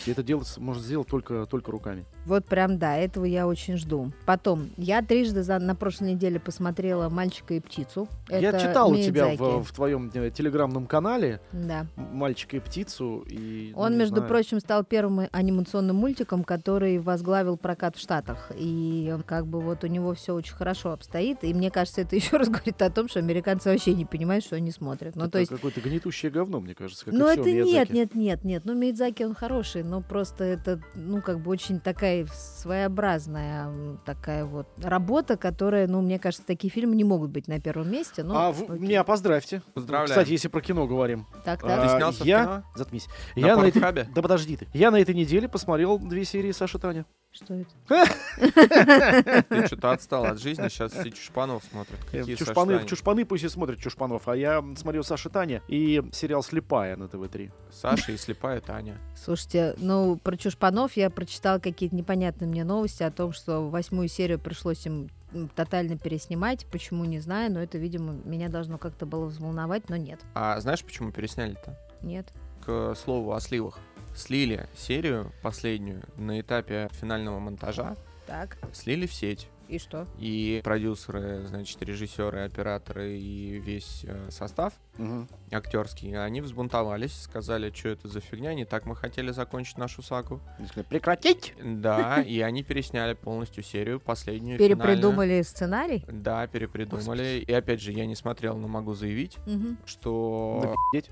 И 0.05 0.11
это 0.11 0.21
делать, 0.21 0.53
можно 0.57 0.83
сделать 0.83 1.07
только, 1.07 1.45
только 1.45 1.71
руками. 1.71 2.05
Вот 2.25 2.45
прям 2.45 2.77
да, 2.77 2.97
этого 2.97 3.25
я 3.25 3.47
очень 3.47 3.77
жду. 3.77 4.11
Потом, 4.25 4.69
я 4.77 5.01
трижды 5.01 5.43
за, 5.43 5.59
на 5.59 5.75
прошлой 5.75 6.13
неделе 6.13 6.39
посмотрела 6.39 7.09
«Мальчика 7.09 7.55
и 7.55 7.59
птицу». 7.59 8.07
Я 8.29 8.49
Это 8.49 8.59
читал 8.59 8.91
у 8.91 8.95
тебя 8.97 9.25
Миядзаки. 9.29 9.39
в, 9.39 9.63
в 9.63 9.71
твоем 9.73 10.11
э, 10.13 10.29
телеграмном 10.29 10.85
канале 10.85 11.41
Да. 11.51 11.87
«Мальчика 11.95 12.57
и 12.57 12.59
птицу». 12.59 13.25
И, 13.27 13.71
ну, 13.73 13.81
Он, 13.81 13.93
не 13.93 13.99
между 13.99 14.17
знаю. 14.17 14.29
прочим, 14.29 14.59
стал 14.59 14.83
первым 14.83 15.27
анимационным 15.31 15.95
мультиком, 15.95 16.43
который 16.43 16.99
возглавил 16.99 17.57
прокат 17.57 17.95
в 17.95 17.99
Штатах. 17.99 18.51
И 18.55 19.15
как 19.25 19.47
бы 19.47 19.59
вот 19.59 19.83
у 19.83 19.87
него 19.87 20.13
все 20.13 20.33
очень 20.35 20.53
хорошо 20.53 20.91
обстоит. 20.91 21.43
И 21.43 21.53
мне 21.53 21.71
кажется, 21.71 22.01
это 22.01 22.15
еще 22.15 22.37
раз 22.37 22.49
говорит 22.49 22.81
о 22.81 22.89
том, 22.91 23.09
что 23.09 23.19
американцы 23.19 23.69
вообще 23.69 23.93
не 23.93 24.05
понимают, 24.05 24.45
что 24.45 24.55
они 24.55 24.71
смотрят. 24.71 25.15
Ну, 25.15 25.23
Это 25.23 25.31
то 25.31 25.39
есть 25.39 25.51
какое-то 25.51 25.81
гнетущее 25.81 26.31
говно, 26.31 26.59
мне 26.59 26.75
кажется. 26.75 27.05
Как 27.05 27.13
ну, 27.13 27.27
это 27.27 27.51
нет, 27.51 27.65
Миядзаки. 27.65 27.91
нет, 27.93 28.15
нет, 28.15 28.43
нет. 28.43 28.65
Ну, 28.65 28.75
Мидзаки 28.75 29.23
он 29.23 29.33
хороший, 29.33 29.83
но 29.83 30.01
просто 30.01 30.43
это, 30.43 30.79
ну, 30.93 31.21
как 31.21 31.39
бы 31.39 31.49
очень 31.49 31.79
такая 31.79 32.10
своеобразная 32.33 33.67
м, 33.67 33.99
такая 34.05 34.45
вот 34.45 34.67
работа, 34.81 35.37
которая, 35.37 35.87
ну, 35.87 36.01
мне 36.01 36.19
кажется, 36.19 36.45
такие 36.45 36.71
фильмы 36.71 36.95
не 36.95 37.03
могут 37.03 37.31
быть 37.31 37.47
на 37.47 37.59
первом 37.59 37.91
месте. 37.91 38.23
Ну, 38.23 38.35
а 38.35 38.51
в- 38.51 38.63
окей. 38.63 38.79
меня 38.79 39.03
поздравьте. 39.03 39.61
Поздравляем. 39.73 40.09
Кстати, 40.09 40.31
если 40.31 40.47
про 40.47 40.61
кино 40.61 40.87
говорим. 40.87 41.25
Так, 41.43 41.63
а, 41.63 41.67
так. 41.67 41.81
Ты 41.83 41.95
снялся 41.97 42.23
в 42.23 42.25
я... 42.25 42.43
кино? 42.43 42.63
Заткнись. 42.75 43.07
На 43.35 43.45
я 43.47 43.55
на 43.57 43.65
этой... 43.65 43.81
Да 44.13 44.21
подожди 44.21 44.57
ты. 44.57 44.67
Я 44.73 44.91
на 44.91 44.99
этой 44.99 45.15
неделе 45.15 45.47
посмотрел 45.47 45.99
две 45.99 46.25
серии 46.25 46.51
Саши 46.51 46.79
Таня. 46.79 47.05
Что 47.31 47.53
это? 47.53 47.69
Ты 49.49 49.67
что-то 49.67 49.91
отстал 49.91 50.25
от 50.25 50.41
жизни, 50.41 50.67
сейчас 50.67 50.91
все 50.91 51.11
чушпанов 51.11 51.63
смотрят. 51.63 51.97
Какие 52.11 52.35
Чушпаны, 52.35 52.85
чушпаны 52.85 53.25
пусть 53.25 53.45
и 53.45 53.49
смотрят 53.49 53.79
Чушпанов, 53.79 54.27
а 54.27 54.35
я 54.35 54.61
смотрел 54.75 55.03
Саши 55.05 55.29
Таня 55.29 55.61
и 55.69 56.03
сериал 56.11 56.43
«Слепая» 56.43 56.97
на 56.97 57.07
ТВ-3. 57.07 57.51
Саша 57.71 58.11
и 58.11 58.17
слепая 58.17 58.59
Таня. 58.59 58.97
Слушайте, 59.15 59.75
ну, 59.77 60.17
про 60.17 60.35
Чушпанов 60.35 60.97
я 60.97 61.09
прочитала 61.09 61.59
какие-то 61.59 61.95
непонятные 61.95 62.49
мне 62.49 62.65
новости 62.65 63.03
о 63.03 63.11
том, 63.11 63.31
что 63.31 63.69
восьмую 63.69 64.09
серию 64.09 64.37
пришлось 64.37 64.85
им 64.85 65.09
тотально 65.55 65.97
переснимать. 65.97 66.65
Почему, 66.65 67.05
не 67.05 67.19
знаю, 67.19 67.51
но 67.53 67.61
это, 67.61 67.77
видимо, 67.77 68.13
меня 68.25 68.49
должно 68.49 68.77
как-то 68.77 69.05
было 69.05 69.25
взволновать, 69.25 69.89
но 69.89 69.95
нет. 69.95 70.19
А 70.35 70.59
знаешь, 70.59 70.83
почему 70.83 71.11
пересняли-то? 71.13 71.79
Нет. 72.01 72.27
К 72.65 72.93
слову 72.95 73.33
о 73.33 73.39
сливах. 73.39 73.79
Слили 74.15 74.67
серию 74.75 75.31
последнюю 75.41 76.03
на 76.17 76.39
этапе 76.41 76.89
финального 76.99 77.39
монтажа, 77.39 77.95
Так, 78.27 78.57
слили 78.73 79.05
в 79.07 79.13
сеть. 79.13 79.47
и 79.69 79.79
что? 79.79 80.05
И 80.19 80.59
продюсеры, 80.65 81.45
значит, 81.47 81.81
режиссеры, 81.81 82.41
операторы 82.43 83.17
и 83.17 83.57
весь 83.59 84.01
э, 84.03 84.29
состав 84.29 84.73
Мгм. 84.97 85.29
актерский, 85.51 86.13
они 86.21 86.41
взбунтовались, 86.41 87.13
сказали, 87.21 87.71
что 87.73 87.87
это 87.89 88.09
за 88.09 88.19
фигня, 88.19 88.53
не 88.53 88.65
так 88.65 88.85
мы 88.85 88.97
хотели 88.97 89.31
закончить 89.31 89.77
нашу 89.77 90.01
сагу. 90.01 90.41
Они 90.57 90.67
сказали, 90.67 90.85
Прекратить! 90.87 91.53
Да, 91.63 92.21
и 92.21 92.41
они 92.41 92.63
пересняли 92.63 93.13
полностью 93.13 93.63
серию, 93.63 94.01
последнюю, 94.01 94.59
Перепридумали 94.59 95.41
сценарий? 95.41 96.03
Да, 96.11 96.45
перепридумали. 96.47 97.39
И 97.47 97.51
опять 97.53 97.81
же, 97.81 97.93
я 97.93 98.05
не 98.05 98.15
смотрел, 98.15 98.57
но 98.57 98.67
могу 98.67 98.93
заявить, 98.93 99.37
что, 99.85 100.75
Напи***ть. 100.93 101.09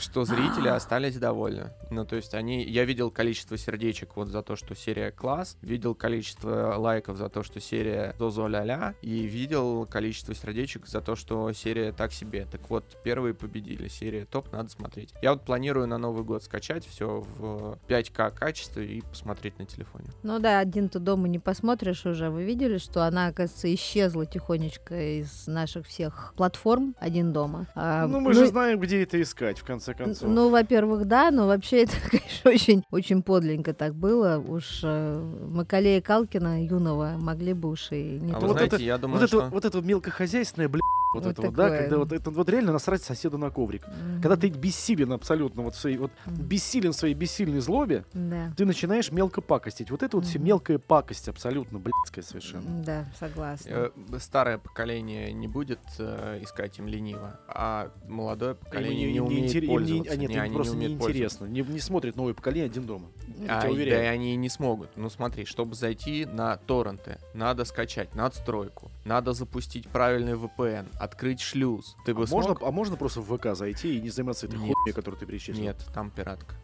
Что 0.00 0.24
зрители 0.24 0.68
остались 0.68 1.16
довольны. 1.16 1.70
Ну, 1.90 2.04
то 2.04 2.16
есть 2.16 2.34
они... 2.34 2.64
Я 2.64 2.84
видел 2.84 3.10
количество 3.10 3.56
сердечек 3.56 4.16
вот 4.16 4.28
за 4.28 4.42
то, 4.42 4.56
что 4.56 4.74
серия 4.74 5.10
класс, 5.10 5.56
видел 5.62 5.94
количество 5.94 6.74
лайков 6.76 7.16
за 7.16 7.28
то, 7.28 7.42
что 7.42 7.60
серия 7.60 8.14
зозо 8.18 8.48
ля 8.48 8.94
и 9.02 9.22
видел 9.22 9.86
количество 9.86 10.34
сердечек 10.34 10.86
за 10.86 11.00
то, 11.00 11.16
что 11.16 11.52
серия 11.52 11.92
так 11.92 12.12
себе. 12.12 12.46
Так 12.50 12.68
вот, 12.70 12.84
первые 13.02 13.34
победили. 13.34 13.88
Серия 13.88 14.24
топ, 14.24 14.52
надо 14.52 14.70
смотреть. 14.70 15.12
Я 15.22 15.32
вот 15.32 15.42
планирую 15.42 15.86
на 15.86 15.98
Новый 15.98 16.24
год 16.24 16.42
скачать 16.42 16.86
все 16.86 17.24
в 17.36 17.78
5К 17.88 18.30
качестве 18.34 18.86
и 18.86 19.00
посмотреть 19.02 19.58
на 19.58 19.66
телефоне. 19.66 20.06
Ну 20.22 20.38
да, 20.38 20.58
один-то 20.58 20.98
дома 20.98 21.28
не 21.28 21.38
посмотришь 21.38 22.06
уже. 22.06 22.30
Вы 22.30 22.44
видели, 22.44 22.78
что 22.78 23.06
она, 23.06 23.28
оказывается, 23.28 23.72
исчезла 23.74 24.26
тихонечко 24.26 25.20
из 25.20 25.46
наших 25.46 25.86
всех 25.86 26.32
платформ 26.36 26.94
«Один 26.98 27.32
дома». 27.32 27.66
А, 27.74 28.06
Ну, 28.06 28.20
мы 28.20 28.32
же 28.32 28.46
знаем, 28.46 28.78
где 28.78 29.02
это 29.02 29.20
искать, 29.20 29.58
в 29.58 29.64
конце 29.64 29.89
Н- 29.92 29.96
концов. 29.96 30.28
Ну, 30.28 30.48
во-первых, 30.50 31.06
да, 31.06 31.30
но 31.30 31.46
вообще 31.46 31.82
это, 31.84 31.92
конечно, 32.10 32.50
очень, 32.50 32.84
очень 32.90 33.22
подлинно 33.22 33.74
так 33.74 33.94
было. 33.94 34.38
Уж 34.38 34.80
э, 34.82 35.46
Макалея 35.50 36.00
Калкина 36.00 36.64
юного 36.66 37.16
могли 37.18 37.52
бы 37.52 37.70
уж 37.70 37.92
и 37.92 38.18
не 38.20 38.32
А 38.32 38.38
вы 38.40 38.48
вот 38.48 38.56
знаете, 38.56 38.76
это- 38.76 38.84
я 38.84 38.98
думаю, 38.98 39.20
вот, 39.20 39.28
что... 39.28 39.38
это, 39.42 39.48
вот 39.50 39.64
это 39.64 39.80
мелкохозяйственное, 39.80 40.68
бля, 40.68 40.80
вот, 41.12 41.24
Вот 41.24 41.30
это 41.32 41.42
вот, 41.42 41.54
да, 41.54 41.64
такое. 41.64 41.78
когда 41.80 41.98
вот 41.98 42.12
это 42.12 42.30
вот 42.30 42.48
реально 42.48 42.72
насрать 42.72 43.02
соседу 43.02 43.36
на 43.38 43.50
коврик. 43.50 43.86
Мгм. 43.86 44.22
Когда 44.22 44.36
ты 44.36 44.48
бессилен 44.48 45.12
абсолютно, 45.12 45.62
вот, 45.62 45.74
своей, 45.74 45.96
вот 45.96 46.12
Мгм. 46.26 46.42
бессилен 46.44 46.92
в 46.92 46.96
своей 46.96 47.14
бессильной 47.14 47.60
злобе, 47.60 48.04
Да. 48.12 48.52
ты 48.56 48.64
начинаешь 48.64 49.10
мелко 49.10 49.40
пакостить. 49.40 49.90
Вот 49.90 50.02
это 50.02 50.16
вот 50.16 50.26
все 50.26 50.38
Мгм. 50.38 50.46
мелкая 50.48 50.78
пакость 50.78 51.28
абсолютно 51.28 51.78
блядская 51.78 52.22
совершенно. 52.24 52.82
Да, 52.84 53.06
согласна. 53.18 53.68
Э, 53.70 53.90
Старое 54.18 54.58
поколение 54.58 55.32
не 55.32 55.48
будет 55.48 55.80
э, 55.98 56.40
искать 56.42 56.78
им 56.78 56.86
лениво, 56.86 57.40
а 57.48 57.90
молодое 58.06 58.54
поколение 58.54 59.06
Им 59.08 59.12
не, 59.12 59.20
умеет 59.20 59.54
интер- 59.54 59.62
им 59.64 59.68
пользоваться. 59.68 60.12
а 60.12 60.16
нет, 60.16 60.30
не, 60.30 60.36
им 60.36 60.42
они 60.42 60.54
просто 60.54 60.74
не 60.74 60.80
не 60.80 60.86
умеют 60.86 61.02
пользоваться. 61.02 61.44
интересно. 61.44 61.52
Не, 61.70 61.74
не 61.74 61.80
смотрит 61.80 62.16
новое 62.16 62.34
поколение 62.34 62.66
один 62.66 62.84
дома. 62.86 63.08
А, 63.48 63.62
да 63.62 63.68
и 63.70 64.06
они 64.06 64.36
не 64.36 64.48
смогут. 64.48 64.90
Ну 64.96 65.08
смотри, 65.10 65.44
чтобы 65.44 65.74
зайти 65.74 66.26
на 66.26 66.56
торренты, 66.58 67.18
надо 67.34 67.64
скачать 67.64 68.14
надстройку, 68.14 68.90
надо 69.04 69.32
запустить 69.32 69.88
правильный 69.88 70.34
VPN, 70.34 70.86
открыть 71.00 71.40
шлюз. 71.40 71.96
Ты 72.04 72.12
А 72.12 72.14
бы 72.14 72.26
можно, 72.26 72.54
смог? 72.54 72.62
а 72.62 72.70
можно 72.70 72.96
просто 72.96 73.20
в 73.20 73.36
ВК 73.36 73.54
зайти 73.56 73.96
и 73.96 74.00
не 74.00 74.10
заниматься 74.10 74.46
этой 74.46 74.58
хуйней, 74.58 74.92
которую 74.94 75.18
ты 75.18 75.26
перечислил? 75.26 75.62
Нет, 75.62 75.84
там 75.94 76.10
пиратка. 76.10 76.54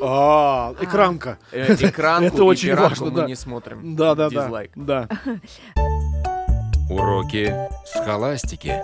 А, 0.00 0.74
экранка. 0.80 1.38
Э, 1.52 1.74
Экранку 1.74 2.26
Это 2.28 2.44
очень 2.44 2.74
важно, 2.74 3.10
мы 3.10 3.22
не 3.26 3.34
смотрим. 3.34 3.96
Да, 3.96 4.14
да, 4.14 4.30
да. 4.30 4.44
Дизлайк. 4.44 4.70
Да. 4.74 5.08
Уроки 6.88 7.52
схоластики. 7.84 8.82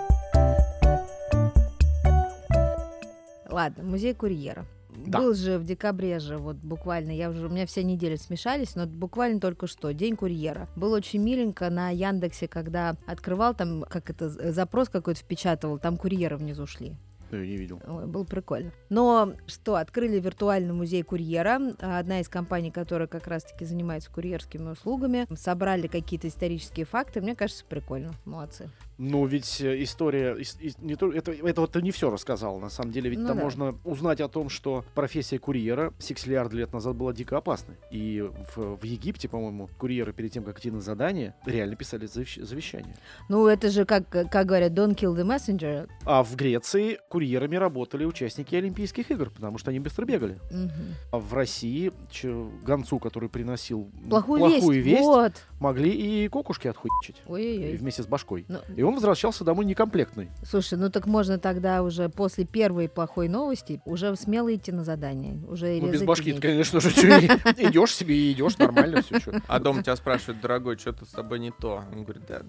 Ладно, 3.49 3.83
музей 3.83 4.13
курьера. 4.13 4.65
Да. 5.05 5.19
Был 5.19 5.33
же 5.33 5.57
в 5.57 5.65
декабре 5.65 6.19
же, 6.19 6.37
вот 6.37 6.55
буквально, 6.57 7.11
я 7.11 7.29
уже, 7.29 7.45
у 7.47 7.49
меня 7.49 7.65
все 7.65 7.83
недели 7.83 8.15
смешались, 8.15 8.75
но 8.75 8.85
буквально 8.85 9.39
только 9.39 9.67
что, 9.67 9.91
День 9.91 10.15
курьера. 10.15 10.67
Было 10.75 10.97
очень 10.97 11.21
миленько 11.21 11.69
на 11.69 11.89
Яндексе, 11.89 12.47
когда 12.47 12.95
открывал 13.05 13.53
там, 13.53 13.83
как 13.89 14.09
это, 14.09 14.29
запрос 14.29 14.89
какой-то 14.89 15.19
впечатывал, 15.19 15.77
там 15.77 15.97
курьеры 15.97 16.37
внизу 16.37 16.65
шли. 16.65 16.95
но 17.33 17.39
я 17.39 17.47
не 17.47 17.57
видел. 17.57 17.81
Ой, 17.87 18.05
было 18.05 18.23
прикольно. 18.23 18.71
Но 18.89 19.33
что, 19.47 19.75
открыли 19.75 20.19
виртуальный 20.19 20.73
музей 20.73 21.01
курьера. 21.03 21.59
Одна 21.79 22.19
из 22.19 22.29
компаний, 22.29 22.71
которая 22.71 23.07
как 23.07 23.27
раз-таки 23.27 23.65
занимается 23.65 24.11
курьерскими 24.11 24.69
услугами. 24.69 25.25
Собрали 25.35 25.87
какие-то 25.87 26.27
исторические 26.27 26.85
факты. 26.85 27.21
Мне 27.21 27.35
кажется, 27.35 27.65
прикольно. 27.67 28.11
Молодцы. 28.25 28.69
Ну, 29.05 29.25
ведь 29.25 29.59
э, 29.59 29.83
история, 29.83 30.33
ис- 30.35 30.57
ис- 30.61 30.77
не 30.81 30.95
то, 30.95 31.11
это, 31.11 31.31
это 31.33 31.61
вот 31.61 31.71
ты 31.73 31.81
не 31.81 31.91
все 31.91 32.09
рассказал, 32.09 32.59
на 32.59 32.69
самом 32.69 32.91
деле, 32.91 33.09
ведь 33.09 33.19
Ну 33.19 33.27
там 33.27 33.37
да. 33.37 33.43
можно 33.43 33.75
узнать 33.83 34.21
о 34.21 34.29
том, 34.29 34.47
что 34.49 34.85
профессия 34.95 35.39
курьера 35.39 35.93
сексиллиарды 35.99 36.57
лет 36.57 36.71
назад 36.71 36.95
была 36.95 37.11
дико 37.11 37.37
опасной. 37.37 37.75
И 37.91 38.21
в, 38.55 38.77
в 38.77 38.83
Египте, 38.85 39.27
по-моему, 39.27 39.69
курьеры 39.77 40.13
перед 40.13 40.31
тем, 40.31 40.43
как 40.43 40.59
идти 40.59 40.71
на 40.71 40.79
задание, 40.79 41.35
реально 41.45 41.75
писали 41.75 42.07
завещ- 42.07 42.43
завещание. 42.43 42.95
Ну, 43.27 43.47
это 43.47 43.69
же, 43.69 43.83
как, 43.85 44.07
как 44.07 44.45
говорят, 44.45 44.71
don't 44.71 44.95
kill 44.95 45.13
the 45.15 45.25
messenger. 45.25 45.89
А 46.05 46.23
в 46.23 46.35
Греции 46.35 46.99
курьерами 47.09 47.57
работали 47.57 48.05
участники 48.05 48.55
Олимпийских 48.55 49.11
игр, 49.11 49.29
потому 49.29 49.57
что 49.57 49.69
они 49.71 49.79
быстро 49.81 50.05
бегали. 50.05 50.37
Мгм. 50.49 50.71
А 51.11 51.19
в 51.19 51.33
России 51.33 51.91
чё, 52.09 52.49
гонцу, 52.63 52.99
который 52.99 53.27
приносил 53.27 53.89
м, 54.03 54.09
Плохую, 54.09 54.81
весть. 54.81 55.01
Вот. 55.01 55.33
могли 55.59 55.89
и 55.91 56.27
кокушки 56.29 56.67
отхуичить. 56.67 57.21
Ой-ой-ой. 57.27 57.75
Вместе 57.75 58.03
с 58.03 58.05
башкой. 58.07 58.45
Ну, 58.47 58.59
И 58.75 58.81
он 58.81 58.92
возвращался 58.95 59.43
домой 59.43 59.65
некомплектный. 59.65 60.29
слушай, 60.43 60.77
ну 60.77 60.89
так 60.89 61.05
можно 61.07 61.37
тогда 61.37 61.83
уже 61.83 62.09
после 62.09 62.45
первой 62.45 62.89
плохой 62.89 63.27
новости 63.27 63.81
уже 63.85 64.15
смело 64.15 64.53
идти 64.53 64.71
на 64.71 64.83
задание. 64.83 65.39
Уже 65.47 65.79
Ну, 65.81 65.91
без 65.91 66.03
башки, 66.03 66.33
конечно 66.33 66.79
же, 66.79 66.89
идешь 66.89 67.95
себе 67.95 68.15
и 68.15 68.31
идешь, 68.31 68.57
нормально 68.57 69.01
все. 69.01 69.19
А 69.47 69.59
дома 69.59 69.81
тебя 69.81 69.95
спрашивают, 69.95 70.41
дорогой, 70.41 70.77
что-то 70.77 71.05
с 71.05 71.09
тобой 71.09 71.39
не 71.39 71.51
то. 71.51 71.83
Он 71.91 72.03
говорит, 72.03 72.23
да. 72.27 72.41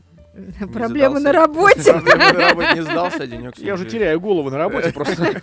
Проблемы 0.72 1.20
на 1.20 1.32
работе. 1.32 1.92
Проблемы 1.92 2.32
на 2.32 2.48
работе 2.48 2.74
не 2.74 2.82
сдался, 2.82 3.26
денек 3.26 3.56
Я 3.58 3.74
уже 3.74 3.86
теряю 3.86 4.20
голову 4.20 4.50
на 4.50 4.58
работе 4.58 4.92
просто. 4.94 5.40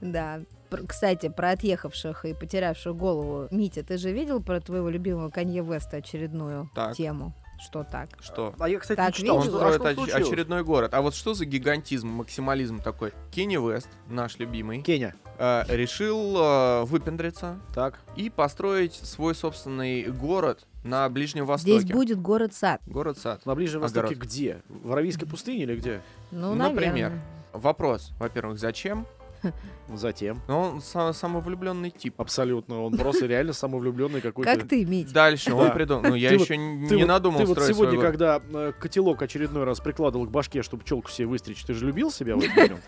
Да. 0.00 0.40
Кстати, 0.86 1.28
про 1.28 1.52
отъехавших 1.52 2.24
и 2.26 2.34
потерявших 2.34 2.94
голову. 2.94 3.48
Митя, 3.50 3.82
ты 3.82 3.96
же 3.96 4.12
видел 4.12 4.42
про 4.42 4.60
твоего 4.60 4.88
любимого 4.90 5.30
Канье 5.30 5.62
Веста 5.62 5.98
очередную 5.98 6.70
тему? 6.94 7.34
Что 7.60 7.84
так? 7.84 8.08
Что? 8.20 8.54
А 8.58 8.68
я, 8.68 8.78
кстати, 8.78 8.96
Так, 8.96 9.08
не 9.10 9.14
читал, 9.24 9.36
Он 9.38 9.42
а 9.42 9.46
строит 9.72 9.74
что 9.98 10.04
оч- 10.04 10.10
очередной 10.12 10.62
город. 10.64 10.94
А 10.94 11.02
вот 11.02 11.14
что 11.14 11.34
за 11.34 11.44
гигантизм, 11.44 12.08
максимализм 12.08 12.80
такой? 12.80 13.12
Кенни 13.32 13.56
Вест, 13.56 13.88
наш 14.08 14.38
любимый, 14.38 14.82
Кеня. 14.82 15.14
э, 15.38 15.64
решил 15.68 16.36
э, 16.38 16.84
выпендриться 16.84 17.58
Так. 17.74 17.98
и 18.16 18.30
построить 18.30 18.94
свой 18.94 19.34
собственный 19.34 20.04
город 20.04 20.66
на 20.84 21.08
Ближнем 21.08 21.46
Востоке. 21.46 21.80
Здесь 21.80 21.90
будет 21.92 22.20
город-сад. 22.22 22.80
Город-сад. 22.86 23.44
На 23.44 23.54
Ближнем 23.56 23.80
Востоке 23.80 24.06
Огород. 24.14 24.22
где? 24.22 24.62
В 24.68 24.92
Аравийской 24.92 25.26
пустыне 25.28 25.64
или 25.64 25.76
где? 25.76 26.00
Ну, 26.30 26.54
Например. 26.54 26.92
наверное. 26.92 27.22
Вопрос, 27.52 28.12
во-первых, 28.20 28.58
зачем? 28.58 29.04
Затем. 29.94 30.40
Ну, 30.48 30.58
он 30.58 30.78
са- 30.78 31.12
самовлюбленный 31.12 31.90
тип. 31.90 32.20
Абсолютно. 32.20 32.82
Он 32.82 32.96
просто 32.96 33.26
реально 33.26 33.52
самовлюбленный 33.52 34.20
какой-то. 34.20 34.54
Как 34.54 34.68
ты, 34.68 34.84
Мить? 34.84 35.12
Дальше 35.12 35.52
он 35.54 35.72
придумал. 35.72 36.02
Ну, 36.10 36.14
я 36.14 36.32
еще 36.32 36.56
не 36.56 37.04
надумал 37.04 37.40
Ты 37.40 37.46
вот 37.46 37.62
сегодня, 37.62 38.00
когда 38.00 38.40
э, 38.52 38.72
котелок 38.78 39.22
очередной 39.22 39.64
раз 39.64 39.80
прикладывал 39.80 40.26
к 40.26 40.30
башке, 40.30 40.62
чтобы 40.62 40.84
челку 40.84 41.10
себе 41.10 41.26
выстричь, 41.26 41.64
ты 41.64 41.74
же 41.74 41.86
любил 41.86 42.10
себя 42.10 42.36
в 42.36 42.40
этот 42.40 42.56
момент? 42.56 42.82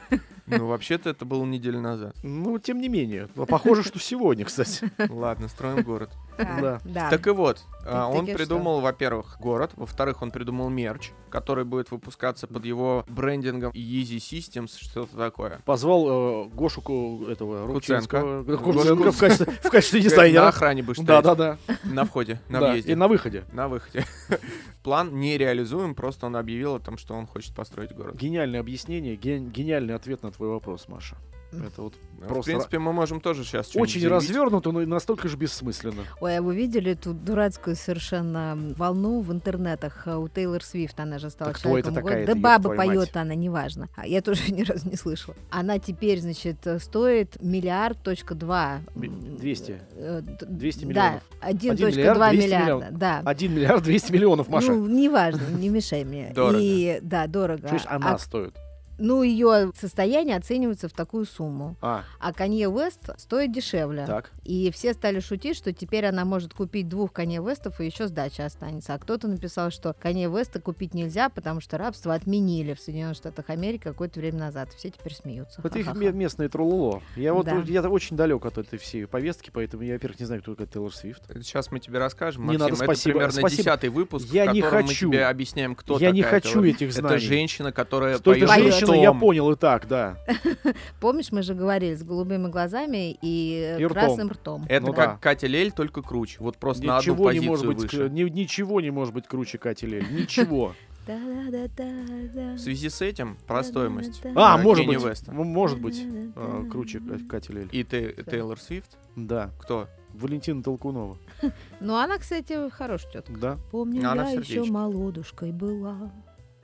Ну, 0.51 0.67
вообще-то 0.67 1.11
это 1.11 1.25
было 1.25 1.45
неделю 1.45 1.81
назад. 1.81 2.17
Ну, 2.23 2.59
тем 2.59 2.81
не 2.81 2.89
менее. 2.89 3.29
Но 3.35 3.47
Похоже, 3.47 3.83
что 3.83 3.99
сегодня, 3.99 4.45
кстати. 4.45 4.91
Ладно, 5.09 5.49
строим 5.49 5.83
город. 5.83 6.11
Да. 6.39 6.81
Так 7.11 7.27
и 7.27 7.31
вот, 7.31 7.63
а, 7.85 8.09
он 8.09 8.27
придумал, 8.27 8.81
во-первых, 8.81 9.37
город, 9.41 9.73
во-вторых, 9.77 10.23
он 10.23 10.31
придумал 10.31 10.71
мерч, 10.71 11.11
который 11.29 11.65
будет 11.65 11.91
выпускаться 11.91 12.47
под 12.47 12.65
его 12.65 13.05
брендингом 13.09 13.73
Easy 13.73 14.17
Systems, 14.17 14.71
что-то 14.81 15.17
такое. 15.17 15.61
Позвал 15.65 16.47
э, 16.47 16.49
Гошу 16.49 16.81
Ку- 16.81 17.27
этого 17.29 17.71
Куценко. 17.73 18.17
Э, 18.17 18.43
Гошу 18.43 18.63
Куценко 18.79 19.13
в 19.13 19.19
качестве, 19.19 19.47
качестве 19.71 19.99
На 20.01 20.05
дизайнера. 20.05 20.49
охране 20.49 20.83
будешь 20.83 20.99
Да, 21.05 21.21
да, 21.23 21.35
да. 21.35 21.59
На 21.85 22.05
входе, 22.05 22.41
на 22.49 22.61
Да, 22.61 22.71
въезде. 22.71 22.93
И 22.93 22.95
на 22.95 23.07
выходе. 23.09 23.45
На 23.53 23.69
выходе. 23.69 24.07
План 24.83 25.19
нереализуем, 25.21 25.95
просто 25.95 26.27
он 26.27 26.37
объявил 26.37 26.77
о 26.77 26.81
том, 26.81 26.97
что 26.97 27.15
он 27.15 27.27
хочет 27.27 27.55
построить 27.55 27.93
город. 27.95 28.17
Гениальное 28.17 28.61
объяснение, 28.61 29.15
ген- 29.17 29.51
гениальный 29.51 29.95
ответ 29.95 30.23
на 30.23 30.31
твой 30.33 30.49
вопрос, 30.49 30.89
Маша. 30.89 31.17
Это 31.53 31.83
вот 31.83 31.95
В 32.19 32.27
просто 32.27 32.53
принципе, 32.53 32.79
мы 32.79 32.93
можем 32.93 33.21
тоже 33.21 33.45
сейчас 33.45 33.75
очень 33.75 34.07
развернуто, 34.07 34.71
но 34.73 34.83
и 34.83 34.87
настолько 34.87 35.29
же 35.29 35.37
бессмысленно. 35.37 36.03
Ой, 36.21 36.37
а 36.39 36.43
вы 36.43 36.55
видели 36.55 36.93
эту 36.93 37.13
дурацкую 37.13 37.75
совершенно 37.77 38.57
волну 38.77 39.21
в 39.21 39.33
интернетах 39.33 40.03
а, 40.07 40.19
у 40.19 40.29
Тейлор 40.29 40.63
Свифт? 40.63 40.99
Она 41.01 41.19
же 41.19 41.31
стала 41.31 41.51
кто 41.51 41.59
это 41.79 41.89
человеком 41.89 41.95
такая-то, 41.95 42.21
года. 42.21 42.27
Да 42.27 42.33
ёб 42.55 42.63
баба 42.63 42.77
поет 42.77 43.17
она, 43.17 43.35
неважно. 43.35 43.89
А 43.97 44.07
я 44.07 44.23
тоже 44.23 44.43
ни 44.53 44.63
разу 44.63 44.89
не 44.89 44.97
слышала. 44.97 45.37
Она 45.51 45.79
теперь, 45.79 46.21
значит, 46.21 46.59
стоит 46.79 47.43
миллиард 47.43 47.99
точка 48.03 48.35
два. 48.35 48.81
Ми- 48.95 49.09
м, 49.09 49.37
200. 49.37 49.81
э, 49.97 50.23
200 50.23 50.85
Да, 50.85 50.87
миллионов. 50.89 51.23
1.2 51.41 51.91
миллиард 51.91 52.19
200 52.31 52.45
миллиарда. 52.47 52.65
миллионов. 52.65 52.99
Да. 52.99 53.23
1 53.25 53.55
миллиард 53.55 53.83
200 53.83 54.13
миллионов, 54.13 54.49
Маша. 54.49 54.73
Ну, 54.73 54.87
неважно, 54.87 55.43
не 55.59 55.69
мешай 55.69 56.05
мне. 56.05 56.31
Дорого. 56.35 56.59
И, 56.61 56.99
да, 57.03 57.27
дорого. 57.27 57.69
Слышь, 57.69 57.83
А, 57.87 57.97
она 57.97 58.19
стоит. 58.19 58.55
Ну, 59.01 59.23
ее 59.23 59.73
состояние 59.79 60.37
оценивается 60.37 60.89
в 60.89 60.93
такую 60.93 61.25
сумму. 61.25 61.77
А, 61.81 62.05
А 62.19 62.33
Канье 62.33 62.69
Уэст 62.69 63.11
стоит 63.19 63.53
дешевле. 63.53 64.05
так. 64.07 64.31
И 64.45 64.71
все 64.71 64.93
стали 64.95 65.21
шутить, 65.21 65.57
что 65.57 65.73
теперь 65.73 66.07
она 66.07 66.25
может 66.25 66.55
купить 66.55 66.89
двух 66.89 67.13
Канье 67.13 67.41
Вестов, 67.43 67.81
и 67.81 67.87
еще 67.87 68.07
сдача 68.09 68.45
останется. 68.45 68.95
А 68.95 68.99
кто-то 68.99 69.27
написал, 69.29 69.71
что 69.71 69.95
Канье 69.95 70.29
Веста 70.31 70.61
купить 70.61 70.95
нельзя, 70.95 71.29
потому 71.29 71.61
что 71.61 71.79
рабство 71.79 72.15
отменили 72.15 72.75
в 72.75 72.81
Соединенных 72.81 73.17
Штатах 73.17 73.51
Америки 73.51 73.83
какое-то 73.85 74.21
время 74.21 74.39
назад. 74.39 74.71
Все 74.77 74.91
теперь 74.91 75.15
смеются. 75.15 75.61
Это 75.65 75.79
их 75.79 75.87
Ха-ха-ха. 75.87 76.05
ме- 76.05 76.13
местное 76.13 76.49
троллоло. 76.49 77.03
Я 77.17 77.35
вот 77.35 77.47
Да. 77.47 77.63
я 77.67 77.83
очень 77.89 78.17
далек 78.17 78.45
от 78.45 78.59
этой 78.59 78.79
всей 78.79 79.07
повестки, 79.07 79.51
поэтому 79.53 79.83
я, 79.83 79.95
во-первых, 79.95 80.21
не 80.21 80.27
знаю, 80.27 80.43
кто 80.43 80.53
такая 80.53 80.67
Тейлор 80.67 80.95
Свифт. 80.95 81.23
Сейчас 81.43 81.71
мы 81.71 81.81
тебе 81.81 81.99
расскажем, 81.99 82.43
Не 82.43 82.49
Максим. 82.59 82.61
надо, 82.61 82.75
это 82.75 82.85
спасибо, 82.85 83.13
примерно 83.15 83.33
спасибо. 83.39 83.63
десятый 83.63 83.89
выпуск, 83.91 84.29
Я 84.33 84.51
в 84.51 84.55
не 84.55 84.61
котором 84.63 84.87
хочу. 84.87 85.07
мы 85.09 85.13
тебе 85.15 85.25
объясняем, 85.27 85.75
кто 85.75 85.99
я 85.99 86.11
не 86.11 86.23
такая 86.23 86.41
хочу 86.41 86.53
Тейлор. 86.63 86.67
этих 86.67 86.93
знаний. 86.93 87.17
Это 87.17 87.25
женщина, 87.25 87.73
которая 87.73 88.15
это 88.17 88.23
поет 88.25 88.49
женщина, 88.91 89.13
я 89.13 89.19
понял 89.19 89.51
и 89.51 89.57
так, 89.57 89.89
да. 89.89 90.17
Помнишь, 91.01 91.33
мы 91.33 91.43
же 91.43 91.55
говорили 91.55 91.95
с 91.95 92.03
голубыми 92.03 92.49
глазами 92.49 93.17
и, 93.23 93.77
И 93.79 93.85
ртом. 93.87 93.93
красным 93.95 94.29
ртом. 94.31 94.65
Это 94.69 94.87
Ну 94.87 94.93
как 94.93 95.11
да. 95.13 95.17
Катя 95.19 95.47
Лель, 95.47 95.73
только 95.73 96.03
круче. 96.03 96.37
Вот 96.41 96.57
просто 96.59 96.85
на 96.87 96.99
одну 96.99 97.13
Ничего 97.13 97.33
не 97.33 97.39
позицию 97.41 97.51
может 97.51 97.67
быть, 97.67 97.79
выше. 97.83 98.09
к- 98.09 98.13
ни- 98.13 98.29
ничего 98.29 98.81
не 98.81 98.91
может 98.91 99.15
быть 99.15 99.27
круче 99.27 99.59
Кати 99.59 99.87
Лель. 99.87 100.07
Ничего. 100.13 100.75
В 101.07 102.59
связи 102.59 102.89
с 102.89 103.01
этим 103.01 103.37
про 103.47 103.65
стоимость. 103.65 104.21
А, 104.25 104.57
Да, 104.57 104.59
может 104.59 104.87
быть. 104.87 105.29
Может 105.29 105.81
быть. 105.81 106.01
э, 106.05 106.65
Круче 106.71 107.01
Ка- 107.01 107.19
Кати 107.29 107.53
Лель. 107.53 107.69
И 107.73 107.83
Тейлор 107.85 108.61
Свифт? 108.61 108.97
Да. 109.17 109.51
Кто? 109.61 109.89
Валентина 110.15 110.63
Толкунова. 110.63 111.17
Ну, 111.81 111.97
она, 111.97 112.19
кстати, 112.19 112.69
хорошая 112.71 113.11
тетка. 113.13 113.33
Да. 113.33 113.57
Помню, 113.71 114.03
я 114.03 114.13
еще 114.33 114.65
молодушкой 114.65 115.51
была. 115.53 116.13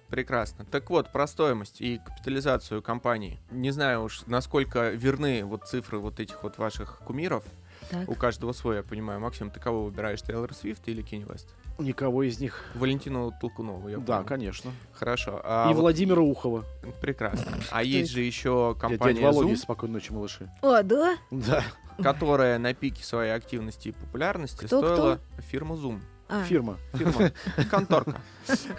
Прекрасно. 0.09 0.65
Так 0.65 0.89
вот, 0.91 1.11
про 1.13 1.27
стоимость 1.27 1.81
и 1.81 1.99
капитализацию 1.99 2.83
компании. 2.83 3.41
Не 3.51 3.71
знаю 3.73 4.03
уж, 4.05 4.23
насколько 4.27 4.91
верны 4.91 5.45
вот 5.45 5.67
цифры 5.67 5.99
вот 5.99 6.21
этих 6.21 6.43
вот 6.43 6.59
ваших 6.59 6.99
кумиров. 7.01 7.45
Так. 7.91 8.09
У 8.09 8.15
каждого 8.15 8.53
свой, 8.53 8.77
я 8.77 8.83
понимаю. 8.83 9.21
Максим, 9.21 9.51
ты 9.51 9.61
кого 9.61 9.85
выбираешь, 9.85 10.23
Тейлор 10.23 10.53
Свифт 10.55 10.89
или 10.89 11.03
Кенни 11.03 11.25
Вест? 11.31 11.49
Никого 11.79 12.23
из 12.23 12.41
них. 12.41 12.65
Валентину 12.75 13.33
Толкунову, 13.41 13.89
я 13.89 13.99
Да, 13.99 14.17
понял. 14.19 14.27
конечно. 14.29 14.73
Хорошо. 14.93 15.41
А 15.45 15.71
И 15.71 15.75
вот- 15.75 15.81
Владимира 15.83 16.21
Ухова. 16.23 16.65
Прекрасно. 17.01 17.53
А 17.71 17.83
есть 17.83 18.11
же 18.13 18.23
еще 18.23 18.71
Дядя 18.75 18.81
компания 18.99 19.21
Володя, 19.27 19.53
Zoom, 19.53 19.57
спокойной 19.57 19.95
ночи, 19.95 20.13
малыши. 20.13 20.51
О, 20.63 20.83
да? 20.83 21.17
Да. 21.31 21.63
которая 22.03 22.59
на 22.59 22.75
пике 22.75 23.03
своей 23.05 23.33
активности 23.33 23.89
и 23.89 23.93
популярности 23.93 24.67
стоила 24.67 25.19
фирма 25.51 25.77
Zoom. 25.77 26.01
А, 26.29 26.43
Фирма. 26.45 26.77
Фирма, 26.95 27.31
конторка, 27.70 28.20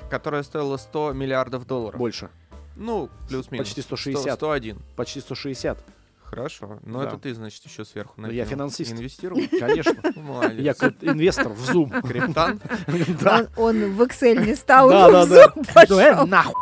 которая 0.09 0.43
стоила 0.43 0.77
100 0.77 1.13
миллиардов 1.13 1.65
долларов. 1.65 1.97
Больше. 1.97 2.29
Ну, 2.75 3.09
плюс-минус. 3.29 3.67
Почти 3.67 3.81
100, 3.81 3.95
160. 3.97 4.35
101. 4.35 4.77
Почти 4.95 5.19
160. 5.21 5.83
Хорошо. 6.23 6.79
Но 6.83 7.01
Да. 7.03 7.07
это 7.07 7.17
ты, 7.17 7.33
значит, 7.33 7.63
еще 7.63 7.85
сверху 7.85 8.15
Ну, 8.17 8.29
я 8.29 8.43
финансист. 8.43 8.91
Инвестировал? 8.91 9.41
Конечно. 9.59 9.95
Молодец. 10.21 10.59
Я 10.61 10.73
как 10.73 10.95
инвестор 11.01 11.47
в 11.53 11.69
Zoom. 11.69 12.05
Криптан? 12.05 12.59
Да. 13.21 13.47
Он, 13.55 13.75
он 13.85 13.93
в 13.93 14.01
Excel 14.01 14.45
не 14.45 14.53
стал, 14.55 14.89
Да, 14.89 15.09
да, 15.09 15.25
в 15.25 15.29
да. 15.29 15.45
Zoom 15.47 15.51
Ну, 15.55 15.61
э, 15.61 15.73
пошел. 15.73 16.27
нахуй. 16.27 16.55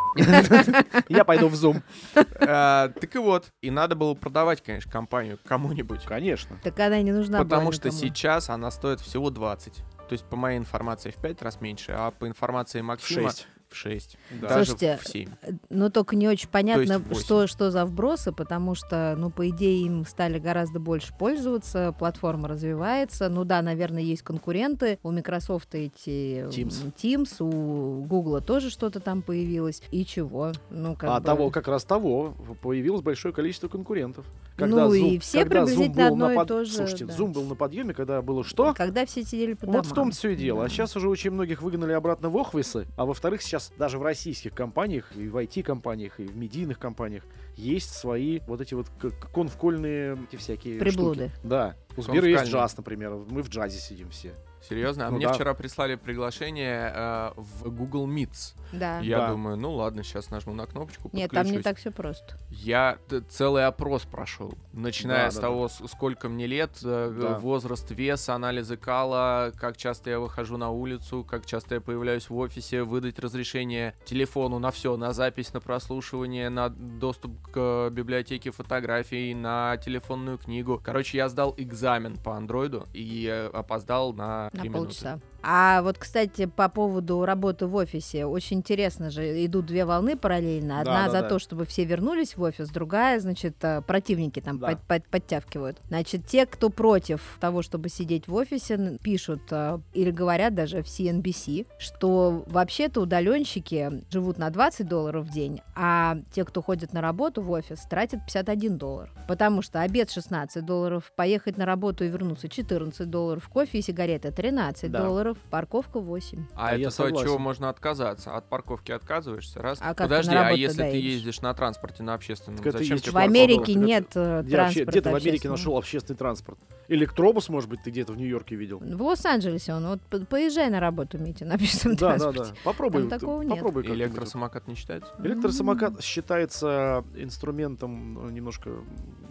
Я 1.08 1.24
пойду 1.24 1.48
в 1.48 1.54
Zoom. 1.54 1.82
Э, 2.14 2.90
Так 3.00 3.14
и 3.16 3.18
вот. 3.18 3.46
И 3.60 3.72
надо 3.72 3.96
было 3.96 4.14
продавать, 4.14 4.62
конечно, 4.62 4.90
компанию 4.90 5.38
кому-нибудь. 5.44 6.04
Конечно. 6.04 6.56
Так 6.62 6.78
она 6.78 7.00
и 7.00 7.02
не 7.02 7.12
нужна 7.12 7.38
была 7.38 7.44
Потому 7.44 7.72
что 7.72 7.90
сейчас 7.90 8.48
она 8.50 8.70
стоит 8.70 9.00
всего 9.00 9.30
20. 9.30 9.82
То 10.08 10.12
есть, 10.12 10.24
по 10.24 10.36
моей 10.36 10.58
информации, 10.58 11.10
в 11.10 11.16
5 11.16 11.42
раз 11.42 11.60
меньше, 11.60 11.92
а 11.92 12.10
по 12.10 12.26
информации 12.28 12.80
Максима 12.80 13.30
в 13.30 13.46
в 13.68 13.74
6, 13.74 14.16
Да. 14.40 14.48
даже 14.48 14.70
Слушайте, 14.70 14.98
в 15.02 15.08
7. 15.08 15.28
Ну, 15.70 15.90
только 15.90 16.16
не 16.16 16.28
очень 16.28 16.48
понятно, 16.48 17.02
что, 17.14 17.46
что 17.46 17.70
за 17.70 17.84
вбросы, 17.84 18.32
потому 18.32 18.74
что, 18.74 19.14
ну, 19.18 19.30
по 19.30 19.48
идее, 19.48 19.84
им 19.84 20.06
стали 20.06 20.38
гораздо 20.38 20.78
больше 20.78 21.12
пользоваться, 21.18 21.94
платформа 21.98 22.48
развивается. 22.48 23.28
Ну 23.28 23.44
да, 23.44 23.62
наверное, 23.62 24.02
есть 24.02 24.22
конкуренты. 24.22 24.98
У 25.02 25.10
Microsoft 25.10 25.74
эти 25.74 26.46
Teams. 26.48 26.92
Teams, 26.94 27.42
у 27.42 28.04
Google 28.04 28.40
тоже 28.40 28.70
что-то 28.70 29.00
там 29.00 29.22
появилось. 29.22 29.82
И 29.90 30.04
чего? 30.04 30.52
Ну, 30.70 30.94
как 30.94 31.10
а 31.10 31.20
бы- 31.20 31.26
того, 31.26 31.50
как 31.50 31.68
раз 31.68 31.84
того, 31.84 32.34
появилось 32.62 33.02
большое 33.02 33.34
количество 33.34 33.68
конкурентов. 33.68 34.26
Ну 34.58 34.92
и 34.94 35.18
все 35.18 35.40
когда 35.42 35.62
Zoom 35.62 35.66
приблизительно 35.66 36.08
был 36.10 36.16
на 36.16 36.26
одно 36.26 36.32
и 36.32 36.36
под- 36.36 36.48
то 36.48 36.64
же, 36.64 36.72
Слушайте, 36.72 37.04
да. 37.06 37.14
Zoom 37.14 37.32
был 37.32 37.42
на 37.44 37.54
подъеме, 37.54 37.92
когда 37.94 38.22
было 38.22 38.42
что? 38.44 38.72
Когда 38.74 39.04
все 39.06 39.22
сидели 39.22 39.52
по 39.54 39.66
Вот 39.66 39.72
домам. 39.72 39.84
в 39.84 39.92
том 39.94 40.10
все 40.12 40.30
и 40.30 40.36
дело. 40.36 40.60
А 40.60 40.64
Да. 40.64 40.68
сейчас 40.70 40.96
уже 40.96 41.08
очень 41.08 41.30
многих 41.30 41.62
выгнали 41.62 41.92
обратно 41.92 42.28
в 42.30 42.36
офисы. 42.36 42.86
А 42.96 43.04
во-вторых, 43.04 43.42
сейчас 43.42 43.72
даже 43.78 43.98
в 43.98 44.02
российских 44.02 44.54
компаниях, 44.54 45.10
и 45.16 45.28
в 45.28 45.36
IT-компаниях, 45.36 46.20
и 46.20 46.24
в 46.24 46.36
медийных 46.36 46.78
компаниях 46.78 47.24
есть 47.56 47.90
свои 47.94 48.40
вот 48.46 48.60
эти 48.60 48.74
вот 48.74 48.88
к- 49.00 49.10
к- 49.10 49.32
конфкольные 49.32 50.18
эти 50.30 50.36
всякие 50.36 50.78
Приблуды. 50.78 51.28
штуки. 51.28 51.40
Да. 51.44 51.76
У 51.96 52.02
Сбера 52.02 52.26
есть 52.28 52.44
джаз, 52.44 52.76
например. 52.76 53.14
Мы 53.30 53.42
в 53.42 53.48
джазе 53.48 53.78
сидим 53.78 54.10
все. 54.10 54.34
Серьезно? 54.62 55.06
А 55.06 55.10
Ну 55.10 55.16
мне 55.16 55.26
да. 55.26 55.32
вчера 55.32 55.54
прислали 55.54 55.94
приглашение 55.94 56.92
э, 56.94 57.30
в 57.36 57.70
Google 57.70 58.08
Meets. 58.08 58.54
Да. 58.72 58.98
Я 59.00 59.18
Да. 59.18 59.28
думаю, 59.30 59.56
ну 59.56 59.72
ладно, 59.74 60.02
сейчас 60.02 60.30
нажму 60.30 60.54
на 60.54 60.66
кнопочку, 60.66 61.08
Нет, 61.12 61.30
там 61.30 61.46
не 61.46 61.60
так 61.60 61.78
все 61.78 61.90
просто. 61.92 62.36
Я 62.50 62.98
т- 63.08 63.20
целый 63.20 63.64
опрос 63.66 64.02
прошел, 64.02 64.54
начиная 64.72 65.26
Да, 65.26 65.30
с 65.30 65.34
да, 65.36 65.40
того, 65.42 65.68
с- 65.68 65.86
сколько 65.88 66.28
мне 66.28 66.46
лет, 66.46 66.72
э, 66.82 67.14
Да. 67.16 67.38
возраст, 67.38 67.90
вес, 67.90 68.28
анализы 68.28 68.76
кала, 68.76 69.52
как 69.56 69.76
часто 69.76 70.10
я 70.10 70.18
выхожу 70.18 70.56
на 70.56 70.70
улицу, 70.70 71.24
как 71.28 71.46
часто 71.46 71.76
я 71.76 71.80
появляюсь 71.80 72.28
в 72.28 72.36
офисе, 72.36 72.82
выдать 72.82 73.18
разрешение 73.20 73.94
телефону 74.04 74.58
на 74.58 74.70
все, 74.72 74.96
на 74.96 75.12
запись, 75.12 75.52
на 75.54 75.60
прослушивание, 75.60 76.48
на 76.50 76.68
доступ 76.70 77.32
к 77.52 77.90
библиотеке 77.92 78.50
фотографий, 78.50 79.34
на 79.34 79.76
телефонную 79.76 80.38
книгу. 80.38 80.80
Короче, 80.84 81.18
я 81.18 81.28
сдал 81.28 81.54
экзамен 81.56 82.16
по 82.16 82.36
андроиду 82.36 82.86
и 82.92 83.28
э, 83.30 83.46
опоздал 83.48 84.12
на, 84.12 84.50
На 84.56 84.72
полчаса. 84.72 85.20
А 85.48 85.80
вот, 85.82 85.96
кстати, 85.96 86.46
по 86.46 86.68
поводу 86.68 87.24
работы 87.24 87.66
в 87.68 87.74
офисе, 87.76 88.24
очень 88.26 88.56
интересно 88.58 89.10
же, 89.10 89.44
идут 89.46 89.66
две 89.66 89.84
волны 89.84 90.16
параллельно. 90.16 90.80
Одна 90.80 91.02
Да, 91.02 91.04
да, 91.06 91.10
за 91.12 91.22
да. 91.22 91.28
то, 91.28 91.38
чтобы 91.38 91.64
все 91.66 91.84
вернулись 91.84 92.36
в 92.36 92.42
офис, 92.42 92.68
другая, 92.70 93.20
значит, 93.20 93.54
э, 93.62 93.80
противники 93.82 94.40
там 94.40 94.58
Да. 94.58 94.66
под- 94.68 94.80
под- 94.82 95.06
подтягивают. 95.08 95.78
Значит, 95.86 96.26
те, 96.26 96.46
кто 96.46 96.68
против 96.68 97.36
того, 97.40 97.62
чтобы 97.62 97.88
сидеть 97.90 98.26
в 98.26 98.34
офисе, 98.34 98.98
пишут 99.02 99.42
э, 99.52 99.78
или 99.94 100.10
говорят 100.10 100.54
даже 100.56 100.82
в 100.82 100.86
CNBC, 100.86 101.66
что 101.78 102.42
вообще-то 102.48 103.00
удаленщики 103.02 104.02
живут 104.10 104.38
на 104.38 104.50
20 104.50 104.88
долларов 104.88 105.26
в 105.26 105.30
день, 105.30 105.60
а 105.76 106.16
те, 106.32 106.44
кто 106.44 106.60
ходит 106.60 106.92
на 106.92 107.00
работу 107.00 107.40
в 107.40 107.50
офис, 107.52 107.82
тратят 107.88 108.20
51 108.26 108.78
доллар. 108.78 109.12
Потому 109.28 109.62
что 109.62 109.80
обед 109.80 110.10
16 110.10 110.64
долларов, 110.64 111.12
поехать 111.14 111.56
на 111.56 111.66
работу 111.66 112.04
и 112.04 112.08
вернуться 112.08 112.48
14 112.48 113.08
долларов, 113.10 113.48
кофе 113.48 113.78
и 113.78 113.82
сигареты 113.82 114.32
13 114.32 114.90
Да. 114.90 115.02
долларов, 115.04 115.35
парковка 115.50 116.00
8. 116.00 116.46
А 116.54 116.70
Да, 116.70 116.74
я 116.76 116.88
это 116.88 116.96
то, 116.96 117.04
от 117.04 117.18
чего 117.18 117.38
можно 117.38 117.68
отказаться? 117.68 118.36
От 118.36 118.48
парковки 118.48 118.92
отказываешься, 118.92 119.60
раз. 119.60 119.78
А 119.80 119.94
как 119.94 120.08
Подожди, 120.08 120.34
а 120.34 120.50
если 120.50 120.76
ты 120.76 120.90
доедешь? 120.90 121.12
ездишь 121.12 121.40
на 121.40 121.54
транспорте, 121.54 122.02
на 122.02 122.14
общественном, 122.14 122.62
Так 122.62 122.72
зачем 122.72 122.98
тебе 122.98 123.12
В 123.12 123.16
Америке 123.16 123.74
нет 123.74 124.08
э, 124.14 124.44
транспорта 124.48 124.90
где 124.90 125.00
ты 125.00 125.10
в 125.10 125.14
Америке 125.14 125.48
нашел 125.48 125.76
общественный 125.76 126.16
транспорт? 126.16 126.58
Электробус, 126.88 127.48
может 127.48 127.68
быть, 127.68 127.82
ты 127.82 127.90
где-то 127.90 128.12
в 128.12 128.16
Нью-Йорке 128.16 128.56
видел? 128.56 128.78
В 128.78 129.02
Лос-Анджелесе 129.02 129.74
он. 129.74 129.86
Вот 129.86 130.00
по- 130.02 130.18
поезжай 130.24 130.70
на 130.70 130.80
работу, 130.80 131.18
Митя, 131.18 131.44
на 131.46 131.54
общественном 131.54 131.96
Да, 131.96 132.12
да, 132.12 132.18
транспорте. 132.18 132.52
да. 132.52 132.60
Попробуй. 132.64 133.00
Там 133.08 133.18
такого 133.18 133.42
нет. 133.42 133.50
попробуй. 133.54 133.86
Электросамокат 133.86 134.68
не 134.68 134.74
считается? 134.74 135.12
Электросамокат 135.18 136.02
считается 136.02 137.04
инструментом 137.16 138.14
ну, 138.14 138.30
немножко 138.30 138.70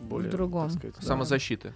более, 0.04 0.30
другом. 0.32 0.70
так 0.70 0.78
сказать, 0.78 0.96
да, 1.00 1.06
Самозащиты. 1.06 1.74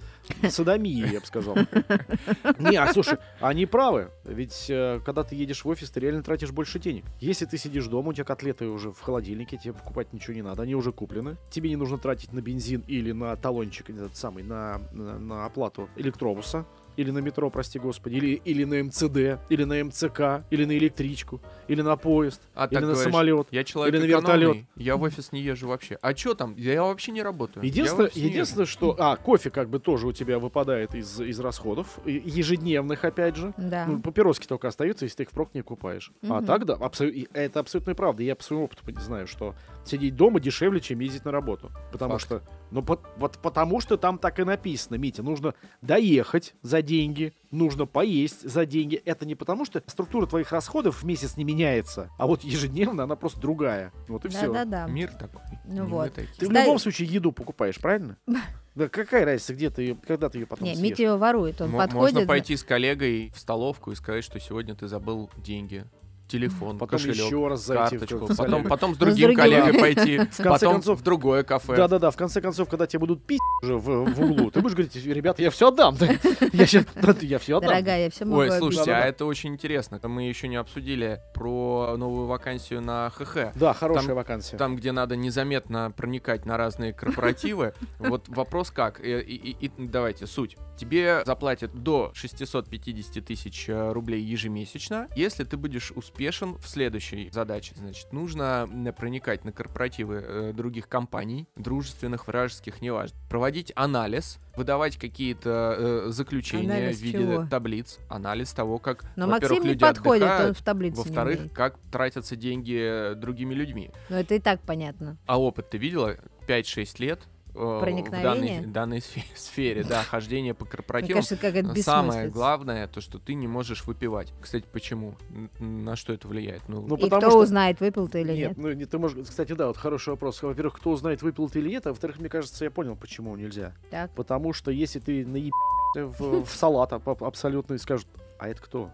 садомии, 0.50 1.12
я 1.12 1.20
бы 1.20 1.26
сказал. 1.26 1.56
Не, 2.60 2.78
а 2.78 2.92
слушай, 2.94 3.18
они 3.40 3.66
правы. 3.66 4.10
Ведь 4.24 4.68
э, 4.70 5.00
когда 5.06 5.24
ты 5.24 5.36
едешь 5.36 5.64
в 5.64 5.68
офис, 5.68 5.90
ты 5.90 6.00
реально 6.00 6.22
тратишь 6.24 6.52
больше 6.52 6.80
денег. 6.80 7.06
Если 7.20 7.46
ты 7.46 7.58
сидишь 7.58 7.88
дома, 7.88 8.10
у 8.10 8.14
тебя 8.14 8.26
котлеты 8.26 8.68
уже 8.68 8.92
в 8.92 9.00
холодильнике, 9.02 9.58
тебе 9.58 9.74
покупать 9.74 10.14
ничего 10.14 10.34
не 10.36 10.42
надо, 10.44 10.62
они 10.64 10.76
уже 10.76 10.92
куплены. 10.92 11.38
Тебе 11.50 11.70
не 11.70 11.76
нужно 11.76 11.98
тратить 11.98 12.32
на 12.34 12.42
бензин 12.42 12.84
или 12.88 13.12
на 13.12 13.36
талончик, 13.36 13.90
этот 13.90 14.16
самый, 14.16 14.44
на, 14.44 14.80
на, 14.92 15.18
на 15.18 15.46
оплату 15.46 15.69
электробуса. 15.96 16.66
Или 16.98 17.12
на 17.12 17.20
метро, 17.20 17.50
прости 17.50 17.80
господи, 17.80 18.16
или, 18.16 18.42
или 18.44 18.66
на 18.66 18.84
МЦД, 18.84 19.40
или 19.50 19.64
на 19.64 19.82
МЦК, 19.86 20.44
или 20.50 20.66
на 20.66 20.78
электричку, 20.78 21.40
или 21.70 21.82
на 21.82 21.96
поезд, 21.96 22.42
А 22.56 22.66
или 22.66 22.76
на 22.80 22.88
говоришь, 22.88 23.04
самолет. 23.04 23.48
Я 23.52 23.64
человек 23.64 23.96
Или 23.96 24.02
на 24.02 24.20
экономный, 24.20 24.46
вертолет. 24.48 24.66
Я 24.76 24.98
в 24.98 25.04
офис 25.04 25.32
не 25.32 25.40
езжу 25.40 25.70
вообще. 25.70 25.98
А 26.02 26.14
что 26.14 26.34
там? 26.34 26.56
Я 26.58 26.84
вообще 26.84 27.14
не 27.14 27.24
работаю. 27.24 27.66
Единственное, 27.66 28.12
единственное, 28.14 28.66
что... 28.66 28.98
А, 29.00 29.16
кофе 29.16 29.50
как 29.50 29.70
бы 29.70 29.80
тоже 29.80 30.08
у 30.08 30.12
тебя 30.12 30.40
выпадает 30.40 30.94
из, 30.94 31.22
из 31.22 31.40
расходов. 31.40 32.00
Ежедневных, 32.06 33.06
опять 33.06 33.38
же. 33.38 33.54
Да. 33.56 33.86
Ну, 33.86 34.02
папироски 34.02 34.46
только 34.46 34.68
остаются, 34.68 35.06
если 35.06 35.18
ты 35.18 35.24
их 35.24 35.30
впрок 35.30 35.54
не 35.54 35.62
купаешь. 35.62 36.12
А 36.24 36.40
Мгм. 36.40 36.46
так, 36.46 36.66
да, 36.66 36.74
абсо- 36.74 37.28
это 37.34 37.62
абсолютно 37.62 37.96
правда. 37.96 38.24
Я 38.24 38.36
по 38.36 38.44
своему 38.44 38.66
опыту 38.66 38.84
знаю, 39.00 39.26
что 39.28 39.56
сидеть 39.90 40.16
дома 40.16 40.40
дешевле, 40.40 40.80
чем 40.80 41.00
ездить 41.00 41.26
на 41.26 41.32
работу. 41.32 41.72
Потому 41.92 42.14
Факт. 42.14 42.24
что... 42.26 42.42
Ну, 42.72 42.84
по- 42.84 43.00
вот 43.18 43.40
потому 43.42 43.82
что 43.82 43.98
там 43.98 44.20
так 44.20 44.40
и 44.40 44.44
написано, 44.44 44.96
Митя. 44.96 45.24
Нужно 45.24 45.56
доехать 45.82 46.54
за 46.62 46.82
деньги, 46.82 47.34
нужно 47.52 47.86
поесть 47.88 48.48
за 48.48 48.66
деньги. 48.66 48.96
Это 49.06 49.26
не 49.26 49.34
потому, 49.36 49.66
что 49.66 49.82
структура 49.88 50.28
твоих 50.28 50.52
расходов 50.52 51.02
в 51.02 51.06
месяц 51.06 51.36
не 51.36 51.44
меняется, 51.44 52.10
а 52.20 52.28
вот 52.28 52.44
ежедневно 52.44 53.04
она 53.04 53.16
просто 53.16 53.40
другая. 53.42 53.92
Вот 54.08 54.24
и 54.26 54.30
все. 54.30 54.52
Да-да-да. 54.54 54.86
Мир 54.92 55.12
такой. 55.14 55.42
Ну 55.66 55.86
не 55.86 55.90
вот. 55.90 56.14
такие. 56.14 56.32
Ты 56.38 56.46
в 56.46 56.50
Кстати- 56.50 56.66
любом 56.66 56.80
случае 56.80 57.08
еду 57.10 57.32
покупаешь, 57.32 57.80
правильно? 57.80 58.18
Да 58.76 58.88
какая 58.88 59.26
разница, 59.26 59.54
где 59.56 59.70
ты 59.72 59.82
ее, 59.82 59.98
когда 60.08 60.30
ты 60.30 60.38
ее 60.38 60.46
потом 60.46 60.66
Не, 60.66 60.76
съешь? 60.76 60.84
Митя 60.92 61.04
его 61.04 61.18
ворует. 61.18 61.60
Он 61.60 61.72
Мо- 61.72 61.80
подходит. 61.80 62.14
Можно 62.14 62.28
пойти 62.28 62.56
с 62.56 62.64
коллегой 62.64 63.30
в 63.36 63.40
столовку 63.40 63.92
и 63.92 63.96
сказать, 63.96 64.24
что 64.24 64.40
сегодня 64.40 64.74
ты 64.74 64.88
забыл 64.88 65.30
деньги, 65.38 65.84
телефон, 66.30 66.78
Потом 66.78 66.98
кошелек, 67.00 67.16
еще 67.26 67.48
раз 67.48 67.66
зайти 67.66 67.98
карточку. 67.98 68.26
в 68.28 68.38
Потом, 68.38 68.64
потом 68.64 68.96
с 68.96 68.98
другим 68.98 69.36
коллегой 69.36 69.74
пойти, 69.80 70.18
конце 70.18 70.44
потом 70.44 70.74
концов- 70.76 71.00
в 71.00 71.04
другое 71.04 71.44
кафе. 71.44 71.76
Да-да-да, 71.76 72.12
в 72.12 72.16
конце 72.16 72.40
концов, 72.42 72.70
когда 72.70 72.88
тебе 72.88 73.00
будут 73.00 73.26
пить 73.26 73.40
уже 73.64 73.76
в, 73.78 74.06
в 74.14 74.22
углу, 74.22 74.52
ты 74.52 74.62
будешь 74.62 74.74
говорить, 74.76 74.96
ребята, 74.96 75.42
я 75.42 75.50
все 75.52 75.68
отдам. 75.70 75.98
Я 76.54 76.66
сейчас, 76.66 76.86
я 77.22 77.40
все 77.40 77.58
отдам. 77.58 77.70
Дорогая, 77.72 78.04
я 78.06 78.10
все 78.10 78.26
могу 78.26 78.38
Ой, 78.40 78.52
слушайте, 78.52 78.92
а 78.94 79.00
это 79.06 79.26
очень 79.26 79.50
интересно. 79.54 80.00
Мы 80.04 80.24
еще 80.28 80.48
не 80.48 80.56
обсудили 80.56 81.20
про 81.34 81.96
новую 81.98 82.26
вакансию 82.28 82.82
на 82.82 83.10
ХХ. 83.10 83.54
Да, 83.56 83.74
хорошая 83.74 84.08
Там- 84.08 84.16
вакансия. 84.16 84.58
Там, 84.58 84.76
где 84.76 84.92
надо 84.92 85.16
незаметно 85.16 85.92
проникать 85.96 86.46
на 86.46 86.58
разные 86.58 86.94
корпоративы. 86.94 87.74
Вот 88.00 88.28
вопрос 88.30 88.72
как? 88.72 89.00
И, 89.04 89.20
и- 89.20 89.66
и 89.66 89.72
давайте, 89.78 90.26
суть. 90.28 90.58
Тебе 90.78 91.24
заплатят 91.26 91.74
до 91.74 92.12
650 92.14 93.26
тысяч 93.26 93.66
э, 93.68 93.92
рублей 93.92 94.22
ежемесячно, 94.22 95.08
если 95.16 95.44
ты 95.44 95.58
будешь 95.58 95.92
успешен 96.20 96.58
в 96.58 96.68
следующей 96.68 97.30
задаче. 97.32 97.74
Значит, 97.78 98.12
нужно 98.12 98.68
м, 98.70 98.94
проникать 98.94 99.46
на 99.46 99.54
корпоративы 99.54 100.22
э, 100.26 100.54
других 100.54 100.90
компаний, 100.90 101.48
дружественных, 101.56 102.28
вражеских, 102.28 102.82
неважно. 102.82 103.18
Проводить 103.30 103.72
анализ, 103.76 104.40
выдавать 104.58 104.98
какие-то 104.98 105.76
э, 105.78 106.10
заключения 106.10 106.74
Анализ 106.74 106.98
в 106.98 107.02
виде 107.02 107.18
чего? 107.20 107.48
таблиц. 107.50 108.00
Анализ 108.10 108.52
того, 108.52 108.80
как, 108.80 109.04
Но 109.16 109.28
во-первых, 109.28 109.50
Максим 109.60 109.64
не 109.64 109.70
люди 109.70 109.80
подходит, 109.80 110.24
он 110.24 110.30
отдыхают, 110.30 110.58
в 110.58 110.64
таблице 110.64 110.98
не 110.98 111.04
во-вторых, 111.04 111.54
как 111.54 111.80
тратятся 111.90 112.36
деньги 112.36 112.78
э, 112.78 113.16
другими 113.16 113.54
людьми. 113.54 113.90
Ну, 114.10 114.18
это 114.18 114.36
и 114.36 114.40
так 114.40 114.62
понятно. 114.62 115.18
А 115.26 115.40
опыт 115.40 115.70
ты 115.70 115.78
видела? 115.78 116.18
5-6 116.48 116.96
лет 117.02 117.22
э, 117.54 117.60
в 117.60 117.80
Проникновение? 117.82 118.60
данной, 118.62 118.72
данной 118.72 118.98
сфе- 119.00 119.24
сфере, 119.36 119.84
да, 119.84 120.04
хождение 120.04 120.54
по 120.54 120.66
Мне 120.66 120.72
корпоративам. 120.72 121.16
кажется, 121.16 121.38
как 121.38 121.56
это 121.56 121.82
Самое 121.82 122.30
главное, 122.30 122.88
то, 122.88 123.02
что 123.02 123.20
ты 123.20 123.34
не 123.34 123.48
можешь 123.48 123.86
выпивать. 123.86 124.34
Кстати, 124.42 124.66
почему? 124.72 125.16
На 125.60 125.96
что 125.96 126.14
это 126.14 126.28
влияет? 126.28 126.62
Ну, 126.68 126.82
Ну, 126.82 126.96
И 126.96 127.00
потому 127.02 127.22
кто 127.22 127.30
что- 127.32 127.40
узнает, 127.40 127.80
выпил 127.80 128.08
ты 128.08 128.22
или 128.22 128.34
Нет, 128.34 128.50
нет? 128.50 128.58
ну 128.58 128.72
не- 128.74 128.86
ты 128.86 128.98
можешь, 128.98 129.28
кстати, 129.28 129.54
да, 129.54 129.68
вот 129.68 129.78
хороший 129.78 130.10
вопрос. 130.10 130.42
Во-первых, 130.42 130.76
кто 130.78 130.92
узнает, 130.92 131.22
выпил 131.22 131.50
ты 131.50 131.60
или 131.60 131.70
нет, 131.70 131.86
а 131.88 131.90
во-вторых, 131.90 132.20
мне 132.20 132.30
кажется, 132.30 132.64
я 132.66 132.72
понял, 132.72 132.96
почему 132.96 133.36
нельзя. 133.36 133.74
Так. 133.92 134.12
Потому 134.12 134.54
что 134.54 134.72
если 134.72 135.00
ты 135.00 135.26
наеб 135.26 135.54
в, 135.96 136.46
в 136.46 136.50
салат 136.52 136.94
аб- 136.94 137.08
аб- 137.10 137.24
абсолютно 137.24 137.74
и 137.74 137.78
скажут, 137.78 138.08
а 138.38 138.48
это 138.48 138.62
кто? 138.62 138.92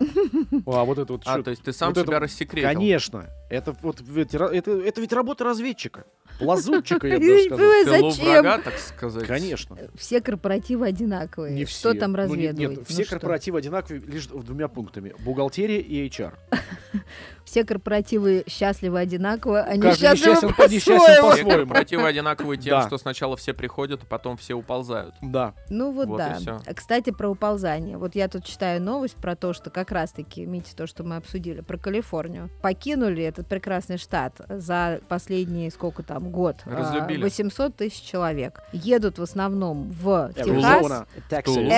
А 0.66 0.84
вот 0.84 0.98
это 0.98 1.12
вот 1.12 1.22
а, 1.26 1.42
то 1.42 1.50
есть 1.50 1.62
ты 1.62 1.72
сам 1.74 1.94
себя 1.94 2.18
рассекретил. 2.20 2.68
Конечно. 2.70 3.26
Это 3.50 3.76
вот 3.82 4.00
это 4.00 5.00
ведь 5.00 5.12
работа 5.12 5.44
разведчика. 5.44 6.06
Лазутчика, 6.40 7.06
я 7.06 7.18
бы 7.18 7.26
даже 7.26 7.44
сказал. 7.44 8.10
зачем? 8.10 8.24
врага, 8.42 8.58
так 8.58 8.78
сказать. 8.78 9.26
Конечно. 9.26 9.76
Все 9.96 10.20
корпоративы 10.20 10.86
одинаковые. 10.86 11.54
Не 11.54 11.64
Что 11.66 11.92
все. 11.92 12.00
там 12.00 12.12
Ну, 12.12 12.18
не- 12.18 12.22
разведывать? 12.24 12.58
Нет, 12.58 12.78
Ну 12.78 12.84
все 12.94 13.04
что? 13.04 13.10
корпоративы 13.18 13.58
одинаковые 13.58 14.02
лишь 14.06 14.26
в 14.26 14.42
двумя 14.44 14.68
пунктами. 14.68 15.14
Бухгалтерия 15.20 15.78
и 15.80 16.08
HR. 16.08 16.32
Все 17.44 17.64
корпоративы 17.64 18.44
счастливы 18.46 19.00
одинаково, 19.00 19.62
они 19.62 19.82
Каждый 19.82 20.00
счастливы 20.16 20.34
несчастен 20.36 20.54
по- 20.54 20.68
несчастен 20.68 20.98
по-своему. 20.98 21.50
Все 21.50 21.56
корпоративы 21.58 22.06
одинаковые 22.06 22.58
тем, 22.60 22.82
что 22.82 22.96
сначала 22.96 23.36
все 23.36 23.54
приходят, 23.54 24.02
а 24.04 24.06
потом 24.06 24.36
все 24.36 24.54
уползают. 24.54 25.14
Да. 25.20 25.54
Ну 25.68 25.90
вот, 25.90 26.06
Вот 26.06 26.18
да. 26.18 26.60
Кстати, 26.76 27.10
про 27.10 27.28
уползание. 27.28 27.98
Вот 27.98 28.14
я 28.14 28.28
тут 28.28 28.44
читаю 28.44 28.80
новость 28.80 29.16
про 29.16 29.34
то, 29.34 29.52
что 29.52 29.70
как 29.70 29.90
раз-таки, 29.90 30.46
Митя, 30.46 30.76
то, 30.76 30.86
что 30.86 31.02
мы 31.02 31.16
обсудили, 31.16 31.60
про 31.60 31.76
Калифорнию. 31.76 32.50
Покинули 32.62 33.24
этот 33.24 33.48
прекрасный 33.48 33.98
штат 33.98 34.34
за 34.48 35.00
последний, 35.08 35.70
сколько 35.70 36.04
там, 36.04 36.29
год. 36.30 36.56
а, 36.64 36.70
Разлюбили. 36.76 37.22
800 37.22 37.76
тысяч 37.76 38.00
человек. 38.02 38.60
Едут 38.72 39.18
в 39.18 39.22
основном 39.22 39.90
в 39.90 40.32
Техас, 40.34 41.06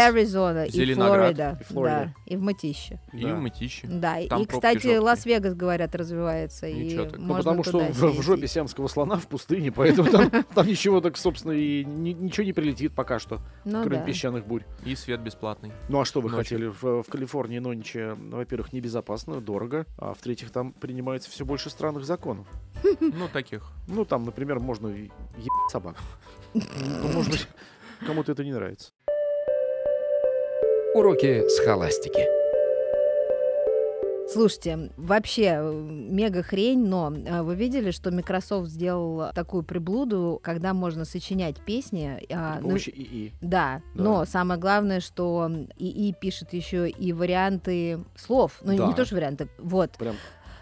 Аризона, 0.08 0.64
и. 0.64 0.94
Флорида. 0.94 1.58
И 1.60 1.64
Флорида. 1.72 2.04
Да, 2.04 2.14
и 2.26 2.36
в 2.36 2.42
Мытище. 2.42 3.00
И 3.12 3.22
Да. 3.24 3.34
в 3.34 3.40
Мытище. 3.40 3.86
Да, 3.86 4.16
Там 4.28 4.42
и, 4.42 4.46
кстати. 4.46 4.96
Лас-Вегас, 4.96 5.54
говорят, 5.54 5.94
развивается. 5.94 6.70
Ничего 6.70 7.04
и 7.04 7.08
так. 7.08 7.18
Ну, 7.18 7.34
потому 7.36 7.64
что 7.64 7.78
в, 7.80 8.02
в 8.18 8.22
жопе 8.22 8.46
сиамского 8.46 8.88
слона 8.88 9.16
в 9.16 9.26
пустыне, 9.26 9.72
поэтому 9.72 10.10
там, 10.10 10.30
там 10.54 10.66
ничего 10.66 11.00
так, 11.00 11.16
собственно, 11.16 11.52
и 11.52 11.84
ни- 11.84 12.12
ничего 12.12 12.44
не 12.44 12.52
прилетит 12.52 12.92
пока 12.94 13.18
что, 13.18 13.40
Ну 13.64 13.82
кроме 13.82 13.98
да. 13.98 14.04
песчаных 14.04 14.46
бурь. 14.46 14.62
И 14.84 14.94
свет 14.96 15.20
бесплатный. 15.20 15.72
Ну 15.88 16.00
а 16.00 16.04
что 16.04 16.20
вы 16.20 16.30
Ночью. 16.30 16.36
хотели? 16.58 16.66
В, 16.66 17.02
в 17.02 17.08
Калифорнии 17.10 17.58
нонче, 17.58 18.14
во-первых, 18.14 18.72
небезопасно, 18.72 19.40
дорого, 19.40 19.86
а 19.98 20.14
в-третьих, 20.14 20.50
там 20.50 20.72
принимается 20.72 21.30
все 21.30 21.44
больше 21.44 21.70
странных 21.70 22.04
законов. 22.04 22.46
Ну, 23.00 23.28
таких. 23.32 23.70
Ну, 23.86 24.04
там, 24.04 24.24
например, 24.24 24.41
можно 24.44 24.88
и 24.88 25.04
ебать 25.36 25.70
собак. 25.70 25.96
Ну, 26.54 27.08
может 27.14 27.30
быть, 27.30 27.46
кому-то 28.06 28.32
это 28.32 28.44
не 28.44 28.52
нравится. 28.52 28.92
Уроки 30.94 31.48
схоластики. 31.48 32.26
Слушайте, 34.30 34.90
вообще 34.96 35.58
э, 35.60 35.72
мега 35.72 36.42
хрень, 36.42 36.86
но 36.86 37.12
э, 37.14 37.42
вы 37.42 37.54
видели, 37.54 37.90
что 37.90 38.10
Microsoft 38.10 38.68
сделал 38.70 39.30
такую 39.34 39.62
приблуду, 39.62 40.40
когда 40.42 40.72
можно 40.72 41.04
сочинять 41.04 41.56
песни? 41.60 42.18
а, 42.30 42.54
При 42.54 42.62
ну, 42.62 42.68
помощи 42.68 42.90
ИИ. 42.90 43.32
да, 43.42 43.82
Да. 43.94 44.02
но 44.02 44.24
самое 44.24 44.58
главное, 44.58 45.00
что 45.00 45.50
ИИ 45.76 46.14
пишет 46.18 46.54
еще 46.54 46.88
и 46.88 47.12
варианты 47.12 47.98
слов. 48.16 48.58
Ну, 48.62 48.74
Да. 48.74 48.86
не 48.86 48.94
то, 48.94 49.04
что 49.04 49.16
варианты. 49.16 49.48
Вот. 49.58 49.92
Прям 49.98 50.16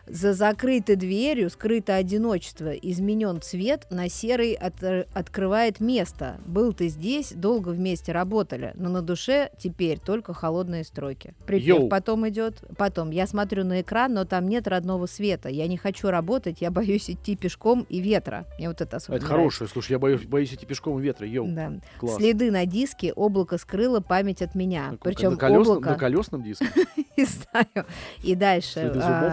За 0.06 0.32
закрытой 0.32 0.96
дверью 0.96 1.50
скрыто 1.50 1.94
одиночество, 1.94 2.70
изменен 2.72 3.40
цвет, 3.40 3.86
на 3.90 4.08
серый 4.08 4.54
от- 4.54 5.06
открывает 5.14 5.78
место. 5.80 6.38
Был 6.46 6.72
ты 6.72 6.88
здесь, 6.88 7.32
долго 7.32 7.68
вместе 7.70 8.12
работали, 8.12 8.72
но 8.74 8.88
на 8.88 9.02
душе 9.02 9.50
теперь 9.58 9.98
только 9.98 10.32
холодные 10.34 10.84
строки. 10.84 11.34
Припев 11.46 11.66
Йоу. 11.66 11.88
потом 11.88 12.28
идет. 12.28 12.62
Потом, 12.76 13.10
я 13.10 13.26
смотрю 13.26 13.64
на 13.64 13.82
экран, 13.82 14.14
но 14.14 14.24
там 14.24 14.48
нет 14.48 14.66
родного 14.66 15.06
света. 15.06 15.48
Я 15.48 15.66
не 15.68 15.76
хочу 15.76 16.08
работать, 16.10 16.60
я 16.60 16.70
боюсь 16.70 17.08
идти 17.10 17.36
пешком 17.36 17.86
и 17.88 18.00
ветра. 18.00 18.46
Мне 18.58 18.68
вот 18.68 18.80
это 18.80 18.96
А 18.96 18.98
особенно 18.98 19.16
это 19.18 19.26
нравится. 19.26 19.36
хорошее. 19.42 19.70
Слушай, 19.72 19.92
я 19.92 19.98
боюсь, 19.98 20.22
боюсь 20.24 20.52
идти 20.54 20.66
пешком 20.66 20.98
и 20.98 21.02
ветра. 21.02 21.26
Йоу, 21.26 21.46
Да. 21.48 21.72
класс. 21.98 22.16
Следы 22.16 22.50
на 22.50 22.66
диске, 22.66 23.12
облако 23.12 23.58
скрыло 23.58 24.00
память 24.00 24.42
от 24.42 24.54
меня. 24.54 24.94
Причем 25.02 25.32
на, 25.32 25.36
колесном, 25.36 25.76
облако... 25.76 25.90
на 25.90 25.96
колесном 25.98 26.42
диске. 26.42 26.66
Не 27.16 27.24
знаю. 27.26 27.86
И 28.22 28.34
дальше 28.34 28.72
Следы 28.72 29.00
зубов. 29.00 29.32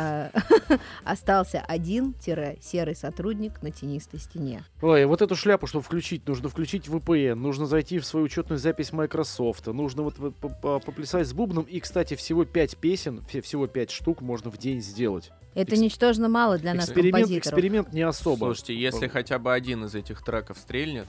остался 1.03 1.61
один-серый 1.61 2.95
сотрудник 2.95 3.61
на 3.61 3.72
тенистой 3.72 4.20
стене. 4.20 4.63
Ой, 4.82 5.05
вот 5.05 5.22
эту 5.22 5.36
шляпу, 5.36 5.68
чтобы 5.68 5.84
включить, 5.84 6.28
нужно 6.28 6.49
включить 6.49 6.88
VPN, 6.88 7.36
нужно 7.36 7.65
зайти 7.65 7.99
в 7.99 8.05
свою 8.05 8.26
учетную 8.26 8.59
запись 8.59 8.91
Microsoft, 8.91 9.68
нужно 9.68 10.03
вот 10.03 10.18
вот 10.18 10.36
по- 10.36 10.49
по- 10.49 10.80
поплясать 10.80 11.28
с 11.28 11.34
бубном. 11.34 11.63
И, 11.65 11.80
кстати, 11.80 12.15
всего 12.15 12.45
5 12.45 12.78
песен, 12.78 13.24
все- 13.28 13.41
всего 13.41 13.68
5 13.68 13.91
штук 13.91 14.22
можно 14.22 14.49
в 14.51 14.57
день 14.57 14.82
сделать. 14.82 15.32
Это 15.55 15.72
Экс- 15.74 15.82
ничтожно 15.82 16.30
мало 16.30 16.57
для 16.57 16.74
нас, 16.74 16.86
Эксперимент, 16.86 17.13
композиторов. 17.15 17.47
эксперимент 17.47 17.93
не 17.93 18.01
особо. 18.01 18.38
Слушайте, 18.45 18.76
если 18.80 19.07
хотя 19.07 19.39
бы 19.39 19.53
один 19.53 19.86
из 19.86 19.95
этих 19.95 20.24
треков 20.24 20.57
стрельнет, 20.59 21.07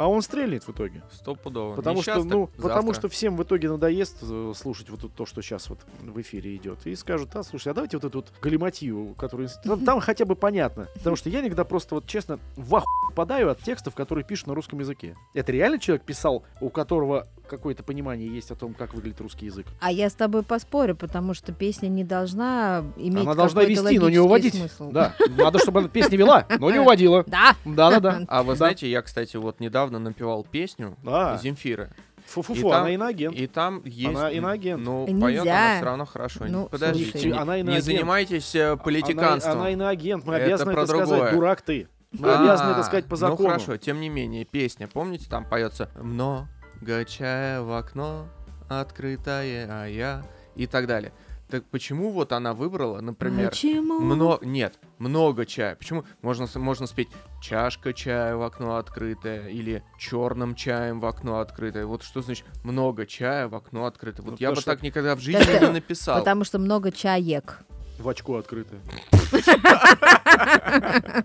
А 0.00 0.08
он 0.08 0.22
стрельнет 0.22 0.64
в 0.66 0.70
итоге. 0.70 1.02
стопудово. 1.12 1.76
Потому 1.76 1.96
Не 1.96 2.02
что, 2.02 2.14
щас, 2.14 2.24
ну, 2.24 2.48
потому 2.56 2.94
что 2.94 3.10
всем 3.10 3.36
в 3.36 3.42
итоге 3.42 3.68
надоест 3.68 4.16
э, 4.22 4.52
слушать 4.56 4.88
вот 4.88 5.00
тут 5.00 5.14
то, 5.14 5.26
что 5.26 5.42
сейчас 5.42 5.68
вот 5.68 5.80
в 6.00 6.18
эфире 6.22 6.56
идет. 6.56 6.86
И 6.86 6.96
скажут, 6.96 7.36
а, 7.36 7.42
слушай, 7.42 7.68
а 7.68 7.74
давайте 7.74 7.98
вот 7.98 8.04
эту 8.04 8.20
вот 8.20 8.32
галиматью, 8.40 9.14
который... 9.18 9.48
Там, 9.62 9.84
там 9.84 10.00
хотя 10.00 10.24
бы 10.24 10.36
понятно. 10.36 10.88
Потому 10.94 11.16
что 11.16 11.28
я 11.28 11.40
иногда 11.40 11.64
просто 11.64 11.96
вот 11.96 12.06
честно 12.06 12.38
в 12.56 12.82
попадаю 13.10 13.50
от 13.50 13.60
текстов, 13.60 13.94
которые 13.94 14.24
пишут 14.24 14.46
на 14.46 14.54
русском 14.54 14.78
языке. 14.78 15.16
Это 15.34 15.52
реально 15.52 15.78
человек 15.78 16.04
писал, 16.04 16.44
у 16.60 16.70
которого 16.70 17.26
какое-то 17.48 17.82
понимание 17.82 18.32
есть 18.32 18.52
о 18.52 18.54
том, 18.54 18.72
как 18.72 18.94
выглядит 18.94 19.20
русский 19.20 19.46
язык? 19.46 19.66
А 19.80 19.90
я 19.90 20.08
с 20.08 20.14
тобой 20.14 20.44
поспорю, 20.44 20.94
потому 20.94 21.34
что 21.34 21.52
песня 21.52 21.88
не 21.88 22.04
должна 22.04 22.84
иметь 22.96 23.24
Она 23.24 23.34
должна 23.34 23.64
вести, 23.64 23.98
но 23.98 24.08
не 24.08 24.20
уводить. 24.20 24.54
смысл. 24.54 24.92
Да, 24.92 25.14
надо, 25.36 25.58
чтобы 25.58 25.80
она 25.80 25.88
песни 25.88 26.16
вела, 26.16 26.46
но 26.58 26.70
не 26.70 26.78
уводила. 26.78 27.24
Да. 27.30 27.54
Да-да-да. 27.64 28.22
А 28.28 28.42
вы 28.42 28.54
знаете, 28.56 28.90
я, 28.90 29.02
кстати, 29.02 29.36
вот 29.36 29.60
недавно 29.60 29.89
напевал 29.98 30.44
песню 30.44 30.96
А, 31.06 31.36
Земфиры. 31.38 31.90
фу-фу-фу, 32.26 32.58
И 32.68 32.70
там- 32.70 32.80
она 32.82 32.90
иноагент. 32.90 33.36
И 33.36 33.46
там 33.46 33.82
есть... 33.84 34.08
Она 34.16 34.30
иноагент. 34.30 34.82
Ну, 34.84 35.06
Нельзя. 35.06 35.20
поет 35.20 35.40
она 35.42 35.74
все 35.76 35.84
равно 35.84 36.06
хорошо. 36.06 36.44
Ну, 36.48 36.68
Подождите, 36.68 37.10
слушай. 37.12 37.32
не, 37.32 37.38
Она 37.38 37.54
не 37.56 37.60
иноагент. 37.62 37.84
занимайтесь 37.84 38.54
э, 38.54 38.76
политиканством. 38.76 39.52
Она, 39.52 39.60
она 39.62 39.70
иноагент, 39.72 40.24
мы 40.24 40.34
Это 40.34 40.44
обязаны 40.44 40.72
про 40.72 40.82
это 40.82 40.88
сказать. 40.90 41.08
другое. 41.08 41.32
Дурак 41.32 41.62
ты. 41.62 41.88
Мы 42.12 42.28
А, 42.28 42.40
обязаны 42.42 42.70
это 42.72 42.82
сказать 42.82 43.06
по 43.06 43.16
закону. 43.16 43.42
Ну 43.42 43.48
хорошо, 43.48 43.76
тем 43.76 44.00
не 44.00 44.08
менее, 44.08 44.44
песня, 44.44 44.88
помните, 44.88 45.26
там 45.30 45.44
поется 45.44 45.90
«Много 46.00 47.04
чая 47.06 47.62
в 47.62 47.72
окно, 47.76 48.26
открытое, 48.68 49.66
а 49.70 49.86
я...» 49.86 50.22
и 50.56 50.66
так 50.66 50.86
далее. 50.86 51.12
Так 51.50 51.64
почему 51.64 52.12
вот 52.12 52.30
она 52.32 52.54
выбрала, 52.54 53.00
например, 53.00 53.50
Почему? 53.50 53.98
Мно... 54.00 54.38
Нет, 54.42 54.78
много 54.98 55.44
чая. 55.46 55.74
Почему? 55.74 56.04
Можно, 56.22 56.46
можно 56.54 56.86
спеть 56.86 57.08
чашка 57.42 57.92
чая 57.92 58.36
в 58.36 58.42
окно 58.42 58.76
открытое 58.76 59.48
или 59.48 59.82
черным 59.98 60.54
чаем 60.54 61.00
в 61.00 61.06
окно 61.06 61.40
открытое. 61.40 61.86
Вот 61.86 62.04
что 62.04 62.22
значит 62.22 62.46
много 62.62 63.06
чая 63.06 63.48
в 63.48 63.54
окно 63.56 63.86
открытое. 63.86 64.22
Вот 64.22 64.30
Ну, 64.32 64.36
я 64.38 64.50
бы 64.50 64.56
что- 64.56 64.66
так 64.66 64.82
никогда 64.82 65.16
в 65.16 65.20
жизни 65.20 65.60
не 65.60 65.72
написал. 65.72 66.18
Потому 66.20 66.44
что 66.44 66.58
много 66.60 66.92
чаек. 66.92 67.58
В 67.98 68.08
очко 68.08 68.36
открытое. 68.36 68.80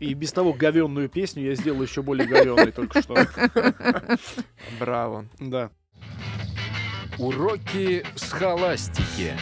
И 0.00 0.14
без 0.14 0.32
того 0.32 0.52
говенную 0.52 1.08
песню 1.08 1.44
я 1.44 1.54
сделал 1.54 1.82
еще 1.82 2.02
более 2.02 2.26
говенной 2.26 2.72
только 2.72 3.02
что. 3.02 3.16
Браво. 4.78 5.26
Да. 5.40 5.70
Уроки 7.18 8.04
схоластики. 8.16 9.32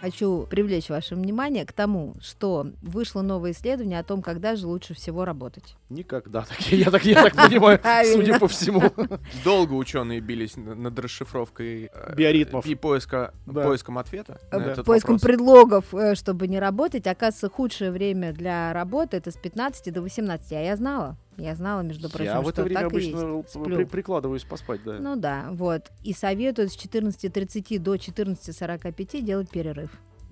Хочу 0.00 0.46
привлечь 0.48 0.88
ваше 0.88 1.14
внимание 1.16 1.64
к 1.64 1.72
тому, 1.72 2.14
что 2.20 2.66
вышло 2.82 3.22
новое 3.22 3.52
исследование 3.52 3.98
о 3.98 4.04
том, 4.04 4.20
когда 4.22 4.54
же 4.54 4.66
лучше 4.66 4.94
всего 4.94 5.24
работать. 5.24 5.74
Никогда. 5.88 6.42
Так, 6.42 6.60
я, 6.70 6.90
так, 6.90 7.04
я 7.04 7.22
так 7.22 7.34
понимаю, 7.34 7.80
судя 8.12 8.38
по 8.38 8.46
всему. 8.46 8.82
Долго 9.44 9.72
ученые 9.72 10.20
бились 10.20 10.56
над 10.56 10.96
расшифровкой 10.98 11.90
э, 11.92 12.14
Биоритмов. 12.14 12.66
и 12.66 12.74
поиска, 12.74 13.32
Да. 13.46 13.62
поиском 13.64 13.98
ответа 13.98 14.40
на 14.52 14.56
Э, 14.58 14.70
этот 14.72 14.86
Поиском 14.86 15.14
вопрос. 15.16 15.22
предлогов, 15.28 15.94
э, 15.94 16.14
чтобы 16.14 16.46
не 16.46 16.60
работать. 16.60 17.06
Оказывается, 17.06 17.48
худшее 17.48 17.90
время 17.90 18.32
для 18.32 18.72
работы 18.74 19.16
это 19.16 19.30
с 19.32 19.36
15 19.36 19.90
до 19.92 20.02
18. 20.02 20.52
А 20.52 20.60
я 20.62 20.76
знала. 20.76 21.16
Я 21.36 21.54
знала, 21.54 21.82
между 21.82 22.08
прочим, 22.08 22.24
Я 22.32 22.40
в 22.40 22.44
что 22.44 22.50
это 22.50 22.62
время 22.64 22.80
так 22.82 22.92
и 22.92 22.96
обычно 22.96 23.36
есть. 23.38 23.52
при- 23.64 23.84
прикладываюсь 23.84 24.44
поспать, 24.44 24.82
да. 24.84 24.98
Ну 24.98 25.16
да, 25.16 25.48
вот. 25.52 25.90
И 26.02 26.12
советуют 26.12 26.72
с 26.72 26.76
14.30 26.76 27.78
до 27.78 27.96
14.45 27.96 29.20
делать 29.22 29.50
перерыв. 29.50 29.90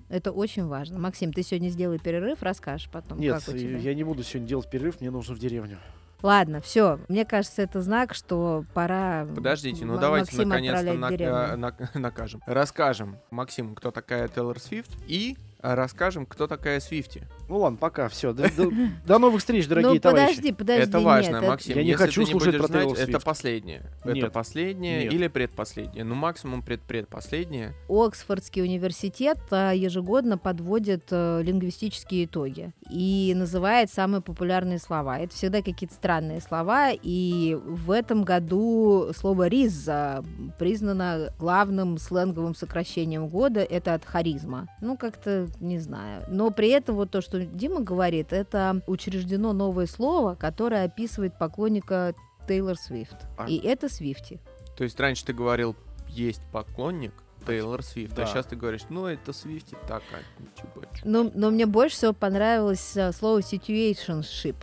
Это 0.09 0.31
очень 0.31 0.65
важно. 0.67 0.99
Максим, 0.99 1.33
ты 1.33 1.41
сегодня 1.43 1.69
сделай 1.69 1.99
перерыв, 1.99 2.41
расскажешь 2.43 2.89
потом, 2.91 3.19
Нет, 3.19 3.35
как 3.43 3.53
у 3.55 3.57
тебя. 3.57 3.77
я 3.77 3.93
не 3.93 4.03
буду 4.03 4.23
сегодня 4.23 4.47
делать 4.47 4.69
перерыв, 4.69 5.01
мне 5.01 5.09
нужно 5.11 5.35
в 5.35 5.39
деревню. 5.39 5.77
Ладно, 6.21 6.61
все. 6.61 6.99
Мне 7.07 7.25
кажется, 7.25 7.61
это 7.61 7.81
знак, 7.81 8.13
что 8.15 8.63
пора 8.73 9.27
Подождите, 9.35 9.85
ну 9.85 9.95
М- 9.95 9.99
давайте 9.99 10.35
наконец-то 10.43 10.93
на- 10.93 11.09
деревню. 11.11 11.35
э, 11.35 11.55
на- 11.55 11.75
накажем. 11.93 12.41
Расскажем 12.47 13.17
Максиму, 13.31 13.75
кто 13.75 13.91
такая 13.91 14.27
Тейлор 14.27 14.59
Свифт, 14.59 14.89
и 15.07 15.37
расскажем, 15.73 16.25
кто 16.25 16.45
такая 16.45 16.79
Свифти. 16.79 17.27
Ну 17.49 17.57
ладно, 17.57 17.77
пока, 17.77 18.09
все. 18.09 18.33
До, 18.33 18.43
до- 18.55 18.71
до 19.05 19.17
новых 19.17 19.39
встреч, 19.39 19.67
дорогие 19.67 19.93
ну, 19.93 19.99
товарищи. 19.99 20.35
подожди, 20.35 20.51
подожди. 20.51 20.83
это 20.83 20.99
важно, 20.99 21.31
нет, 21.31 21.37
это- 21.41 21.47
Максим. 21.51 21.77
Я 21.77 21.83
не 21.83 21.93
хочу 21.93 22.21
не 22.21 22.27
слушать 22.27 22.57
про 22.57 22.67
знать, 22.67 22.81
Тейлор 22.83 22.99
это 22.99 23.19
последнее. 23.19 23.83
Это 24.03 24.29
последнее 24.29 25.03
Нет. 25.05 25.13
или 25.13 25.27
предпоследнее. 25.27 26.03
Ну, 26.03 26.15
максимум 26.15 26.61
предпредпоследнее. 26.61 27.73
Оксфордский 27.89 28.61
университет 28.61 29.39
а, 29.51 29.71
ежегодно 29.71 30.37
подводит 30.37 31.07
э, 31.11 31.41
лингвистические 31.43 32.25
итоги 32.25 32.73
и 32.89 33.33
называет 33.35 33.91
самые 33.91 34.21
популярные 34.21 34.79
слова. 34.79 35.19
Это 35.19 35.33
всегда 35.33 35.61
какие-то 35.61 35.95
странные 35.95 36.41
слова, 36.41 36.91
и 36.91 37.57
в 37.63 37.91
этом 37.91 38.23
году 38.23 39.11
слово 39.15 39.47
«риза» 39.47 40.23
признано 40.59 41.33
главным 41.39 41.97
сленговым 41.97 42.55
сокращением 42.55 43.27
года. 43.27 43.61
Это 43.61 43.93
от 43.93 44.05
харизма. 44.05 44.67
Ну, 44.81 44.97
как-то 44.97 45.47
не 45.59 45.79
знаю. 45.79 46.23
Но 46.27 46.51
при 46.51 46.69
этом 46.69 46.95
вот 46.95 47.11
то, 47.11 47.21
что 47.21 47.39
Дима 47.45 47.81
говорит, 47.81 48.33
это 48.33 48.81
учреждено 48.87 49.53
новое 49.53 49.85
слово, 49.87 50.35
которое 50.35 50.85
описывает 50.85 51.37
поклонника 51.37 52.13
Тейлор 52.47 52.77
Свифт. 52.77 53.15
А- 53.37 53.47
И 53.49 53.57
это 53.57 53.89
Свифти. 53.89 54.39
То 54.77 54.83
есть 54.83 54.99
раньше 54.99 55.25
ты 55.25 55.33
говорил, 55.33 55.75
есть 56.07 56.41
поклонник 56.51 57.13
Тейлор 57.47 57.83
Свифт, 57.83 58.15
Да. 58.15 58.23
а 58.23 58.25
сейчас 58.27 58.45
ты 58.47 58.55
говоришь, 58.55 58.81
ну 58.89 59.05
это 59.05 59.31
Свифти 59.33 59.75
так, 59.87 60.03
а 60.11 60.17
ничего. 60.41 60.83
Но, 61.03 61.31
но 61.33 61.51
мне 61.51 61.65
больше 61.65 61.95
всего 61.95 62.13
понравилось 62.13 62.95
э, 62.97 63.11
слово 63.11 63.39
situationship. 63.39 64.55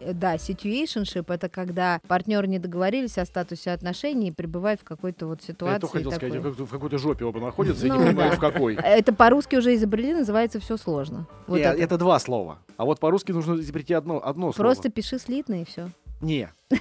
Э, 0.00 0.12
Да, 0.12 0.34
situationship 0.36 1.32
это 1.32 1.48
когда 1.48 2.00
партнеры 2.08 2.46
не 2.46 2.58
договорились 2.58 3.18
о 3.18 3.24
статусе 3.24 3.70
отношений 3.72 4.28
и 4.28 4.30
пребывают 4.32 4.80
в 4.80 4.84
какой-то 4.84 5.26
вот 5.26 5.40
Я 5.42 5.46
ситуации. 5.48 5.80
только 5.80 5.96
хотел 5.98 6.12
сказать, 6.12 6.32
такой. 6.42 6.52
как- 6.54 6.60
в 6.66 6.70
какой-то 6.70 6.98
жопе 6.98 7.24
оба 7.24 7.40
находятся, 7.40 7.86
и 7.86 7.88
Ну 7.88 7.98
не 8.00 8.06
понимаю, 8.06 8.30
да. 8.30 8.36
в 8.36 8.40
какой. 8.40 8.74
Это 8.76 9.12
по-русски 9.12 9.56
уже 9.56 9.74
изобрели, 9.74 10.14
называется 10.14 10.60
все 10.60 10.76
сложно. 10.76 11.26
Вот 11.46 11.56
Не, 11.56 11.62
это. 11.62 11.78
это. 11.82 11.98
два 11.98 12.18
слова. 12.18 12.58
А 12.76 12.84
вот 12.84 13.00
по-русски 13.00 13.32
нужно 13.32 13.54
изобрести 13.60 13.94
одно, 13.94 14.20
одно 14.24 14.52
слово. 14.52 14.68
Просто 14.68 14.90
пиши 14.90 15.18
слитно 15.18 15.62
и 15.62 15.64
все. 15.64 15.88
Не. 16.20 16.52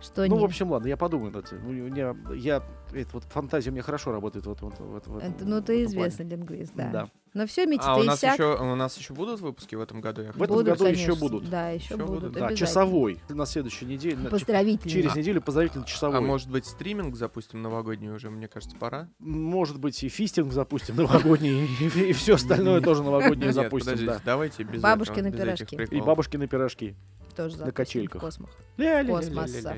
Что 0.00 0.26
Ну, 0.26 0.36
в 0.38 0.44
общем, 0.44 0.70
ладно, 0.70 0.88
я 0.88 0.96
подумаю 0.96 1.32
меня, 1.32 2.16
я, 2.34 2.62
это 2.92 3.10
вот 3.12 3.24
фантазия 3.24 3.70
у 3.70 3.72
меня 3.72 3.82
хорошо 3.82 4.10
работает 4.10 4.46
вот, 4.46 4.60
вот, 4.62 4.74
вот, 4.78 5.06
ну, 5.40 5.62
ты 5.62 5.84
известный 5.84 6.26
лингвист, 6.26 6.72
да. 6.74 6.90
Да. 6.90 7.08
Но 7.34 7.46
все, 7.46 7.64
Митя, 7.64 7.84
А 7.86 7.96
у 7.96 8.02
нас, 8.02 8.18
иссяк. 8.18 8.34
еще, 8.34 8.60
у 8.60 8.74
нас 8.74 8.98
еще 8.98 9.14
будут 9.14 9.40
выпуски 9.40 9.74
в 9.74 9.80
этом 9.80 10.02
году? 10.02 10.22
Я 10.22 10.32
В 10.32 10.42
этом 10.42 10.56
Будут, 10.56 10.66
году 10.66 10.84
еще 10.84 11.06
конечно. 11.06 11.28
будут. 11.28 11.48
Да, 11.48 11.70
еще, 11.70 11.94
Еще 11.94 11.96
будут. 11.96 12.24
будут. 12.24 12.32
Да, 12.34 12.54
часовой. 12.54 13.20
На 13.30 13.46
следующей 13.46 13.86
неделе. 13.86 14.28
Поздравительный. 14.28 14.92
Через 14.92 15.14
неделю 15.14 15.40
поздравительный 15.40 15.86
часовой. 15.86 16.18
А 16.18 16.20
может 16.20 16.50
быть 16.50 16.66
стриминг 16.66 17.16
запустим 17.16 17.62
новогодний 17.62 18.10
уже, 18.10 18.28
мне 18.28 18.48
кажется, 18.48 18.76
пора? 18.76 19.08
Может 19.18 19.78
быть, 19.78 20.02
и 20.02 20.08
фистинг 20.08 20.52
запустим 20.52 20.96
новогодний, 20.96 21.64
и, 21.64 22.12
все 22.12 22.34
остальное 22.34 22.82
тоже 22.82 23.02
новогоднее 23.02 23.52
запустим. 23.52 24.10
давайте 24.24 24.64
без 24.64 24.82
Бабушкины 24.82 25.32
пирожки. 25.32 25.76
И 25.90 26.00
бабушкины 26.00 26.46
пирожки. 26.46 26.96
Тоже 27.36 27.56
запустим 27.56 27.72
в 27.72 27.74
качельках. 27.74 28.20
Космос. 28.20 28.50
Ля-ля-ля-ля-ля-ля. 28.76 29.42
Космоса. 29.42 29.76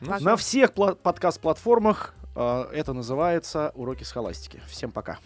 Ну, 0.00 0.06
Пока. 0.10 0.24
На 0.24 0.36
всех 0.36 0.72
пла- 0.72 0.94
подкаст-платформах 0.96 2.14
э, 2.34 2.62
это 2.72 2.92
называется 2.92 3.70
«Уроки 3.74 4.04
схоластики». 4.04 4.60
Всем 4.66 4.90
пока. 4.92 5.18